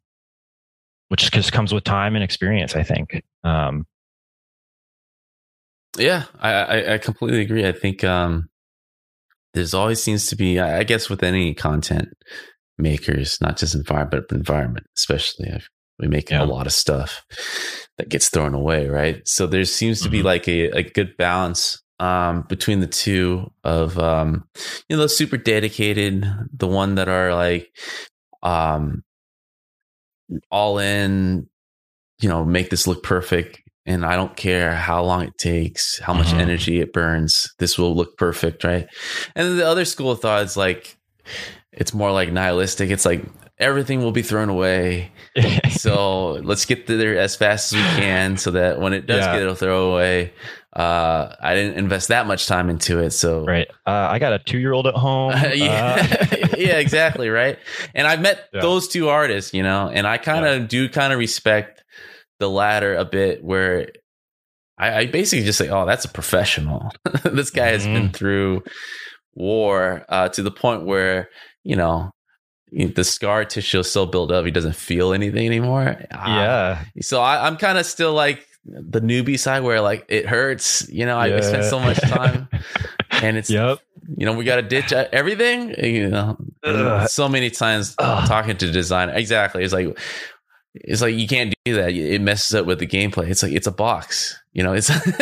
which 1.09 1.30
just 1.30 1.52
comes 1.52 1.72
with 1.72 1.84
time 1.84 2.14
and 2.14 2.24
experience, 2.24 2.76
I 2.76 2.82
think. 2.82 3.22
Um, 3.44 3.86
yeah, 5.96 6.24
I, 6.38 6.94
I, 6.94 6.98
completely 6.98 7.40
agree. 7.40 7.66
I 7.66 7.72
think 7.72 8.04
um, 8.04 8.48
there's 9.54 9.74
always 9.74 10.02
seems 10.02 10.26
to 10.26 10.36
be, 10.36 10.61
I 10.61 10.84
guess, 10.84 11.09
with 11.09 11.22
any 11.22 11.54
content 11.54 12.09
makers, 12.76 13.40
not 13.40 13.56
just 13.56 13.74
environment, 13.74 14.26
but 14.28 14.36
environment, 14.36 14.86
especially. 14.96 15.50
We 15.98 16.09
make 16.09 16.30
yeah. 16.30 16.42
a 16.42 16.46
lot 16.46 16.66
of 16.66 16.72
stuff 16.72 17.24
that 17.96 18.09
gets 18.09 18.28
thrown 18.28 18.54
away, 18.54 18.88
right? 18.88 19.26
So 19.26 19.46
there 19.46 19.64
seems 19.64 20.00
to 20.00 20.04
mm-hmm. 20.04 20.12
be 20.12 20.22
like 20.22 20.46
a, 20.46 20.78
a 20.78 20.82
good 20.82 21.16
balance 21.16 21.82
um, 22.01 22.42
between 22.42 22.80
the 22.80 22.86
two 22.86 23.51
of 23.64 23.99
um, 23.99 24.44
you 24.88 24.96
know, 24.96 25.07
super 25.07 25.36
dedicated, 25.36 26.26
the 26.53 26.66
one 26.66 26.96
that 26.96 27.09
are 27.09 27.34
like 27.34 27.70
um, 28.42 29.03
all 30.51 30.78
in, 30.78 31.49
you 32.20 32.28
know, 32.28 32.44
make 32.44 32.70
this 32.70 32.86
look 32.86 33.03
perfect. 33.03 33.61
And 33.86 34.05
I 34.05 34.16
don't 34.16 34.36
care 34.36 34.74
how 34.74 35.03
long 35.03 35.22
it 35.22 35.38
takes, 35.38 35.99
how 35.99 36.12
much 36.12 36.26
mm-hmm. 36.28 36.40
energy 36.40 36.80
it 36.80 36.92
burns. 36.92 37.55
This 37.59 37.78
will 37.78 37.96
look 37.96 38.18
perfect, 38.18 38.62
right? 38.62 38.86
And 39.34 39.59
the 39.59 39.66
other 39.66 39.86
school 39.86 40.11
of 40.11 40.20
thought 40.20 40.44
is 40.44 40.59
like, 40.59 40.99
it's 41.72 41.94
more 41.94 42.12
like 42.12 42.30
nihilistic. 42.30 42.90
It's 42.90 43.07
like 43.07 43.24
everything 43.59 44.01
will 44.01 44.12
be 44.12 44.22
thrown 44.22 44.51
away. 44.51 45.12
so 45.70 46.32
let's 46.32 46.66
get 46.66 46.86
there 46.86 47.18
as 47.18 47.34
fast 47.36 47.72
as 47.72 47.78
we 47.78 48.03
can 48.03 48.36
so 48.36 48.51
that 48.53 48.78
when 48.78 48.92
it 48.92 49.07
does 49.07 49.24
Yeah. 49.24 49.38
get 49.38 49.49
a 49.49 49.55
throwaway, 49.55 50.32
uh, 50.78 51.34
I 51.40 51.54
didn't 51.54 51.76
invest 51.76 52.08
that 52.08 52.26
much 52.26 52.46
time 52.46 52.70
into 52.70 53.00
it. 53.00 53.10
So 53.10 53.44
right. 53.44 53.66
Uh, 53.86 54.08
I 54.10 54.18
got 54.20 54.32
a 54.32 54.38
two 54.38 54.58
year 54.58 54.72
old 54.72 54.86
at 54.86 54.94
home. 54.94 55.32
yeah, 55.54 56.26
Uh, 56.32 56.46
yeah, 56.56 56.78
exactly, 56.78 57.28
right. 57.28 57.58
And 57.94 58.06
I've 58.06 58.20
met 58.20 58.48
Yeah. 58.54 58.60
those 58.60 58.86
two 58.88 59.08
artists, 59.08 59.52
you 59.52 59.62
know, 59.64 59.90
and 59.92 60.06
I 60.06 60.18
kind 60.18 60.46
of 60.46 60.68
do 60.68 60.88
kind 60.88 61.12
of 61.12 61.18
respect 61.18 61.82
the 62.38 62.48
latter 62.48 62.94
a 62.94 63.04
bit, 63.04 63.42
where 63.42 63.88
I, 64.78 64.98
I 65.00 65.06
basically 65.06 65.44
just 65.44 65.58
say, 65.58 65.68
"Oh, 65.68 65.84
that's 65.84 66.04
a 66.04 66.08
professional. 66.08 66.92
this 67.24 67.50
guy 67.50 67.66
has 67.70 67.84
been 67.84 68.10
through 68.10 68.62
war 69.34 70.04
uh, 70.08 70.28
to 70.30 70.42
the 70.42 70.50
point 70.52 70.84
where 70.86 71.28
you 71.64 71.76
know." 71.76 72.10
The 72.70 73.02
scar 73.02 73.46
tissue 73.46 73.78
is 73.78 73.90
so 73.90 74.04
built 74.04 74.30
up, 74.30 74.44
he 74.44 74.50
doesn't 74.50 74.76
feel 74.76 75.14
anything 75.14 75.46
anymore. 75.46 75.96
Ah, 76.12 76.84
yeah. 76.94 77.00
so 77.00 77.18
I, 77.22 77.46
I'm 77.46 77.56
kind 77.56 77.78
of 77.78 77.86
still 77.86 78.12
like 78.12 78.46
the 78.64 79.00
newbie 79.00 79.38
side 79.38 79.62
where 79.62 79.80
like 79.80 80.04
it 80.09 80.26
hurts, 80.26 80.88
you 80.88 81.06
know, 81.06 81.18
I 81.18 81.40
spent 81.40 81.64
so 81.64 81.80
much 81.80 82.00
time 82.00 82.48
and 83.11 83.36
it's, 83.36 83.50
Yep. 83.50 83.78
you 84.16 84.26
know, 84.26 84.34
we 84.34 84.44
got 84.44 84.56
to 84.56 84.62
ditch 84.62 84.92
everything, 84.92 85.74
you 85.82 86.09
know, 86.09 86.36
Ugh. 86.64 87.09
so 87.09 87.28
many 87.28 87.50
times 87.50 87.94
Ugh. 87.98 88.28
talking 88.28 88.56
to 88.56 88.70
design. 88.70 89.11
Exactly. 89.11 89.64
It's 89.64 89.72
like, 89.72 89.98
it's 90.74 91.02
like 91.02 91.14
you 91.14 91.26
can't 91.26 91.54
do 91.64 91.74
that. 91.76 91.90
It 91.92 92.20
messes 92.20 92.54
up 92.54 92.66
with 92.66 92.78
the 92.78 92.86
gameplay. 92.86 93.30
It's 93.30 93.42
like 93.42 93.52
it's 93.52 93.66
a 93.66 93.72
box, 93.72 94.38
you 94.52 94.62
know. 94.62 94.72
It's 94.72 94.90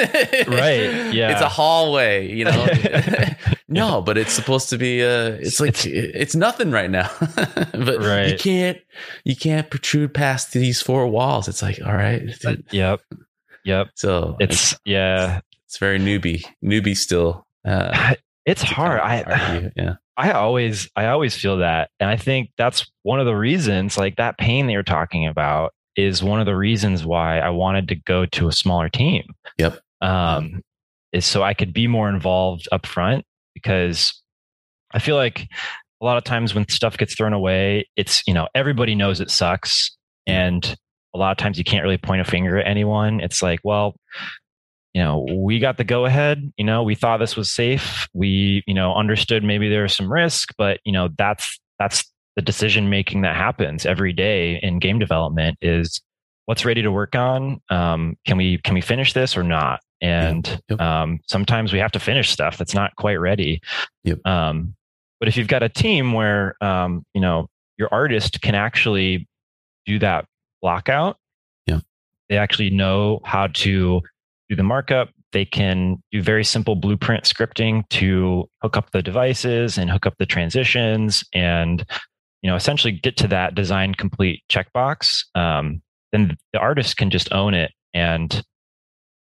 Right, 0.48 1.14
yeah. 1.14 1.32
It's 1.32 1.40
a 1.40 1.48
hallway, 1.48 2.30
you 2.30 2.44
know. 2.44 2.66
no, 3.68 4.02
but 4.02 4.18
it's 4.18 4.32
supposed 4.32 4.68
to 4.70 4.78
be. 4.78 5.02
Uh, 5.02 5.36
it's 5.40 5.60
like 5.60 5.86
it's, 5.86 6.34
nothing 6.34 6.70
right 6.70 6.90
now. 6.90 7.10
but 7.72 8.00
right. 8.00 8.32
you 8.32 8.38
can't 8.38 8.78
you 9.24 9.36
can't 9.36 9.70
protrude 9.70 10.12
past 10.12 10.52
these 10.52 10.82
four 10.82 11.06
walls. 11.06 11.48
It's 11.48 11.62
like 11.62 11.80
all 11.84 11.94
right. 11.94 12.22
dude. 12.40 12.64
Yep. 12.70 13.00
Yep. 13.66 13.88
So 13.96 14.36
it's 14.40 14.72
It's 14.72 14.80
yeah. 14.84 15.40
it's 15.66 15.78
very 15.78 15.98
newbie 15.98 16.44
newbie 16.64 16.96
still. 16.96 17.46
Uh, 17.64 18.14
It's 18.46 18.62
hard. 18.62 19.00
kind 19.00 19.26
of 19.26 19.32
I 19.32 19.72
yeah. 19.76 19.94
I 20.16 20.30
always 20.30 20.88
I 20.94 21.06
always 21.06 21.34
feel 21.34 21.56
that. 21.58 21.90
And 21.98 22.08
I 22.08 22.16
think 22.16 22.50
that's 22.56 22.88
one 23.02 23.18
of 23.18 23.26
the 23.26 23.34
reasons 23.34 23.98
like 23.98 24.16
that 24.16 24.38
pain 24.38 24.66
that 24.66 24.72
you're 24.72 24.84
talking 24.84 25.26
about 25.26 25.74
is 25.96 26.22
one 26.22 26.38
of 26.38 26.46
the 26.46 26.56
reasons 26.56 27.04
why 27.04 27.40
I 27.40 27.50
wanted 27.50 27.88
to 27.88 27.96
go 27.96 28.24
to 28.24 28.46
a 28.46 28.52
smaller 28.52 28.88
team. 28.88 29.24
Yep. 29.58 29.80
Um 30.00 30.62
is 31.12 31.26
so 31.26 31.42
I 31.42 31.54
could 31.54 31.72
be 31.72 31.88
more 31.88 32.08
involved 32.08 32.68
up 32.70 32.86
front 32.86 33.24
because 33.52 34.22
I 34.92 35.00
feel 35.00 35.16
like 35.16 35.48
a 36.00 36.04
lot 36.04 36.16
of 36.18 36.22
times 36.24 36.54
when 36.54 36.68
stuff 36.68 36.96
gets 36.96 37.16
thrown 37.16 37.32
away, 37.32 37.88
it's, 37.96 38.22
you 38.28 38.34
know, 38.34 38.46
everybody 38.54 38.94
knows 38.94 39.20
it 39.20 39.30
sucks 39.30 39.96
and 40.26 40.76
a 41.16 41.18
lot 41.18 41.32
of 41.32 41.38
times 41.38 41.58
you 41.58 41.64
can't 41.64 41.82
really 41.82 41.98
point 41.98 42.20
a 42.20 42.24
finger 42.24 42.58
at 42.58 42.66
anyone. 42.66 43.20
It's 43.20 43.42
like, 43.42 43.60
well, 43.64 43.96
you 44.94 45.02
know, 45.02 45.26
we 45.30 45.58
got 45.58 45.76
the 45.76 45.84
go 45.84 46.04
ahead. 46.04 46.52
You 46.56 46.64
know, 46.64 46.82
we 46.82 46.94
thought 46.94 47.18
this 47.18 47.36
was 47.36 47.50
safe. 47.50 48.08
We, 48.14 48.62
you 48.66 48.74
know, 48.74 48.94
understood 48.94 49.44
maybe 49.44 49.68
there 49.68 49.82
was 49.82 49.94
some 49.94 50.12
risk, 50.12 50.50
but 50.56 50.80
you 50.84 50.92
know, 50.92 51.08
that's 51.18 51.58
that's 51.78 52.10
the 52.36 52.42
decision 52.42 52.88
making 52.90 53.22
that 53.22 53.36
happens 53.36 53.86
every 53.86 54.12
day 54.12 54.58
in 54.62 54.78
game 54.78 54.98
development 54.98 55.58
is 55.60 56.00
what's 56.46 56.64
ready 56.64 56.82
to 56.82 56.92
work 56.92 57.14
on. 57.14 57.60
Um, 57.70 58.16
can 58.26 58.36
we 58.36 58.58
can 58.58 58.74
we 58.74 58.80
finish 58.80 59.12
this 59.12 59.36
or 59.36 59.42
not? 59.42 59.80
And 60.00 60.62
Yep. 60.68 60.80
um, 60.80 61.20
sometimes 61.26 61.72
we 61.72 61.78
have 61.78 61.92
to 61.92 62.00
finish 62.00 62.30
stuff 62.30 62.58
that's 62.58 62.74
not 62.74 62.94
quite 62.96 63.16
ready. 63.16 63.60
Yep. 64.04 64.26
Um, 64.26 64.74
but 65.18 65.28
if 65.28 65.36
you've 65.36 65.48
got 65.48 65.62
a 65.62 65.68
team 65.68 66.12
where 66.12 66.54
um, 66.62 67.04
you 67.14 67.20
know 67.20 67.48
your 67.78 67.88
artist 67.92 68.40
can 68.40 68.54
actually 68.54 69.26
do 69.84 69.98
that 69.98 70.26
blockout, 70.62 71.16
Yeah. 71.66 71.80
they 72.28 72.36
actually 72.36 72.70
know 72.70 73.20
how 73.24 73.48
to 73.48 74.00
do 74.48 74.56
the 74.56 74.62
markup. 74.62 75.10
They 75.32 75.44
can 75.44 76.02
do 76.12 76.22
very 76.22 76.44
simple 76.44 76.76
blueprint 76.76 77.24
scripting 77.24 77.88
to 77.90 78.48
hook 78.62 78.76
up 78.76 78.90
the 78.92 79.02
devices 79.02 79.76
and 79.76 79.90
hook 79.90 80.06
up 80.06 80.14
the 80.18 80.26
transitions 80.26 81.24
and 81.34 81.84
you 82.42 82.50
know 82.50 82.56
essentially 82.56 82.92
get 82.92 83.16
to 83.18 83.28
that 83.28 83.54
design 83.54 83.94
complete 83.94 84.42
checkbox. 84.50 85.24
Um, 85.34 85.82
then 86.12 86.36
the 86.52 86.58
artist 86.58 86.96
can 86.96 87.10
just 87.10 87.32
own 87.32 87.54
it 87.54 87.72
and 87.92 88.32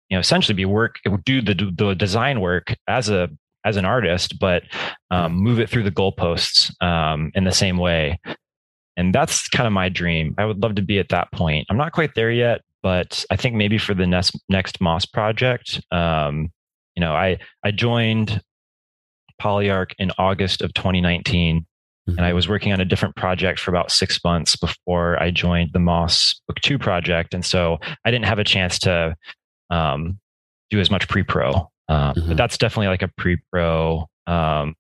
you 0.08 0.16
know 0.16 0.20
essentially 0.20 0.54
be 0.54 0.64
work 0.64 0.96
do 1.24 1.42
the 1.42 1.54
the 1.76 1.94
design 1.94 2.40
work 2.40 2.74
as 2.88 3.08
a 3.10 3.28
as 3.64 3.76
an 3.76 3.84
artist, 3.84 4.38
but 4.40 4.64
um, 5.10 5.34
move 5.34 5.60
it 5.60 5.70
through 5.70 5.84
the 5.84 5.90
goalposts 5.92 6.72
um, 6.82 7.30
in 7.34 7.44
the 7.44 7.52
same 7.52 7.76
way. 7.78 8.18
And 8.96 9.14
that's 9.14 9.48
kind 9.48 9.66
of 9.66 9.72
my 9.72 9.88
dream. 9.88 10.34
I 10.38 10.44
would 10.44 10.62
love 10.62 10.74
to 10.74 10.82
be 10.82 10.98
at 10.98 11.08
that 11.08 11.32
point. 11.32 11.66
I'm 11.70 11.76
not 11.78 11.92
quite 11.92 12.14
there 12.14 12.30
yet, 12.30 12.60
but 12.82 13.24
I 13.30 13.36
think 13.36 13.54
maybe 13.54 13.78
for 13.78 13.94
the 13.94 14.06
next 14.06 14.36
next 14.48 14.80
Moss 14.80 15.06
project, 15.06 15.80
um, 15.90 16.52
you 16.94 17.00
know, 17.00 17.14
I 17.14 17.38
I 17.64 17.70
joined 17.70 18.42
Polyarc 19.40 19.92
in 19.98 20.12
August 20.18 20.62
of 20.62 20.74
2019, 20.74 21.64
and 22.06 22.20
I 22.20 22.32
was 22.32 22.48
working 22.48 22.72
on 22.72 22.80
a 22.80 22.84
different 22.84 23.16
project 23.16 23.58
for 23.60 23.70
about 23.70 23.90
six 23.90 24.20
months 24.24 24.56
before 24.56 25.20
I 25.22 25.30
joined 25.30 25.70
the 25.72 25.78
Moss 25.78 26.40
Book 26.46 26.60
Two 26.60 26.78
project, 26.78 27.32
and 27.34 27.44
so 27.44 27.78
I 28.04 28.10
didn't 28.10 28.26
have 28.26 28.38
a 28.38 28.44
chance 28.44 28.78
to 28.80 29.16
um, 29.70 30.18
do 30.70 30.80
as 30.80 30.90
much 30.90 31.08
pre-pro. 31.08 31.70
Um, 31.88 32.14
Mhm. 32.14 32.28
But 32.28 32.36
that's 32.36 32.58
definitely 32.58 32.88
like 32.88 33.02
a 33.02 33.08
pre-pro 33.16 34.06
um, 34.26 34.74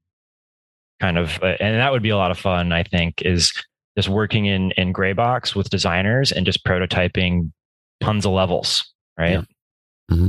kind 1.00 1.18
of, 1.18 1.42
uh, 1.42 1.56
and 1.60 1.76
that 1.76 1.92
would 1.92 2.02
be 2.02 2.10
a 2.10 2.16
lot 2.16 2.30
of 2.30 2.38
fun. 2.38 2.72
I 2.72 2.82
think 2.84 3.22
is 3.22 3.52
just 3.96 4.08
working 4.08 4.46
in 4.46 4.70
in 4.72 4.92
gray 4.92 5.12
box 5.12 5.54
with 5.54 5.70
designers 5.70 6.32
and 6.32 6.46
just 6.46 6.64
prototyping 6.64 7.52
tons 8.00 8.24
of 8.26 8.32
levels, 8.32 8.84
right? 9.18 9.44
Yeah. 10.10 10.26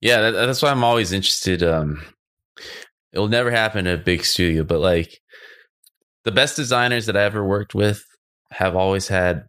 yeah 0.00 0.20
that, 0.22 0.30
that's 0.30 0.62
why 0.62 0.70
i'm 0.70 0.84
always 0.84 1.12
interested 1.12 1.62
um 1.62 2.02
it'll 3.12 3.28
never 3.28 3.50
happen 3.50 3.86
at 3.86 3.98
a 3.98 4.02
big 4.02 4.24
studio 4.24 4.62
but 4.64 4.78
like 4.80 5.20
the 6.24 6.32
best 6.32 6.56
designers 6.56 7.06
that 7.06 7.16
i 7.16 7.22
ever 7.22 7.44
worked 7.44 7.74
with 7.74 8.02
have 8.52 8.74
always 8.76 9.08
had 9.08 9.44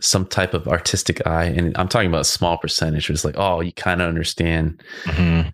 some 0.00 0.24
type 0.26 0.54
of 0.54 0.68
artistic 0.68 1.26
eye 1.26 1.44
and 1.46 1.76
i'm 1.78 1.88
talking 1.88 2.08
about 2.08 2.20
a 2.20 2.24
small 2.24 2.58
percentage 2.58 3.08
it's 3.10 3.24
like 3.24 3.36
oh 3.38 3.60
you 3.60 3.72
kind 3.72 4.00
of 4.02 4.08
understand 4.08 4.80
Mhm. 5.04 5.52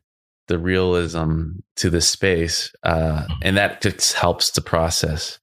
the 0.48 0.58
realism 0.58 1.50
to 1.76 1.88
the 1.88 2.00
space 2.00 2.70
uh 2.82 3.24
and 3.42 3.56
that 3.56 3.80
just 3.80 4.12
helps 4.14 4.50
the 4.50 4.60
process 4.60 5.38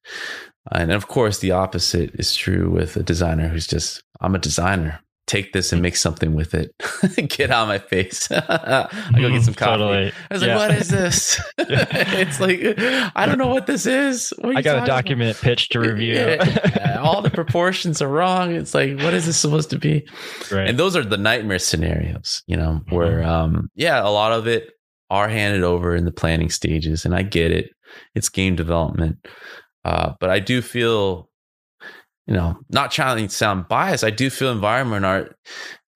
and 0.71 0.91
of 0.91 1.07
course 1.07 1.39
the 1.39 1.51
opposite 1.51 2.11
is 2.15 2.35
true 2.35 2.69
with 2.69 2.95
a 2.97 3.03
designer 3.03 3.47
who's 3.47 3.67
just 3.67 4.01
i'm 4.21 4.35
a 4.35 4.39
designer 4.39 4.99
take 5.27 5.53
this 5.53 5.73
and 5.73 5.81
make 5.81 5.95
something 5.95 6.35
with 6.35 6.53
it 6.53 6.71
get 7.29 7.49
out 7.49 7.63
of 7.63 7.67
my 7.67 7.79
face 7.79 8.27
i 8.31 8.87
go 9.19 9.29
get 9.29 9.41
some 9.43 9.55
coffee 9.55 9.71
Totally. 9.79 10.11
I 10.29 10.33
was 10.33 10.43
Yeah. 10.43 10.57
like, 10.57 10.69
"What 10.69 10.77
is 10.79 10.89
this?" 10.89 11.41
it's 11.57 12.39
like 12.39 12.59
I 13.15 13.25
don't 13.25 13.39
know 13.39 13.47
what 13.47 13.65
this 13.65 13.87
is. 13.87 14.31
What 14.39 14.55
I 14.55 14.61
got 14.61 14.75
a 14.75 14.79
talking 14.81 14.85
about?" 14.85 14.87
document 14.87 15.37
pitch 15.41 15.69
to 15.69 15.79
review. 15.79 16.13
Yeah, 16.13 16.99
all 17.01 17.23
the 17.23 17.31
proportions 17.31 18.03
are 18.03 18.07
wrong. 18.07 18.53
It's 18.55 18.75
like, 18.75 18.99
what 18.99 19.15
is 19.15 19.25
this 19.25 19.37
supposed 19.37 19.71
to 19.71 19.79
be? 19.79 20.07
right. 20.51 20.67
And 20.69 20.77
those 20.77 20.95
are 20.95 21.03
the 21.03 21.17
nightmare 21.17 21.57
scenarios, 21.59 22.43
you 22.45 22.55
know, 22.57 22.81
Mm-hmm. 22.85 22.95
where 22.95 23.23
um, 23.23 23.69
yeah, 23.75 24.01
a 24.07 24.09
lot 24.11 24.31
of 24.31 24.45
it 24.47 24.69
are 25.09 25.27
handed 25.27 25.63
over 25.63 25.95
in 25.95 26.05
the 26.05 26.11
planning 26.11 26.49
stages, 26.51 27.03
and 27.03 27.15
I 27.15 27.23
get 27.23 27.51
it. 27.51 27.71
It's 28.13 28.29
game 28.29 28.55
development, 28.55 29.17
uh, 29.85 30.13
but 30.19 30.29
I 30.29 30.39
do 30.39 30.61
feel, 30.61 31.29
you 32.27 32.33
know, 32.33 32.57
not 32.69 32.91
trying 32.91 33.25
to 33.27 33.33
sound 33.33 33.67
biased. 33.69 34.03
I 34.03 34.09
do 34.09 34.29
feel 34.29 34.51
environment 34.51 35.05
art 35.05 35.37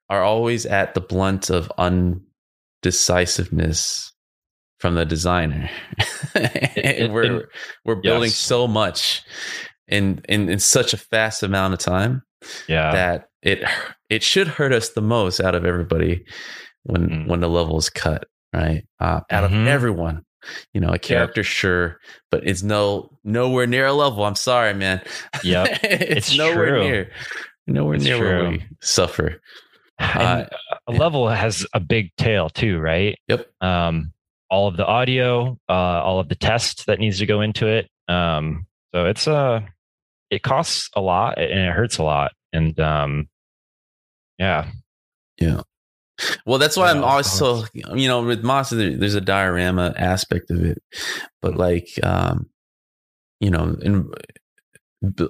are 0.10 0.24
always 0.24 0.66
at 0.66 0.94
the 0.94 1.02
blunt 1.02 1.50
of 1.50 1.70
undecisiveness 2.84 4.14
from 4.80 4.96
the 4.96 5.06
designer. 5.06 5.70
it- 6.36 7.12
we're 7.12 7.48
we're 7.86 7.96
building 8.02 8.30
yes. 8.30 8.36
so 8.36 8.68
much 8.68 9.24
in, 9.88 10.22
in 10.30 10.50
in 10.50 10.60
such 10.60 10.94
a 10.94 10.98
fast 10.98 11.44
amount 11.44 11.74
of 11.74 11.80
time 11.80 12.22
yeah. 12.68 12.92
that 12.92 13.26
it 13.42 13.64
it 14.10 14.24
should 14.24 14.48
hurt 14.48 14.72
us 14.74 14.90
the 14.90 15.02
most 15.02 15.40
out 15.42 15.56
of 15.56 15.66
everybody 15.66 16.24
when 16.84 17.10
Mm. 17.10 17.28
when 17.28 17.40
the 17.42 17.50
level 17.50 17.78
is 17.78 17.90
cut, 17.90 18.26
right? 18.54 18.84
Uh, 19.00 19.20
out 19.30 19.50
Mhm. 19.50 19.62
of 19.64 19.68
everyone, 19.68 20.24
you 20.74 20.82
know, 20.82 20.90
a 20.90 21.00
character 21.00 21.44
sure, 21.44 22.00
but 22.32 22.46
it's 22.48 22.64
no 22.64 23.10
nowhere 23.24 23.68
near 23.68 23.88
a 23.88 23.94
level. 23.94 24.24
I'm 24.26 24.36
sorry, 24.36 24.74
man. 24.74 25.02
Yeah, 25.44 25.66
it's, 25.84 26.30
It's 26.30 26.38
nowhere 26.38 26.68
true. 26.70 26.84
near 26.84 27.12
nowhere 27.68 27.96
It's 27.96 28.04
near 28.06 28.20
where 28.20 28.40
true. 28.40 28.50
we 28.52 28.64
suffer. 28.82 29.42
And 30.00 30.48
a 30.88 30.92
level 30.94 31.28
has 31.28 31.66
a 31.74 31.80
big 31.80 32.16
tail 32.18 32.50
too, 32.50 32.80
right? 32.80 33.18
Yep. 33.28 33.50
Um, 33.62 34.14
all 34.50 34.68
of 34.68 34.78
the 34.78 34.86
audio, 34.86 35.58
uh, 35.68 35.74
all 35.74 36.20
of 36.20 36.30
the 36.30 36.36
tests 36.36 36.86
that 36.86 37.00
needs 37.00 37.20
to 37.20 37.26
go 37.26 37.42
into 37.42 37.68
it. 37.68 37.90
Um, 38.08 38.66
so 38.96 39.06
it's 39.06 39.28
uh 39.28 39.62
it 40.32 40.42
costs 40.42 40.90
a 40.96 41.02
lot 41.02 41.38
and 41.38 41.60
it 41.60 41.72
hurts 41.74 41.98
a 41.98 42.04
lot. 42.04 42.32
And 42.54 42.80
um, 42.80 43.28
yeah, 44.38 44.72
yeah, 45.40 45.62
Well, 46.46 46.58
that's 46.58 46.78
why 46.78 46.90
I'm 46.90 46.98
Yeah, 46.98 47.04
always 47.04 47.32
so 47.32 47.66
you 47.74 48.08
know 48.08 48.24
with 48.24 48.44
Moss. 48.44 48.70
There's 48.72 49.16
a 49.16 49.22
diorama 49.22 49.94
aspect 49.98 50.52
of 50.52 50.64
it, 50.64 50.82
but 51.42 51.56
like 51.56 51.88
um, 52.04 52.50
you 53.40 53.50
know, 53.50 53.76
in 53.82 54.12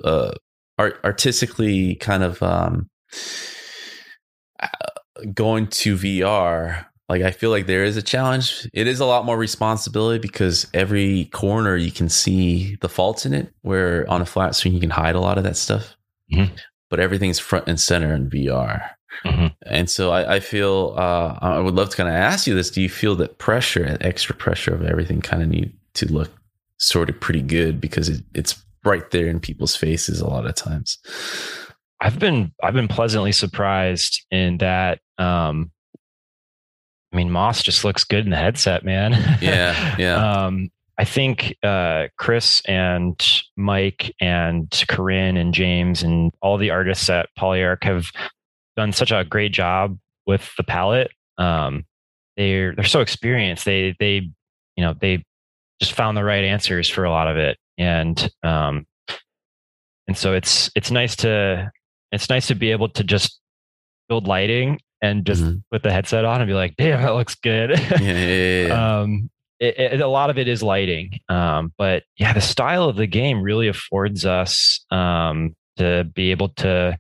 uh, 0.04 0.32
art, 0.78 1.00
artistically 1.04 1.96
kind 1.96 2.24
of 2.24 2.42
um, 2.42 2.90
uh, 4.62 4.68
going 5.34 5.68
to 5.68 5.96
VR, 5.96 6.86
like 7.08 7.22
I 7.22 7.32
feel 7.32 7.50
like 7.50 7.68
there 7.68 7.84
is 7.84 7.98
a 7.98 8.02
challenge. 8.02 8.68
It 8.74 8.88
is 8.88 9.00
a 9.00 9.06
lot 9.06 9.26
more 9.26 9.38
responsibility 9.38 10.20
because 10.20 10.68
every 10.74 11.26
corner 11.26 11.76
you 11.76 11.92
can 11.92 12.10
see 12.10 12.78
the 12.82 12.90
faults 12.90 13.26
in 13.26 13.34
it. 13.34 13.54
Where 13.62 14.10
on 14.10 14.22
a 14.22 14.26
flat 14.26 14.56
screen 14.56 14.74
you 14.74 14.82
can 14.82 14.90
hide 14.90 15.16
a 15.16 15.20
lot 15.20 15.38
of 15.38 15.44
that 15.44 15.58
stuff, 15.58 15.96
mm-hmm. 16.32 16.54
but 16.90 17.00
everything's 17.00 17.40
front 17.40 17.68
and 17.68 17.80
center 17.80 18.14
in 18.14 18.30
VR. 18.30 18.90
Mm-hmm. 19.26 19.48
And 19.66 19.90
so 19.90 20.12
I, 20.12 20.36
I 20.36 20.40
feel 20.40 20.94
uh, 20.98 21.38
I 21.42 21.60
would 21.60 21.76
love 21.76 21.90
to 21.90 21.98
kind 21.98 22.10
of 22.10 22.16
ask 22.16 22.48
you 22.48 22.56
this: 22.56 22.72
Do 22.72 22.82
you 22.82 22.90
feel 22.90 23.16
that 23.16 23.38
pressure, 23.38 23.84
and 23.84 24.02
extra 24.04 24.36
pressure 24.36 24.74
of 24.74 24.84
everything, 24.84 25.22
kind 25.22 25.44
of 25.44 25.50
need 25.50 25.74
to 25.96 26.12
look 26.12 26.32
sort 26.78 27.10
of 27.10 27.20
pretty 27.20 27.42
good 27.42 27.82
because 27.82 28.10
it, 28.10 28.24
it's 28.34 28.64
right 28.86 29.10
there 29.12 29.28
in 29.28 29.40
people's 29.40 29.76
faces 29.76 30.22
a 30.22 30.28
lot 30.28 30.46
of 30.46 30.56
times? 30.56 30.98
I've 32.02 32.20
been 32.20 32.54
I've 32.64 32.74
been 32.74 32.88
pleasantly 32.88 33.32
surprised 33.32 34.26
in 34.32 34.58
that. 34.60 35.00
Um, 35.18 35.72
I 37.12 37.18
mean, 37.18 37.32
Moss 37.32 37.64
just 37.64 37.84
looks 37.84 38.04
good 38.04 38.24
in 38.24 38.30
the 38.30 38.38
headset, 38.38 38.86
man. 38.86 39.14
Yeah, 39.42 39.96
yeah. 40.00 40.46
um, 40.46 40.70
I 41.00 41.06
think 41.06 41.56
uh, 41.64 42.08
Chris 42.18 42.62
and 42.66 43.20
Mike 43.58 44.14
and 44.22 44.70
Corinne 44.90 45.38
and 45.38 45.54
James 45.54 46.04
and 46.04 46.32
all 46.42 46.58
the 46.58 46.70
artists 46.70 47.10
at 47.10 47.30
Polyarc 47.38 47.84
have 47.84 48.12
done 48.80 48.94
such 48.94 49.12
a 49.12 49.24
great 49.24 49.52
job 49.52 49.98
with 50.26 50.50
the 50.58 50.64
palette. 50.64 51.12
Um, 51.38 51.86
they're 52.38 52.74
they're 52.74 52.86
so 52.86 53.02
experienced. 53.02 53.66
They 53.66 53.96
they 54.00 54.30
you 54.76 54.84
know 54.84 54.94
they 55.00 55.24
just 55.82 55.94
found 55.94 56.16
the 56.16 56.24
right 56.24 56.44
answers 56.44 56.90
for 56.90 57.04
a 57.04 57.12
lot 57.12 57.28
of 57.28 57.38
it, 57.38 57.58
and 57.78 58.30
um, 58.44 58.86
and 60.08 60.18
so 60.18 60.34
it's 60.34 60.72
it's 60.76 60.92
nice 60.92 61.18
to 61.18 61.72
it's 62.12 62.30
nice 62.30 62.48
to 62.48 62.56
be 62.56 62.72
able 62.72 62.90
to 62.90 63.04
just 63.04 63.40
build 64.08 64.28
lighting 64.28 64.80
and 65.02 65.26
just 65.26 65.44
mm-hmm. 65.44 65.60
put 65.72 65.84
the 65.84 65.92
headset 65.92 66.26
on 66.26 66.42
and 66.42 66.48
be 66.48 66.54
like, 66.54 66.76
damn, 66.78 67.02
that 67.02 67.14
looks 67.14 67.36
good. 67.36 67.72
yeah, 67.72 68.00
yeah, 68.00 68.68
yeah. 68.68 69.00
um, 69.02 69.30
it, 69.60 69.78
it, 69.78 70.02
a 70.02 70.08
lot 70.08 70.30
of 70.30 70.38
it 70.38 70.48
is 70.48 70.64
lighting, 70.64 71.20
um, 71.28 71.74
but 71.78 72.04
yeah, 72.18 72.32
the 72.32 72.42
style 72.42 72.86
of 72.86 72.96
the 72.96 73.08
game 73.08 73.42
really 73.42 73.68
affords 73.68 74.26
us 74.26 74.86
um, 74.90 75.56
to 75.78 76.06
be 76.16 76.32
able 76.32 76.50
to 76.50 76.98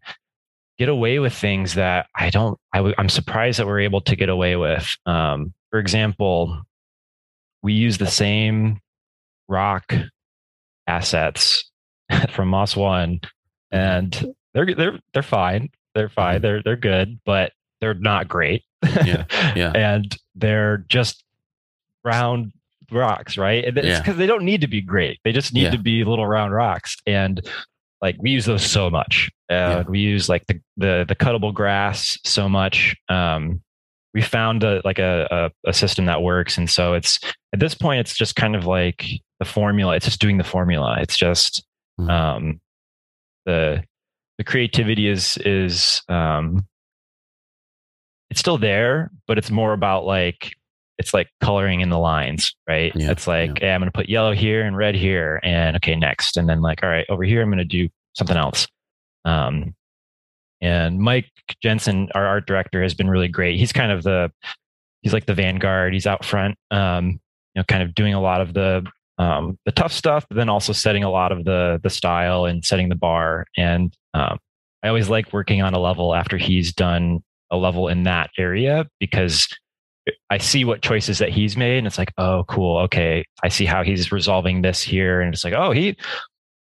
get 0.79 0.89
away 0.89 1.19
with 1.19 1.33
things 1.33 1.75
that 1.75 2.07
I 2.15 2.29
don't. 2.29 2.57
i 2.73 2.77
w- 2.77 2.95
I'm 2.97 3.09
surprised 3.09 3.59
that 3.59 3.67
we're 3.67 3.81
able 3.81 4.01
to 4.01 4.15
get 4.15 4.29
away 4.29 4.55
with. 4.55 4.95
Um, 5.05 5.53
for 5.69 5.79
example, 5.79 6.61
we 7.61 7.73
use 7.73 7.97
the 7.97 8.07
same 8.07 8.79
rock 9.47 9.93
assets 10.87 11.69
from 12.31 12.47
Moss 12.47 12.75
One, 12.75 13.19
mm-hmm. 13.19 13.77
and 13.77 14.33
they're 14.53 14.73
they're 14.73 14.99
they're 15.13 15.21
fine. 15.21 15.69
They're 15.93 16.09
fine. 16.09 16.35
Mm-hmm. 16.35 16.41
They're 16.43 16.63
they're 16.63 16.75
good, 16.77 17.19
but 17.25 17.51
they're 17.81 17.93
not 17.93 18.27
great. 18.27 18.63
Yeah, 18.83 19.25
yeah. 19.55 19.71
and 19.75 20.17
they're 20.35 20.77
just 20.87 21.23
round 22.05 22.53
rocks, 22.89 23.37
right? 23.37 23.65
And 23.65 23.77
it's 23.77 23.99
because 23.99 24.15
yeah. 24.15 24.19
they 24.19 24.27
don't 24.27 24.45
need 24.45 24.61
to 24.61 24.67
be 24.67 24.81
great. 24.81 25.19
They 25.25 25.33
just 25.33 25.53
need 25.53 25.63
yeah. 25.63 25.71
to 25.71 25.77
be 25.77 26.05
little 26.05 26.25
round 26.25 26.53
rocks. 26.53 26.97
And 27.05 27.45
like 28.01 28.15
we 28.19 28.31
use 28.31 28.45
those 28.45 28.65
so 28.65 28.89
much. 28.89 29.29
Uh, 29.49 29.53
yeah. 29.53 29.83
We 29.87 29.99
use 29.99 30.29
like 30.29 30.45
the, 30.47 30.59
the 30.77 31.05
the 31.07 31.15
cuttable 31.15 31.53
grass 31.53 32.17
so 32.25 32.47
much. 32.47 32.95
Um, 33.09 33.61
we 34.13 34.21
found 34.21 34.63
a, 34.63 34.81
like 34.83 34.97
a, 34.97 35.27
a, 35.65 35.69
a 35.69 35.73
system 35.73 36.05
that 36.05 36.21
works, 36.21 36.57
and 36.57 36.69
so 36.69 36.93
it's 36.93 37.19
at 37.53 37.59
this 37.59 37.75
point 37.75 37.99
it's 37.99 38.15
just 38.15 38.35
kind 38.35 38.55
of 38.55 38.65
like 38.65 39.05
the 39.39 39.45
formula. 39.45 39.95
It's 39.95 40.05
just 40.05 40.21
doing 40.21 40.37
the 40.37 40.43
formula. 40.43 40.97
It's 41.01 41.17
just 41.17 41.65
mm. 41.99 42.09
um, 42.09 42.61
the 43.45 43.83
the 44.37 44.43
creativity 44.43 45.07
is 45.07 45.37
is 45.45 46.01
um, 46.09 46.65
it's 48.29 48.39
still 48.39 48.57
there, 48.57 49.11
but 49.27 49.37
it's 49.37 49.51
more 49.51 49.73
about 49.73 50.05
like 50.05 50.55
it's 50.99 51.13
like 51.13 51.29
coloring 51.39 51.79
in 51.79 51.89
the 51.89 51.97
lines, 51.97 52.53
right? 52.67 52.91
Yeah, 52.93 53.09
it's 53.09 53.25
like, 53.25 53.59
yeah. 53.61 53.67
hey, 53.67 53.71
I'm 53.71 53.79
going 53.79 53.91
to 53.91 53.97
put 53.97 54.09
yellow 54.09 54.33
here 54.33 54.63
and 54.63 54.75
red 54.77 54.95
here, 54.95 55.39
and 55.43 55.77
okay, 55.77 55.95
next, 55.95 56.37
and 56.37 56.47
then 56.47 56.61
like, 56.61 56.83
all 56.83 56.89
right, 56.89 57.05
over 57.09 57.23
here, 57.23 57.41
I'm 57.41 57.47
going 57.47 57.57
to 57.57 57.65
do 57.65 57.87
something 58.13 58.37
else. 58.37 58.67
Um, 59.23 59.73
and 60.61 60.99
Mike 60.99 61.31
Jensen, 61.63 62.09
our 62.13 62.27
art 62.27 62.45
director, 62.45 62.83
has 62.83 62.93
been 62.93 63.09
really 63.09 63.29
great. 63.29 63.57
He's 63.57 63.71
kind 63.71 63.93
of 63.93 64.03
the 64.03 64.29
he's 65.01 65.13
like 65.13 65.25
the 65.25 65.33
vanguard. 65.33 65.93
He's 65.93 66.05
out 66.05 66.25
front, 66.25 66.57
um, 66.69 67.11
you 67.55 67.61
know, 67.61 67.63
kind 67.63 67.81
of 67.81 67.95
doing 67.95 68.13
a 68.13 68.21
lot 68.21 68.41
of 68.41 68.53
the 68.53 68.85
um, 69.17 69.57
the 69.65 69.71
tough 69.71 69.93
stuff, 69.93 70.25
but 70.29 70.35
then 70.35 70.49
also 70.49 70.73
setting 70.73 71.05
a 71.05 71.09
lot 71.09 71.31
of 71.31 71.45
the 71.45 71.79
the 71.81 71.89
style 71.89 72.43
and 72.43 72.63
setting 72.65 72.89
the 72.89 72.95
bar. 72.95 73.45
And 73.55 73.93
um, 74.13 74.37
I 74.83 74.89
always 74.89 75.07
like 75.07 75.31
working 75.31 75.61
on 75.61 75.73
a 75.73 75.79
level 75.79 76.13
after 76.13 76.37
he's 76.37 76.73
done 76.73 77.23
a 77.51 77.57
level 77.57 77.87
in 77.87 78.03
that 78.03 78.31
area 78.37 78.85
because 78.99 79.47
I 80.29 80.37
see 80.37 80.65
what 80.65 80.81
choices 80.81 81.19
that 81.19 81.29
he's 81.29 81.57
made 81.57 81.77
and 81.79 81.87
it's 81.87 81.97
like, 81.97 82.13
oh, 82.17 82.45
cool. 82.47 82.77
Okay. 82.79 83.25
I 83.43 83.49
see 83.49 83.65
how 83.65 83.83
he's 83.83 84.11
resolving 84.11 84.61
this 84.61 84.81
here. 84.81 85.21
And 85.21 85.33
it's 85.33 85.43
like, 85.43 85.53
oh, 85.53 85.71
he 85.71 85.97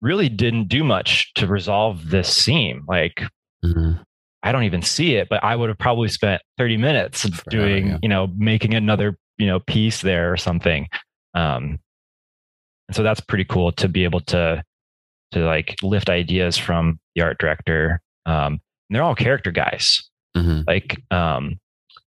really 0.02 0.30
didn't 0.30 0.68
do 0.68 0.84
much 0.84 1.34
to 1.36 1.48
resolve 1.48 2.10
this 2.10 2.34
seam. 2.34 2.84
Like, 2.88 3.24
mm-hmm. 3.64 4.02
I 4.44 4.52
don't 4.52 4.64
even 4.64 4.82
see 4.82 5.16
it, 5.16 5.30
but 5.30 5.44
I 5.44 5.56
would 5.56 5.70
have 5.70 5.78
probably 5.78 6.10
spent 6.10 6.42
30 6.58 6.78
minutes 6.78 7.30
doing, 7.50 7.88
yeah. 7.88 7.98
you 8.02 8.10
know, 8.10 8.28
making 8.36 8.74
another, 8.74 9.18
you 9.38 9.46
know, 9.46 9.60
piece 9.60 10.02
there 10.02 10.32
or 10.32 10.38
something. 10.38 10.88
Um, 11.36 11.80
and 12.88 12.96
so 12.96 13.04
that's 13.04 13.22
pretty 13.22 13.46
cool 13.46 13.72
to 13.74 13.88
be 13.88 14.04
able 14.04 14.22
to, 14.22 14.64
to 15.34 15.40
like 15.40 15.76
lift 15.84 16.10
ideas 16.10 16.58
from 16.58 17.00
the 17.16 17.22
art 17.22 17.38
director. 17.38 18.02
Um, 18.26 18.60
and 18.90 18.96
they're 18.96 19.04
all 19.04 19.16
character 19.16 19.52
guys. 19.52 20.10
Mm-hmm. 20.36 20.62
Like 20.68 21.02
um, 21.12 21.60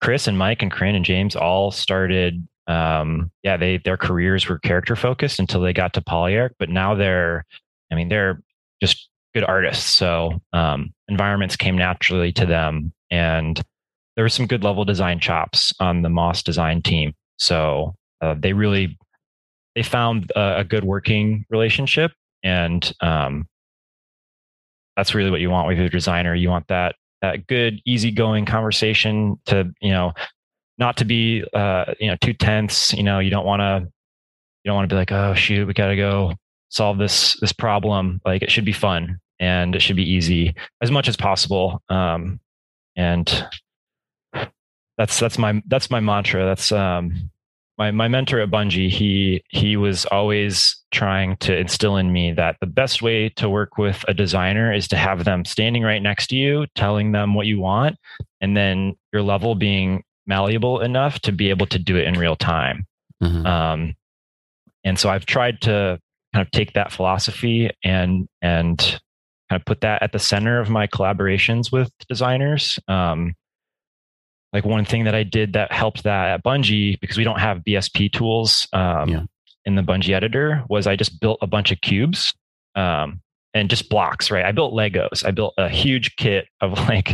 Chris 0.01 0.27
and 0.27 0.37
Mike 0.37 0.61
and 0.61 0.71
Corinne 0.71 0.95
and 0.95 1.05
James 1.05 1.35
all 1.35 1.71
started. 1.71 2.47
Um, 2.67 3.31
yeah, 3.43 3.57
they 3.57 3.77
their 3.77 3.97
careers 3.97 4.47
were 4.47 4.59
character 4.59 4.95
focused 4.95 5.39
until 5.39 5.61
they 5.61 5.73
got 5.73 5.93
to 5.93 6.01
Polyarc, 6.01 6.51
but 6.59 6.69
now 6.69 6.95
they're, 6.95 7.45
I 7.91 7.95
mean, 7.95 8.09
they're 8.09 8.41
just 8.81 9.09
good 9.33 9.43
artists. 9.43 9.89
So 9.89 10.41
um, 10.53 10.93
environments 11.07 11.55
came 11.55 11.77
naturally 11.77 12.31
to 12.33 12.45
them, 12.45 12.93
and 13.11 13.61
there 14.15 14.23
were 14.23 14.29
some 14.29 14.47
good 14.47 14.63
level 14.63 14.85
design 14.85 15.19
chops 15.19 15.73
on 15.79 16.01
the 16.01 16.09
Moss 16.09 16.43
design 16.43 16.81
team. 16.81 17.13
So 17.37 17.95
uh, 18.21 18.35
they 18.37 18.53
really 18.53 18.97
they 19.75 19.83
found 19.83 20.31
a, 20.35 20.59
a 20.59 20.63
good 20.63 20.83
working 20.83 21.45
relationship, 21.49 22.11
and 22.43 22.91
um, 23.01 23.47
that's 24.95 25.15
really 25.15 25.31
what 25.31 25.41
you 25.41 25.49
want 25.49 25.67
with 25.67 25.77
your 25.77 25.89
designer. 25.89 26.35
You 26.35 26.49
want 26.49 26.67
that 26.67 26.95
that 27.21 27.47
good, 27.47 27.81
easygoing 27.85 28.45
conversation 28.45 29.39
to, 29.45 29.71
you 29.81 29.91
know, 29.91 30.13
not 30.77 30.97
to 30.97 31.05
be, 31.05 31.43
uh, 31.53 31.93
you 31.99 32.07
know, 32.07 32.15
too 32.21 32.33
tense. 32.33 32.93
You 32.93 33.03
know, 33.03 33.19
you 33.19 33.29
don't 33.29 33.45
want 33.45 33.59
to, 33.61 33.87
you 34.63 34.69
don't 34.69 34.75
want 34.75 34.89
to 34.89 34.93
be 34.93 34.97
like, 34.97 35.11
oh 35.11 35.33
shoot, 35.33 35.67
we 35.67 35.73
got 35.73 35.87
to 35.87 35.95
go 35.95 36.33
solve 36.69 36.97
this 36.97 37.39
this 37.39 37.51
problem. 37.51 38.21
Like 38.25 38.41
it 38.41 38.51
should 38.51 38.65
be 38.65 38.71
fun 38.71 39.19
and 39.39 39.75
it 39.75 39.81
should 39.81 39.95
be 39.95 40.09
easy 40.09 40.55
as 40.81 40.91
much 40.91 41.07
as 41.07 41.17
possible. 41.17 41.81
Um, 41.89 42.39
and 42.95 43.47
that's 44.97 45.19
that's 45.19 45.37
my 45.37 45.61
that's 45.67 45.89
my 45.89 45.99
mantra. 45.99 46.45
That's 46.45 46.71
um, 46.71 47.29
my 47.79 47.91
my 47.91 48.09
mentor 48.09 48.41
at 48.41 48.51
Bungie, 48.51 48.89
he 48.89 49.41
he 49.49 49.77
was 49.77 50.05
always 50.07 50.75
trying 50.91 51.37
to 51.37 51.57
instill 51.57 51.95
in 51.95 52.11
me 52.11 52.33
that 52.33 52.57
the 52.59 52.67
best 52.67 53.01
way 53.01 53.29
to 53.29 53.49
work 53.49 53.77
with 53.77 54.03
a 54.07 54.13
designer 54.13 54.73
is 54.73 54.87
to 54.89 54.97
have 54.97 55.23
them 55.23 55.45
standing 55.45 55.81
right 55.83 56.01
next 56.01 56.27
to 56.27 56.35
you, 56.35 56.67
telling 56.75 57.13
them 57.13 57.33
what 57.33 57.47
you 57.47 57.59
want, 57.59 57.95
and 58.41 58.55
then 58.55 58.95
your 59.13 59.21
level 59.21 59.55
being 59.55 60.03
malleable 60.27 60.81
enough 60.81 61.19
to 61.21 61.31
be 61.31 61.49
able 61.49 61.65
to 61.67 61.79
do 61.79 61.95
it 61.95 62.05
in 62.05 62.19
real 62.19 62.35
time. 62.35 62.85
Mm-hmm. 63.23 63.45
Um, 63.45 63.95
and 64.83 64.99
so 64.99 65.09
I've 65.09 65.25
tried 65.25 65.61
to 65.61 65.99
kind 66.33 66.45
of 66.45 66.51
take 66.51 66.73
that 66.73 66.91
philosophy 66.91 67.69
and 67.83 68.27
and 68.41 68.77
kind 69.49 69.59
of 69.59 69.65
put 69.65 69.81
that 69.81 70.03
at 70.03 70.11
the 70.11 70.19
center 70.19 70.59
of 70.59 70.69
my 70.69 70.85
collaborations 70.85 71.71
with 71.71 71.89
designers. 72.09 72.77
Um, 72.89 73.35
like 74.53 74.65
one 74.65 74.85
thing 74.85 75.03
that 75.03 75.15
I 75.15 75.23
did 75.23 75.53
that 75.53 75.71
helped 75.71 76.03
that 76.03 76.27
at 76.29 76.43
Bungie 76.43 76.99
because 76.99 77.17
we 77.17 77.23
don't 77.23 77.39
have 77.39 77.59
BSP 77.59 78.11
tools 78.11 78.67
um, 78.73 79.09
yeah. 79.09 79.23
in 79.65 79.75
the 79.75 79.81
Bungie 79.81 80.13
editor 80.13 80.63
was 80.69 80.87
I 80.87 80.95
just 80.95 81.19
built 81.19 81.39
a 81.41 81.47
bunch 81.47 81.71
of 81.71 81.81
cubes 81.81 82.33
um, 82.75 83.21
and 83.53 83.69
just 83.69 83.89
blocks. 83.89 84.31
Right, 84.31 84.45
I 84.45 84.51
built 84.51 84.73
Legos. 84.73 85.25
I 85.25 85.31
built 85.31 85.53
a 85.57 85.69
huge 85.69 86.15
kit 86.15 86.47
of 86.61 86.71
like 86.89 87.11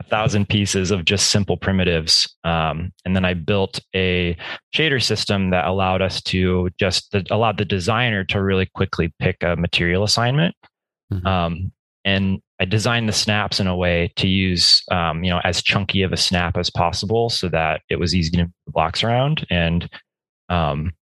a 0.00 0.04
thousand 0.04 0.48
pieces 0.48 0.90
of 0.90 1.04
just 1.04 1.30
simple 1.30 1.56
primitives, 1.56 2.34
um, 2.44 2.92
and 3.04 3.14
then 3.14 3.24
I 3.24 3.34
built 3.34 3.80
a 3.94 4.36
shader 4.74 5.02
system 5.02 5.50
that 5.50 5.66
allowed 5.66 6.00
us 6.00 6.22
to 6.22 6.70
just 6.78 7.14
allowed 7.30 7.58
the 7.58 7.64
designer 7.64 8.24
to 8.24 8.42
really 8.42 8.68
quickly 8.74 9.12
pick 9.18 9.36
a 9.42 9.56
material 9.56 10.02
assignment. 10.02 10.54
Mm-hmm. 11.12 11.26
Um, 11.26 11.72
and 12.04 12.40
I 12.60 12.66
designed 12.66 13.08
the 13.08 13.14
snaps 13.14 13.58
in 13.58 13.66
a 13.66 13.76
way 13.76 14.12
to 14.16 14.28
use, 14.28 14.82
um, 14.90 15.24
you 15.24 15.30
know, 15.30 15.40
as 15.44 15.62
chunky 15.62 16.02
of 16.02 16.12
a 16.12 16.16
snap 16.16 16.56
as 16.56 16.70
possible, 16.70 17.30
so 17.30 17.48
that 17.48 17.80
it 17.88 17.98
was 17.98 18.14
easy 18.14 18.30
to 18.32 18.52
blocks 18.68 19.02
around, 19.02 19.46
and 19.50 19.88
um, 20.48 20.92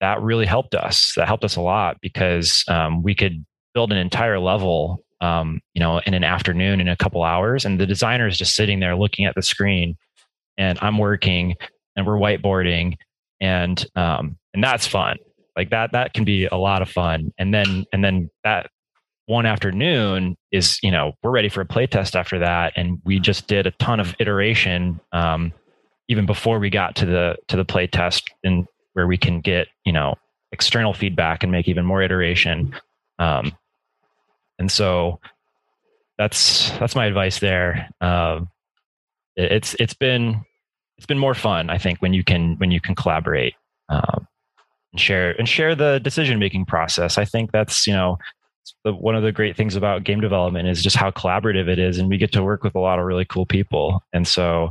that 0.00 0.22
really 0.22 0.46
helped 0.46 0.74
us. 0.74 1.12
That 1.16 1.28
helped 1.28 1.44
us 1.44 1.56
a 1.56 1.60
lot 1.60 1.98
because 2.00 2.64
um, 2.68 3.02
we 3.02 3.14
could 3.14 3.44
build 3.74 3.92
an 3.92 3.98
entire 3.98 4.40
level 4.40 5.04
um, 5.20 5.60
you 5.74 5.80
know, 5.80 6.00
in 6.06 6.14
an 6.14 6.24
afternoon 6.24 6.80
in 6.80 6.88
a 6.88 6.96
couple 6.96 7.22
hours. 7.22 7.64
And 7.64 7.78
the 7.78 7.86
designer 7.86 8.26
is 8.26 8.38
just 8.38 8.56
sitting 8.56 8.80
there 8.80 8.96
looking 8.96 9.26
at 9.26 9.34
the 9.34 9.42
screen 9.42 9.96
and 10.56 10.78
I'm 10.80 10.98
working 10.98 11.56
and 11.96 12.06
we're 12.06 12.18
whiteboarding 12.18 12.96
and, 13.40 13.84
um, 13.96 14.38
and 14.54 14.64
that's 14.64 14.86
fun. 14.86 15.18
Like 15.56 15.70
that, 15.70 15.92
that 15.92 16.14
can 16.14 16.24
be 16.24 16.46
a 16.46 16.56
lot 16.56 16.82
of 16.82 16.88
fun. 16.88 17.32
And 17.38 17.52
then, 17.52 17.84
and 17.92 18.02
then 18.02 18.30
that 18.44 18.70
one 19.30 19.46
afternoon 19.46 20.36
is, 20.50 20.80
you 20.82 20.90
know, 20.90 21.12
we're 21.22 21.30
ready 21.30 21.48
for 21.48 21.60
a 21.60 21.64
play 21.64 21.86
test 21.86 22.16
after 22.16 22.40
that. 22.40 22.72
And 22.74 23.00
we 23.04 23.20
just 23.20 23.46
did 23.46 23.64
a 23.64 23.70
ton 23.70 24.00
of 24.00 24.12
iteration, 24.18 25.00
um, 25.12 25.52
even 26.08 26.26
before 26.26 26.58
we 26.58 26.68
got 26.68 26.96
to 26.96 27.06
the, 27.06 27.36
to 27.46 27.56
the 27.56 27.64
play 27.64 27.86
test 27.86 28.28
and 28.42 28.66
where 28.94 29.06
we 29.06 29.16
can 29.16 29.40
get, 29.40 29.68
you 29.84 29.92
know, 29.92 30.16
external 30.50 30.92
feedback 30.92 31.44
and 31.44 31.52
make 31.52 31.68
even 31.68 31.86
more 31.86 32.02
iteration. 32.02 32.74
Um, 33.20 33.56
and 34.58 34.70
so 34.70 35.20
that's 36.18 36.70
that's 36.80 36.96
my 36.96 37.06
advice 37.06 37.38
there. 37.38 37.88
Uh, 38.00 38.40
it's 39.36 39.76
it's 39.78 39.94
been 39.94 40.44
it's 40.96 41.06
been 41.06 41.18
more 41.18 41.34
fun, 41.34 41.70
I 41.70 41.78
think, 41.78 42.02
when 42.02 42.12
you 42.12 42.24
can 42.24 42.56
when 42.56 42.72
you 42.72 42.80
can 42.80 42.96
collaborate 42.96 43.54
um, 43.88 44.26
and 44.92 45.00
share 45.00 45.30
and 45.38 45.48
share 45.48 45.76
the 45.76 46.00
decision 46.00 46.40
making 46.40 46.66
process. 46.66 47.16
I 47.16 47.24
think 47.24 47.52
that's 47.52 47.86
you 47.86 47.92
know 47.92 48.18
the, 48.84 48.92
one 48.92 49.14
of 49.14 49.22
the 49.22 49.32
great 49.32 49.56
things 49.56 49.76
about 49.76 50.04
game 50.04 50.20
development 50.20 50.68
is 50.68 50.82
just 50.82 50.96
how 50.96 51.10
collaborative 51.10 51.68
it 51.68 51.78
is, 51.78 51.98
and 51.98 52.08
we 52.08 52.18
get 52.18 52.32
to 52.32 52.42
work 52.42 52.62
with 52.62 52.74
a 52.74 52.80
lot 52.80 52.98
of 52.98 53.04
really 53.04 53.24
cool 53.24 53.46
people. 53.46 54.02
And 54.12 54.26
so, 54.26 54.70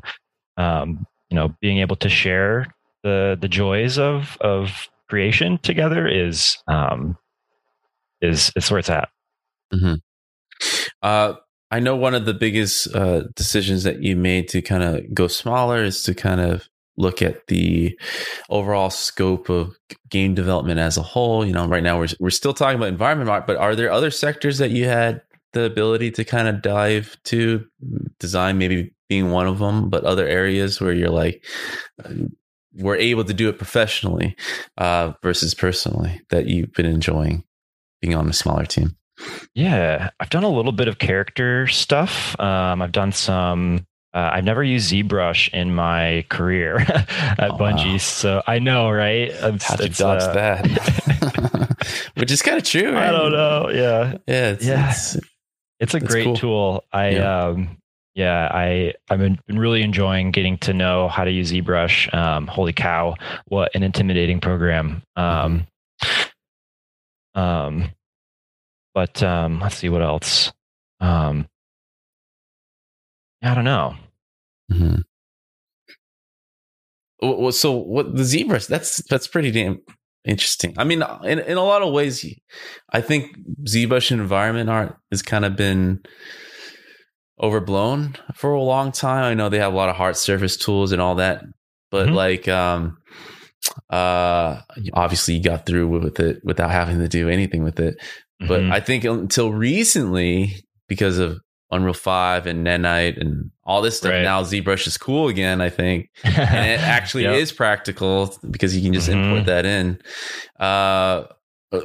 um, 0.57 1.05
you 1.29 1.35
know, 1.35 1.53
being 1.61 1.79
able 1.79 1.95
to 1.97 2.09
share 2.09 2.73
the 3.03 3.37
the 3.39 3.47
joys 3.47 3.97
of 3.97 4.37
of 4.41 4.89
creation 5.09 5.57
together 5.59 6.07
is 6.07 6.57
um, 6.67 7.17
is 8.21 8.51
is 8.55 8.69
where 8.69 8.79
it's 8.79 8.89
at. 8.89 9.09
Mm-hmm. 9.73 9.95
Uh, 11.01 11.33
I 11.71 11.79
know 11.79 11.95
one 11.95 12.15
of 12.15 12.25
the 12.25 12.33
biggest 12.33 12.93
uh, 12.95 13.23
decisions 13.35 13.83
that 13.83 14.01
you 14.01 14.15
made 14.15 14.47
to 14.49 14.61
kind 14.61 14.83
of 14.83 15.13
go 15.13 15.27
smaller 15.27 15.83
is 15.83 16.01
to 16.03 16.15
kind 16.15 16.41
of 16.41 16.67
look 16.99 17.21
at 17.21 17.47
the 17.47 17.97
overall 18.49 18.89
scope 18.89 19.49
of 19.49 19.75
game 20.09 20.35
development 20.35 20.79
as 20.79 20.97
a 20.97 21.01
whole. 21.01 21.45
You 21.45 21.53
know, 21.53 21.67
right 21.67 21.83
now 21.83 21.97
we're 21.97 22.09
we're 22.19 22.29
still 22.29 22.53
talking 22.53 22.77
about 22.77 22.89
environment 22.89 23.47
but 23.47 23.57
are 23.57 23.75
there 23.75 23.91
other 23.91 24.11
sectors 24.11 24.59
that 24.59 24.71
you 24.71 24.85
had 24.85 25.21
the 25.53 25.63
ability 25.63 26.11
to 26.11 26.23
kind 26.23 26.47
of 26.47 26.61
dive 26.61 27.17
to 27.23 27.65
design 28.19 28.57
maybe 28.57 28.93
being 29.07 29.31
one 29.31 29.47
of 29.47 29.57
them 29.57 29.89
but 29.89 30.03
other 30.03 30.27
areas 30.27 30.79
where 30.79 30.93
you're 30.93 31.09
like 31.09 31.43
uh, 32.05 32.13
we're 32.75 32.95
able 32.95 33.23
to 33.23 33.33
do 33.33 33.49
it 33.49 33.57
professionally 33.57 34.35
uh, 34.77 35.11
versus 35.23 35.55
personally 35.55 36.21
that 36.29 36.45
you've 36.45 36.71
been 36.73 36.85
enjoying 36.85 37.43
being 37.99 38.13
on 38.13 38.29
a 38.29 38.33
smaller 38.33 38.65
team 38.65 38.95
yeah, 39.53 40.09
I've 40.19 40.29
done 40.29 40.43
a 40.43 40.49
little 40.49 40.71
bit 40.71 40.87
of 40.87 40.99
character 40.99 41.67
stuff. 41.67 42.39
Um, 42.39 42.81
I've 42.81 42.91
done 42.91 43.11
some. 43.11 43.85
Uh, 44.13 44.31
I've 44.33 44.43
never 44.43 44.63
used 44.63 44.91
ZBrush 44.91 45.53
in 45.53 45.73
my 45.73 46.25
career 46.29 46.79
at 46.79 47.51
oh, 47.51 47.57
Bungie, 47.57 47.93
wow. 47.93 47.97
so 47.97 48.43
I 48.47 48.57
know, 48.57 48.89
right? 48.89 49.29
It's, 49.29 49.63
How'd 49.65 49.81
you 49.81 49.89
dodge 49.89 50.23
uh, 50.23 50.33
that? 50.33 52.11
Which 52.15 52.31
is 52.31 52.41
kind 52.41 52.57
of 52.57 52.63
true. 52.63 52.93
Right? 52.93 53.09
I 53.09 53.11
don't 53.11 53.31
know. 53.31 53.69
Yeah, 53.69 54.17
yeah, 54.27 54.49
it's, 54.51 54.65
yeah. 54.65 54.89
It's, 54.89 55.17
it's 55.79 55.93
a 55.93 55.99
great 55.99 56.25
cool. 56.25 56.35
tool. 56.35 56.83
I 56.91 57.09
yeah. 57.09 57.45
um, 57.45 57.77
yeah, 58.15 58.49
I 58.51 58.95
I've 59.09 59.19
been, 59.19 59.39
been 59.47 59.59
really 59.59 59.83
enjoying 59.83 60.31
getting 60.31 60.57
to 60.59 60.73
know 60.73 61.07
how 61.07 61.23
to 61.23 61.31
use 61.31 61.51
ZBrush. 61.51 62.13
Um, 62.13 62.47
holy 62.47 62.73
cow, 62.73 63.15
what 63.45 63.73
an 63.75 63.83
intimidating 63.83 64.41
program. 64.41 65.03
Um, 65.15 65.67
mm-hmm. 66.03 67.39
um, 67.39 67.89
but 68.93 69.21
um, 69.21 69.59
let's 69.59 69.75
see 69.75 69.89
what 69.89 70.01
else. 70.01 70.51
Um, 70.99 71.47
I 73.41 73.55
don't 73.55 73.63
know. 73.63 73.95
Mm-hmm. 74.71 74.95
Well, 77.21 77.51
so 77.51 77.73
what 77.73 78.15
the 78.15 78.23
ZBrush? 78.23 78.67
That's 78.67 79.03
that's 79.09 79.27
pretty 79.27 79.51
damn 79.51 79.79
interesting. 80.23 80.73
I 80.77 80.83
mean, 80.83 81.03
in 81.23 81.39
in 81.39 81.57
a 81.57 81.63
lot 81.63 81.81
of 81.81 81.93
ways, 81.93 82.25
I 82.91 83.01
think 83.01 83.37
ZBrush 83.63 84.11
environment 84.11 84.69
art 84.69 84.97
has 85.11 85.21
kind 85.21 85.45
of 85.45 85.55
been 85.55 86.01
overblown 87.41 88.15
for 88.35 88.51
a 88.53 88.61
long 88.61 88.91
time. 88.91 89.23
I 89.23 89.33
know 89.33 89.49
they 89.49 89.59
have 89.59 89.73
a 89.73 89.75
lot 89.75 89.89
of 89.89 89.95
hard 89.95 90.17
surface 90.17 90.57
tools 90.57 90.91
and 90.91 91.01
all 91.01 91.15
that, 91.15 91.43
but 91.91 92.07
mm-hmm. 92.07 92.15
like, 92.15 92.47
um, 92.47 92.97
uh, 93.89 94.61
obviously 94.93 95.35
you 95.35 95.43
got 95.43 95.65
through 95.65 95.87
with 95.87 96.19
it 96.19 96.39
without 96.43 96.71
having 96.71 96.99
to 96.99 97.07
do 97.07 97.29
anything 97.29 97.63
with 97.63 97.79
it. 97.79 97.95
But 98.39 98.61
mm-hmm. 98.61 98.71
I 98.71 98.79
think 98.79 99.03
until 99.03 99.51
recently, 99.51 100.63
because 100.87 101.17
of 101.17 101.39
Unreal 101.71 101.93
5 101.93 102.47
and 102.47 102.65
Nanite 102.65 103.19
and 103.19 103.51
all 103.63 103.81
this 103.81 103.97
stuff, 103.97 104.11
right. 104.11 104.23
now 104.23 104.41
ZBrush 104.41 104.87
is 104.87 104.97
cool 104.97 105.27
again, 105.27 105.61
I 105.61 105.69
think. 105.69 106.09
and 106.23 106.35
it 106.35 106.79
actually 106.79 107.23
yep. 107.23 107.35
is 107.35 107.51
practical 107.51 108.35
because 108.49 108.75
you 108.75 108.81
can 108.81 108.93
just 108.93 109.07
mm-hmm. 109.07 109.19
import 109.19 109.45
that 109.45 109.65
in. 109.65 110.01
Uh, 110.59 111.25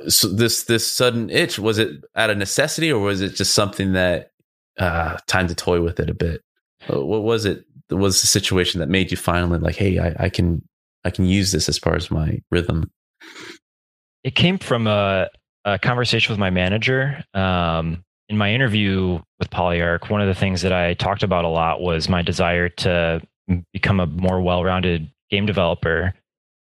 so 0.09 0.28
this 0.28 0.64
this 0.64 0.87
sudden 0.87 1.28
itch 1.28 1.59
was 1.59 1.76
it 1.76 2.03
out 2.16 2.30
of 2.30 2.39
necessity 2.39 2.91
or 2.91 3.01
was 3.01 3.20
it 3.20 3.35
just 3.35 3.53
something 3.53 3.93
that 3.93 4.30
uh, 4.78 5.18
time 5.26 5.47
to 5.49 5.55
toy 5.55 5.82
with 5.82 6.01
it 6.01 6.09
a 6.09 6.14
bit? 6.14 6.43
Uh, 6.91 7.05
what 7.05 7.22
was 7.22 7.45
it? 7.45 7.64
Was 7.91 8.22
the 8.22 8.26
situation 8.26 8.80
that 8.80 8.89
made 8.89 9.11
you 9.11 9.16
finally 9.18 9.59
like, 9.59 9.76
hey, 9.76 9.99
I, 9.99 10.24
I 10.24 10.28
can 10.30 10.66
I 11.05 11.11
can 11.11 11.26
use 11.26 11.53
this 11.53 11.68
as 11.68 11.78
far 11.78 11.95
as 11.95 12.11
my 12.11 12.41
rhythm? 12.51 12.91
It 14.22 14.35
came 14.35 14.59
from 14.59 14.87
a 14.87 15.28
a 15.66 15.78
conversation 15.78 16.32
with 16.32 16.39
my 16.39 16.51
manager. 16.51 17.22
Um, 17.35 18.05
in 18.29 18.39
my 18.39 18.53
interview 18.53 19.20
with 19.39 19.51
Polyarc, 19.51 20.11
one 20.11 20.20
of 20.20 20.29
the 20.29 20.35
things 20.35 20.62
that 20.62 20.72
I 20.72 20.95
talked 20.95 21.22
about 21.22 21.45
a 21.45 21.49
lot 21.49 21.81
was 21.81 22.09
my 22.09 22.22
desire 22.22 22.68
to 22.68 23.20
become 23.72 24.01
a 24.01 24.07
more 24.07 24.41
well-rounded 24.41 25.11
game 25.31 25.47
developer. 25.47 26.14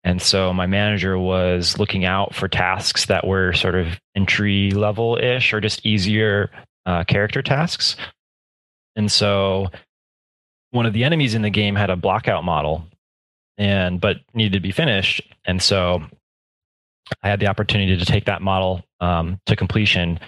And 0.03 0.21
so 0.21 0.53
my 0.53 0.67
manager 0.67 1.17
was 1.17 1.79
looking 1.79 2.05
out 2.05 2.35
for 2.35 2.47
tasks 2.47 3.05
that 3.07 3.25
were 3.25 3.53
sort 3.53 3.75
of 3.75 3.99
entry 4.15 4.71
level 4.71 5.17
ish 5.17 5.53
or 5.53 5.61
just 5.61 5.85
easier 5.85 6.51
uh, 6.85 7.03
character 7.05 7.41
tasks. 7.41 7.95
And 8.95 9.11
so 9.11 9.67
one 10.71 10.85
of 10.85 10.93
the 10.93 11.03
enemies 11.03 11.33
in 11.35 11.41
the 11.41 11.49
game 11.49 11.75
had 11.75 11.89
a 11.89 11.95
blockout 11.95 12.43
model 12.43 12.85
and 13.57 13.99
but 13.99 14.17
needed 14.33 14.53
to 14.53 14.59
be 14.59 14.71
finished. 14.71 15.21
And 15.45 15.61
so 15.61 16.03
I 17.23 17.29
had 17.29 17.39
the 17.39 17.47
opportunity 17.47 17.97
to 17.97 18.05
take 18.05 18.25
that 18.25 18.41
model 18.41 18.83
um, 18.99 19.39
to 19.45 19.55
completion, 19.55 20.19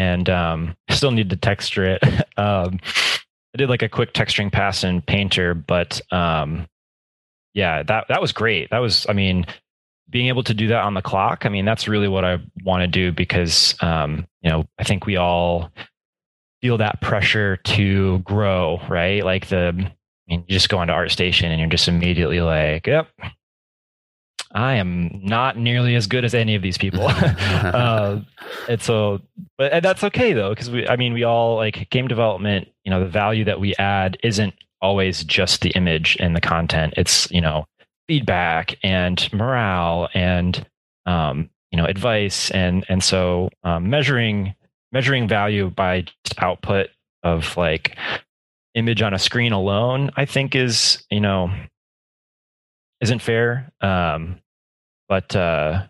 and 0.00 0.30
um, 0.30 0.76
still 0.90 1.10
need 1.10 1.30
to 1.30 1.36
texture 1.36 1.84
it. 1.84 2.02
um, 2.38 2.80
I 3.54 3.58
did 3.58 3.68
like 3.68 3.82
a 3.82 3.88
quick 3.88 4.14
texturing 4.14 4.50
pass 4.50 4.82
in 4.82 5.02
Painter, 5.02 5.54
but 5.54 6.00
um, 6.10 6.66
yeah, 7.52 7.82
that 7.82 8.06
that 8.08 8.20
was 8.20 8.32
great. 8.32 8.70
That 8.70 8.78
was, 8.78 9.06
I 9.08 9.12
mean, 9.12 9.44
being 10.08 10.28
able 10.28 10.44
to 10.44 10.54
do 10.54 10.68
that 10.68 10.84
on 10.84 10.94
the 10.94 11.02
clock. 11.02 11.44
I 11.44 11.48
mean, 11.48 11.64
that's 11.64 11.88
really 11.88 12.08
what 12.08 12.24
I 12.24 12.38
want 12.64 12.82
to 12.82 12.86
do 12.86 13.12
because 13.12 13.74
um, 13.82 14.26
you 14.40 14.50
know 14.50 14.64
I 14.78 14.84
think 14.84 15.04
we 15.04 15.16
all 15.16 15.70
feel 16.62 16.78
that 16.78 17.00
pressure 17.00 17.56
to 17.56 18.20
grow, 18.20 18.80
right? 18.88 19.24
Like 19.24 19.48
the, 19.48 19.74
I 19.76 19.94
mean, 20.28 20.44
you 20.46 20.54
just 20.54 20.68
go 20.68 20.78
onto 20.78 20.92
ArtStation 20.92 21.44
and 21.44 21.58
you're 21.58 21.70
just 21.70 21.88
immediately 21.88 22.40
like, 22.40 22.86
yep, 22.86 23.08
I 24.52 24.74
am 24.74 25.20
not 25.22 25.56
nearly 25.56 25.94
as 25.94 26.06
good 26.06 26.24
as 26.24 26.34
any 26.34 26.54
of 26.54 26.62
these 26.62 26.78
people. 26.78 27.06
uh, 27.08 28.20
and 28.68 28.82
so, 28.82 29.20
but 29.56 29.72
and 29.72 29.84
that's 29.84 30.04
okay 30.04 30.32
though, 30.32 30.50
because 30.50 30.70
we, 30.70 30.86
I 30.88 30.96
mean, 30.96 31.12
we 31.12 31.24
all 31.24 31.56
like 31.56 31.88
game 31.90 32.08
development, 32.08 32.68
you 32.84 32.90
know, 32.90 33.00
the 33.00 33.10
value 33.10 33.44
that 33.44 33.60
we 33.60 33.74
add 33.76 34.18
isn't 34.22 34.54
always 34.82 35.24
just 35.24 35.60
the 35.60 35.70
image 35.70 36.16
and 36.20 36.34
the 36.34 36.40
content. 36.40 36.94
It's, 36.96 37.30
you 37.30 37.40
know, 37.40 37.66
feedback 38.08 38.76
and 38.82 39.32
morale 39.32 40.08
and, 40.14 40.66
um, 41.06 41.50
you 41.70 41.76
know, 41.76 41.84
advice. 41.84 42.50
And, 42.50 42.84
and 42.88 43.04
so 43.04 43.50
um, 43.62 43.90
measuring, 43.90 44.54
measuring 44.90 45.28
value 45.28 45.70
by 45.70 46.06
output 46.38 46.88
of 47.22 47.56
like 47.56 47.96
image 48.74 49.02
on 49.02 49.14
a 49.14 49.18
screen 49.18 49.52
alone, 49.52 50.10
I 50.16 50.24
think 50.24 50.54
is, 50.54 51.04
you 51.10 51.20
know, 51.20 51.52
isn't 53.00 53.20
fair. 53.20 53.72
Um, 53.80 54.40
but 55.08 55.34
uh, 55.34 55.86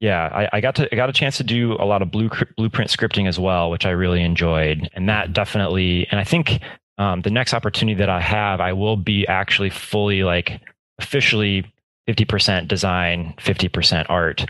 yeah, 0.00 0.28
I, 0.32 0.56
I, 0.58 0.60
got 0.60 0.76
to 0.76 0.88
I 0.92 0.96
got 0.96 1.08
a 1.08 1.12
chance 1.12 1.38
to 1.38 1.44
do 1.44 1.72
a 1.74 1.84
lot 1.84 2.02
of 2.02 2.10
blue, 2.10 2.30
blueprint 2.56 2.90
scripting 2.90 3.28
as 3.28 3.38
well, 3.38 3.70
which 3.70 3.86
I 3.86 3.90
really 3.90 4.22
enjoyed, 4.22 4.88
and 4.94 5.08
that 5.08 5.32
definitely. 5.32 6.06
And 6.10 6.20
I 6.20 6.24
think 6.24 6.60
um, 6.98 7.22
the 7.22 7.30
next 7.30 7.54
opportunity 7.54 7.98
that 7.98 8.08
I 8.08 8.20
have, 8.20 8.60
I 8.60 8.72
will 8.72 8.96
be 8.96 9.26
actually 9.26 9.70
fully 9.70 10.22
like 10.22 10.60
officially 10.98 11.72
fifty 12.06 12.24
percent 12.24 12.68
design, 12.68 13.34
fifty 13.38 13.68
percent 13.68 14.08
art. 14.10 14.46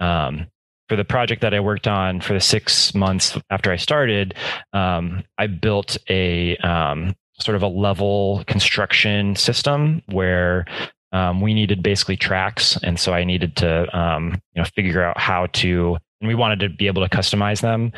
Um, 0.00 0.46
for 0.88 0.96
the 0.96 1.04
project 1.04 1.40
that 1.40 1.54
I 1.54 1.60
worked 1.60 1.88
on 1.88 2.20
for 2.20 2.34
the 2.34 2.40
six 2.40 2.94
months 2.94 3.38
after 3.48 3.72
I 3.72 3.76
started, 3.76 4.34
um, 4.72 5.24
I 5.38 5.46
built 5.46 5.96
a 6.10 6.56
um, 6.58 7.14
sort 7.40 7.56
of 7.56 7.62
a 7.62 7.68
level 7.68 8.44
construction 8.46 9.36
system 9.36 10.02
where 10.06 10.66
um, 11.12 11.40
we 11.40 11.54
needed 11.54 11.82
basically 11.82 12.16
tracks, 12.16 12.76
and 12.82 12.98
so 12.98 13.12
I 13.12 13.24
needed 13.24 13.56
to 13.56 13.98
um, 13.98 14.40
you 14.54 14.62
know 14.62 14.68
figure 14.74 15.02
out 15.02 15.18
how 15.18 15.46
to, 15.46 15.96
and 16.20 16.28
we 16.28 16.34
wanted 16.34 16.60
to 16.60 16.68
be 16.68 16.86
able 16.86 17.06
to 17.06 17.16
customize 17.16 17.60
them. 17.60 17.92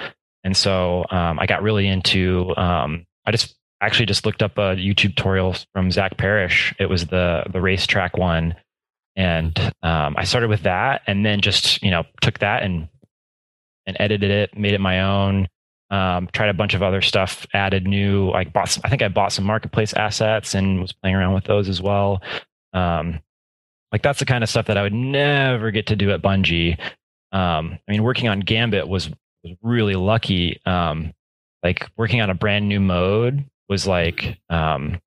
and 0.44 0.56
so 0.56 1.04
um, 1.10 1.38
I 1.38 1.46
got 1.46 1.62
really 1.62 1.86
into. 1.88 2.54
Um, 2.56 3.06
I 3.24 3.32
just 3.32 3.56
actually 3.80 4.06
just 4.06 4.24
looked 4.24 4.42
up 4.42 4.58
a 4.58 4.76
YouTube 4.76 5.16
tutorial 5.16 5.56
from 5.72 5.90
Zak 5.90 6.16
Parrish. 6.16 6.74
It 6.78 6.86
was 6.86 7.06
the 7.06 7.44
the 7.50 7.60
racetrack 7.60 8.16
one, 8.16 8.54
and 9.16 9.58
um, 9.82 10.14
I 10.18 10.24
started 10.24 10.50
with 10.50 10.62
that, 10.62 11.02
and 11.06 11.24
then 11.24 11.40
just 11.40 11.82
you 11.82 11.90
know 11.90 12.04
took 12.20 12.38
that 12.40 12.62
and 12.62 12.88
and 13.86 13.96
edited 13.98 14.30
it, 14.30 14.58
made 14.58 14.74
it 14.74 14.80
my 14.80 15.00
own. 15.00 15.48
Um, 15.88 16.28
tried 16.32 16.48
a 16.48 16.54
bunch 16.54 16.74
of 16.74 16.82
other 16.82 17.00
stuff, 17.00 17.46
added 17.54 17.86
new, 17.86 18.30
like 18.30 18.52
bought 18.52 18.68
some, 18.68 18.82
I 18.84 18.88
think 18.88 19.02
I 19.02 19.08
bought 19.08 19.32
some 19.32 19.44
marketplace 19.44 19.92
assets 19.92 20.54
and 20.54 20.80
was 20.80 20.92
playing 20.92 21.14
around 21.14 21.34
with 21.34 21.44
those 21.44 21.68
as 21.68 21.80
well. 21.80 22.22
Um, 22.72 23.20
like 23.92 24.02
that's 24.02 24.18
the 24.18 24.24
kind 24.24 24.42
of 24.42 24.50
stuff 24.50 24.66
that 24.66 24.76
I 24.76 24.82
would 24.82 24.92
never 24.92 25.70
get 25.70 25.86
to 25.86 25.96
do 25.96 26.10
at 26.10 26.22
Bungie. 26.22 26.78
Um, 27.30 27.78
I 27.86 27.92
mean, 27.92 28.02
working 28.02 28.28
on 28.28 28.40
Gambit 28.40 28.88
was, 28.88 29.08
was 29.44 29.56
really 29.62 29.94
lucky. 29.94 30.60
Um, 30.66 31.12
like 31.62 31.88
working 31.96 32.20
on 32.20 32.30
a 32.30 32.34
brand 32.34 32.68
new 32.68 32.80
mode 32.80 33.44
was 33.68 33.86
like, 33.86 34.38
um, 34.50 35.00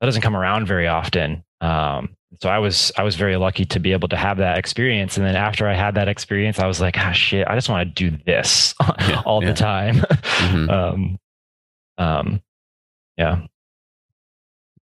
that 0.00 0.06
doesn't 0.06 0.22
come 0.22 0.36
around 0.36 0.66
very 0.66 0.88
often. 0.88 1.44
Um, 1.60 2.16
so 2.40 2.48
I 2.48 2.58
was 2.58 2.92
I 2.96 3.02
was 3.02 3.16
very 3.16 3.36
lucky 3.36 3.64
to 3.66 3.80
be 3.80 3.92
able 3.92 4.08
to 4.08 4.16
have 4.16 4.38
that 4.38 4.58
experience. 4.58 5.16
And 5.16 5.26
then 5.26 5.36
after 5.36 5.68
I 5.68 5.74
had 5.74 5.94
that 5.94 6.08
experience, 6.08 6.58
I 6.58 6.66
was 6.66 6.80
like, 6.80 6.96
ah, 6.98 7.12
shit, 7.12 7.46
I 7.46 7.54
just 7.54 7.68
want 7.68 7.94
to 7.94 8.10
do 8.10 8.16
this 8.26 8.74
yeah, 9.00 9.22
all 9.24 9.42
yeah. 9.42 9.50
the 9.50 9.56
time. 9.56 9.96
Mm-hmm. 9.96 10.70
um, 10.70 11.18
um, 11.98 12.42
yeah. 13.16 13.42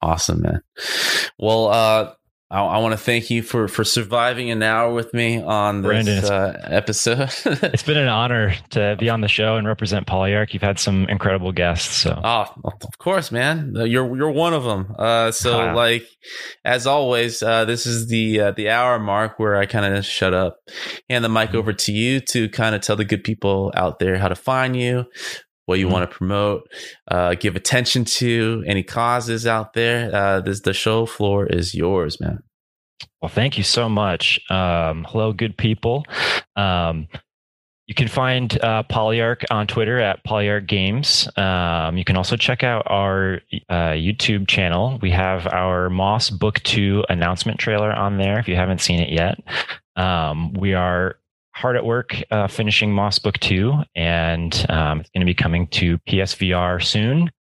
Awesome, 0.01 0.43
man. 0.43 0.63
Well, 1.39 1.69
uh, 1.69 2.15
I, 2.53 2.61
I 2.61 2.79
want 2.79 2.93
to 2.93 2.99
thank 2.99 3.31
you 3.31 3.43
for 3.43 3.67
for 3.67 3.83
surviving 3.83 4.51
an 4.51 4.63
hour 4.63 4.93
with 4.93 5.15
me 5.15 5.41
on 5.41 5.81
this 5.81 5.89
Brandon, 5.89 6.25
uh, 6.25 6.61
episode. 6.65 7.31
it's 7.47 7.83
been 7.83 7.97
an 7.97 8.09
honor 8.09 8.55
to 8.71 8.95
be 8.99 9.09
on 9.09 9.23
the 9.23 9.29
show 9.29 9.57
and 9.57 9.67
represent 9.67 10.07
Polyarc. 10.07 10.53
You've 10.53 10.63
had 10.63 10.79
some 10.79 11.07
incredible 11.09 11.53
guests. 11.53 11.97
So, 11.97 12.21
oh, 12.23 12.47
of 12.65 12.99
course, 12.99 13.33
man, 13.33 13.73
you're 13.75 14.17
you're 14.17 14.31
one 14.31 14.53
of 14.53 14.65
them. 14.65 14.95
Uh, 14.99 15.31
so, 15.33 15.59
wow. 15.67 15.75
like 15.75 16.07
as 16.63 16.87
always, 16.87 17.43
uh, 17.43 17.65
this 17.65 17.87
is 17.87 18.09
the 18.09 18.41
uh, 18.41 18.51
the 18.51 18.69
hour 18.69 18.99
mark 18.99 19.39
where 19.39 19.57
I 19.57 19.65
kind 19.65 19.95
of 19.95 20.05
shut 20.05 20.35
up, 20.35 20.59
hand 21.09 21.25
the 21.25 21.31
mic 21.31 21.49
mm-hmm. 21.49 21.59
over 21.59 21.73
to 21.73 21.93
you 21.93 22.21
to 22.21 22.51
kind 22.51 22.75
of 22.75 22.83
tell 22.83 22.97
the 22.97 23.07
good 23.07 23.25
people 23.25 23.73
out 23.75 23.99
there 23.99 24.19
how 24.19 24.29
to 24.29 24.37
find 24.37 24.77
you, 24.77 25.07
what 25.67 25.79
you 25.79 25.87
mm-hmm. 25.87 25.93
want 25.93 26.11
to 26.11 26.17
promote, 26.17 26.69
uh, 27.09 27.35
give 27.35 27.57
attention 27.57 28.05
to, 28.05 28.65
any 28.67 28.83
causes 28.83 29.47
out 29.47 29.75
there. 29.75 30.15
Uh, 30.15 30.41
this 30.41 30.61
the 30.61 30.73
show 30.73 31.07
floor 31.07 31.47
is 31.47 31.75
yours, 31.75 32.21
man. 32.21 32.43
Well, 33.21 33.29
thank 33.29 33.57
you 33.57 33.65
so 33.65 33.89
much. 33.89 34.41
Um, 34.51 35.07
hello, 35.09 35.33
good 35.33 35.57
people. 35.57 36.05
Um, 36.57 37.09
you 37.87 37.95
can 37.95 38.09
find 38.09 38.59
uh, 38.63 38.85
Polyarc 38.85 39.45
on 39.51 39.67
Twitter 39.67 39.99
at 39.99 40.25
Polyarc 40.25 40.67
Games. 40.67 41.29
Um, 41.37 41.97
you 41.97 42.05
can 42.05 42.17
also 42.17 42.37
check 42.37 42.63
out 42.63 42.85
our 42.87 43.41
uh, 43.69 43.91
YouTube 43.91 44.49
channel. 44.49 44.99
We 45.03 45.11
have 45.11 45.47
our 45.49 45.91
Moss 45.91 46.31
Book 46.31 46.63
2 46.63 47.05
announcement 47.09 47.59
trailer 47.59 47.93
on 47.93 48.19
there 48.19 48.39
if 48.39 48.49
you 48.49 48.57
haven't 48.57 48.81
seen 48.81 49.01
it 49.01 49.11
yet. 49.11 49.39
Um, 49.97 50.53
we 50.55 50.75
are 50.75 51.17
hard 51.55 51.77
at 51.77 51.85
work 51.85 52.17
uh, 52.31 52.49
finishing 52.49 52.93
Moss 52.93 53.19
Book 53.19 53.39
2, 53.39 53.75
and 53.95 54.67
um, 54.69 55.01
it's 55.01 55.11
going 55.11 55.21
to 55.21 55.27
be 55.27 55.35
coming 55.35 55.67
to 55.69 55.99
PSVR 56.09 56.83
soon. 56.83 57.31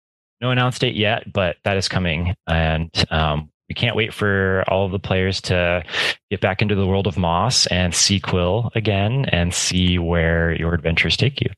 No 0.40 0.50
announced 0.50 0.80
date 0.80 0.96
yet, 0.96 1.32
but 1.32 1.56
that 1.64 1.76
is 1.76 1.88
coming. 1.88 2.34
And 2.46 2.90
um, 3.10 3.50
we 3.68 3.74
can't 3.74 3.96
wait 3.96 4.12
for 4.12 4.64
all 4.68 4.84
of 4.84 4.92
the 4.92 4.98
players 4.98 5.40
to 5.42 5.84
get 6.30 6.40
back 6.40 6.62
into 6.62 6.74
the 6.74 6.86
world 6.86 7.06
of 7.06 7.16
Moss 7.16 7.66
and 7.68 7.94
see 7.94 8.20
Quill 8.20 8.70
again 8.74 9.26
and 9.26 9.54
see 9.54 9.98
where 9.98 10.54
your 10.54 10.74
adventures 10.74 11.16
take 11.16 11.40
you. 11.40 11.50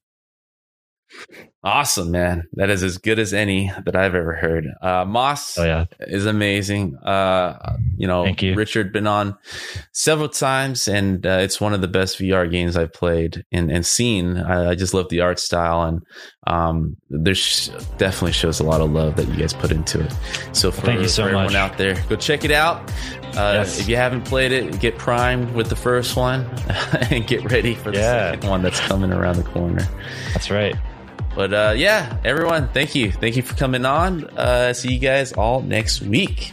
Awesome, 1.64 2.10
man. 2.10 2.46
That 2.52 2.68
is 2.68 2.82
as 2.82 2.98
good 2.98 3.18
as 3.18 3.32
any 3.32 3.72
that 3.86 3.96
I've 3.96 4.14
ever 4.14 4.34
heard. 4.34 4.66
Uh, 4.82 5.06
Moss 5.06 5.56
oh, 5.56 5.64
yeah. 5.64 5.86
is 5.98 6.26
amazing. 6.26 6.94
Uh, 6.98 7.78
you 7.96 8.06
know, 8.06 8.22
Thank 8.22 8.42
you. 8.42 8.54
Richard 8.54 8.92
been 8.92 9.06
on 9.06 9.38
several 9.90 10.28
times, 10.28 10.86
and 10.88 11.24
uh, 11.24 11.38
it's 11.40 11.62
one 11.62 11.72
of 11.72 11.80
the 11.80 11.88
best 11.88 12.18
VR 12.18 12.50
games 12.50 12.76
I've 12.76 12.92
played 12.92 13.46
and, 13.50 13.72
and 13.72 13.86
seen. 13.86 14.36
I, 14.36 14.72
I, 14.72 14.74
just 14.74 14.92
love 14.92 15.08
the 15.08 15.20
art 15.20 15.38
style, 15.38 15.84
and 15.84 16.02
um, 16.46 16.98
there's 17.08 17.68
definitely 17.96 18.32
shows 18.32 18.60
a 18.60 18.64
lot 18.64 18.82
of 18.82 18.90
love 18.90 19.16
that 19.16 19.26
you 19.28 19.36
guys 19.36 19.54
put 19.54 19.72
into 19.72 20.04
it. 20.04 20.12
So 20.52 20.70
for, 20.70 20.82
Thank 20.82 21.00
you 21.00 21.08
so 21.08 21.22
for 21.22 21.32
much. 21.32 21.46
everyone 21.46 21.56
out 21.56 21.78
there, 21.78 21.94
go 22.10 22.16
check 22.16 22.44
it 22.44 22.50
out. 22.50 22.90
Uh, 23.38 23.64
yes. 23.64 23.80
If 23.80 23.88
you 23.88 23.96
haven't 23.96 24.26
played 24.26 24.52
it, 24.52 24.80
get 24.80 24.98
primed 24.98 25.54
with 25.54 25.70
the 25.70 25.76
first 25.76 26.14
one 26.14 26.44
and 27.10 27.26
get 27.26 27.50
ready 27.50 27.74
for 27.74 27.90
the 27.90 28.00
yeah. 28.00 28.32
second 28.32 28.50
one 28.50 28.60
that's 28.60 28.80
coming 28.80 29.14
around 29.14 29.36
the 29.36 29.44
corner. 29.44 29.88
That's 30.34 30.50
right. 30.50 30.76
But 31.34 31.52
uh, 31.52 31.74
yeah, 31.76 32.18
everyone, 32.24 32.68
thank 32.68 32.94
you. 32.94 33.10
Thank 33.10 33.36
you 33.36 33.42
for 33.42 33.54
coming 33.56 33.84
on. 33.84 34.24
Uh, 34.24 34.72
see 34.72 34.92
you 34.92 35.00
guys 35.00 35.32
all 35.32 35.62
next 35.62 36.00
week. 36.02 36.52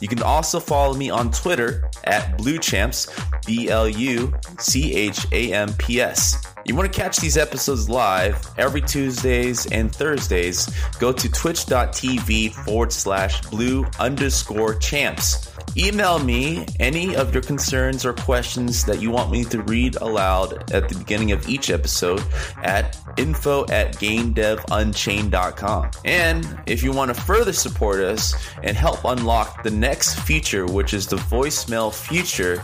You 0.00 0.08
can 0.08 0.22
also 0.22 0.60
follow 0.60 0.94
me 0.94 1.10
on 1.10 1.30
Twitter 1.30 1.90
at 2.04 2.38
BluChamps, 2.38 3.46
B 3.46 3.68
L 3.68 3.88
U 3.88 4.34
C 4.58 4.94
H 4.94 5.26
A 5.32 5.52
M 5.52 5.72
P 5.74 6.00
S. 6.00 6.44
You 6.64 6.74
want 6.74 6.92
to 6.92 7.00
catch 7.00 7.16
these 7.16 7.36
episodes 7.36 7.88
live 7.88 8.46
every 8.58 8.82
Tuesdays 8.82 9.66
and 9.72 9.94
Thursdays? 9.94 10.68
Go 10.98 11.12
to 11.12 11.30
twitch.tv 11.30 12.52
forward 12.52 12.92
slash 12.92 13.40
blue 13.46 13.86
underscore 13.98 14.74
champs. 14.74 15.50
Email 15.76 16.18
me 16.18 16.64
any 16.80 17.14
of 17.14 17.32
your 17.32 17.42
concerns 17.42 18.04
or 18.04 18.12
questions 18.12 18.84
that 18.84 19.00
you 19.00 19.10
want 19.10 19.30
me 19.30 19.44
to 19.44 19.62
read 19.62 19.96
aloud 19.96 20.72
at 20.72 20.88
the 20.88 20.98
beginning 20.98 21.32
of 21.32 21.48
each 21.48 21.70
episode 21.70 22.22
at 22.62 22.98
info 23.16 23.66
at 23.66 23.94
gamedevunchained.com. 23.96 25.90
And 26.04 26.60
if 26.66 26.82
you 26.82 26.92
want 26.92 27.14
to 27.14 27.20
further 27.20 27.52
support 27.52 28.00
us 28.00 28.34
and 28.62 28.76
help 28.76 29.04
unlock 29.04 29.62
the 29.62 29.70
next 29.70 30.18
feature, 30.20 30.66
which 30.66 30.94
is 30.94 31.06
the 31.06 31.16
voicemail 31.16 31.92
feature, 31.94 32.56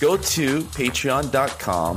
go 0.00 0.16
to 0.16 0.62
patreon.com 0.62 1.96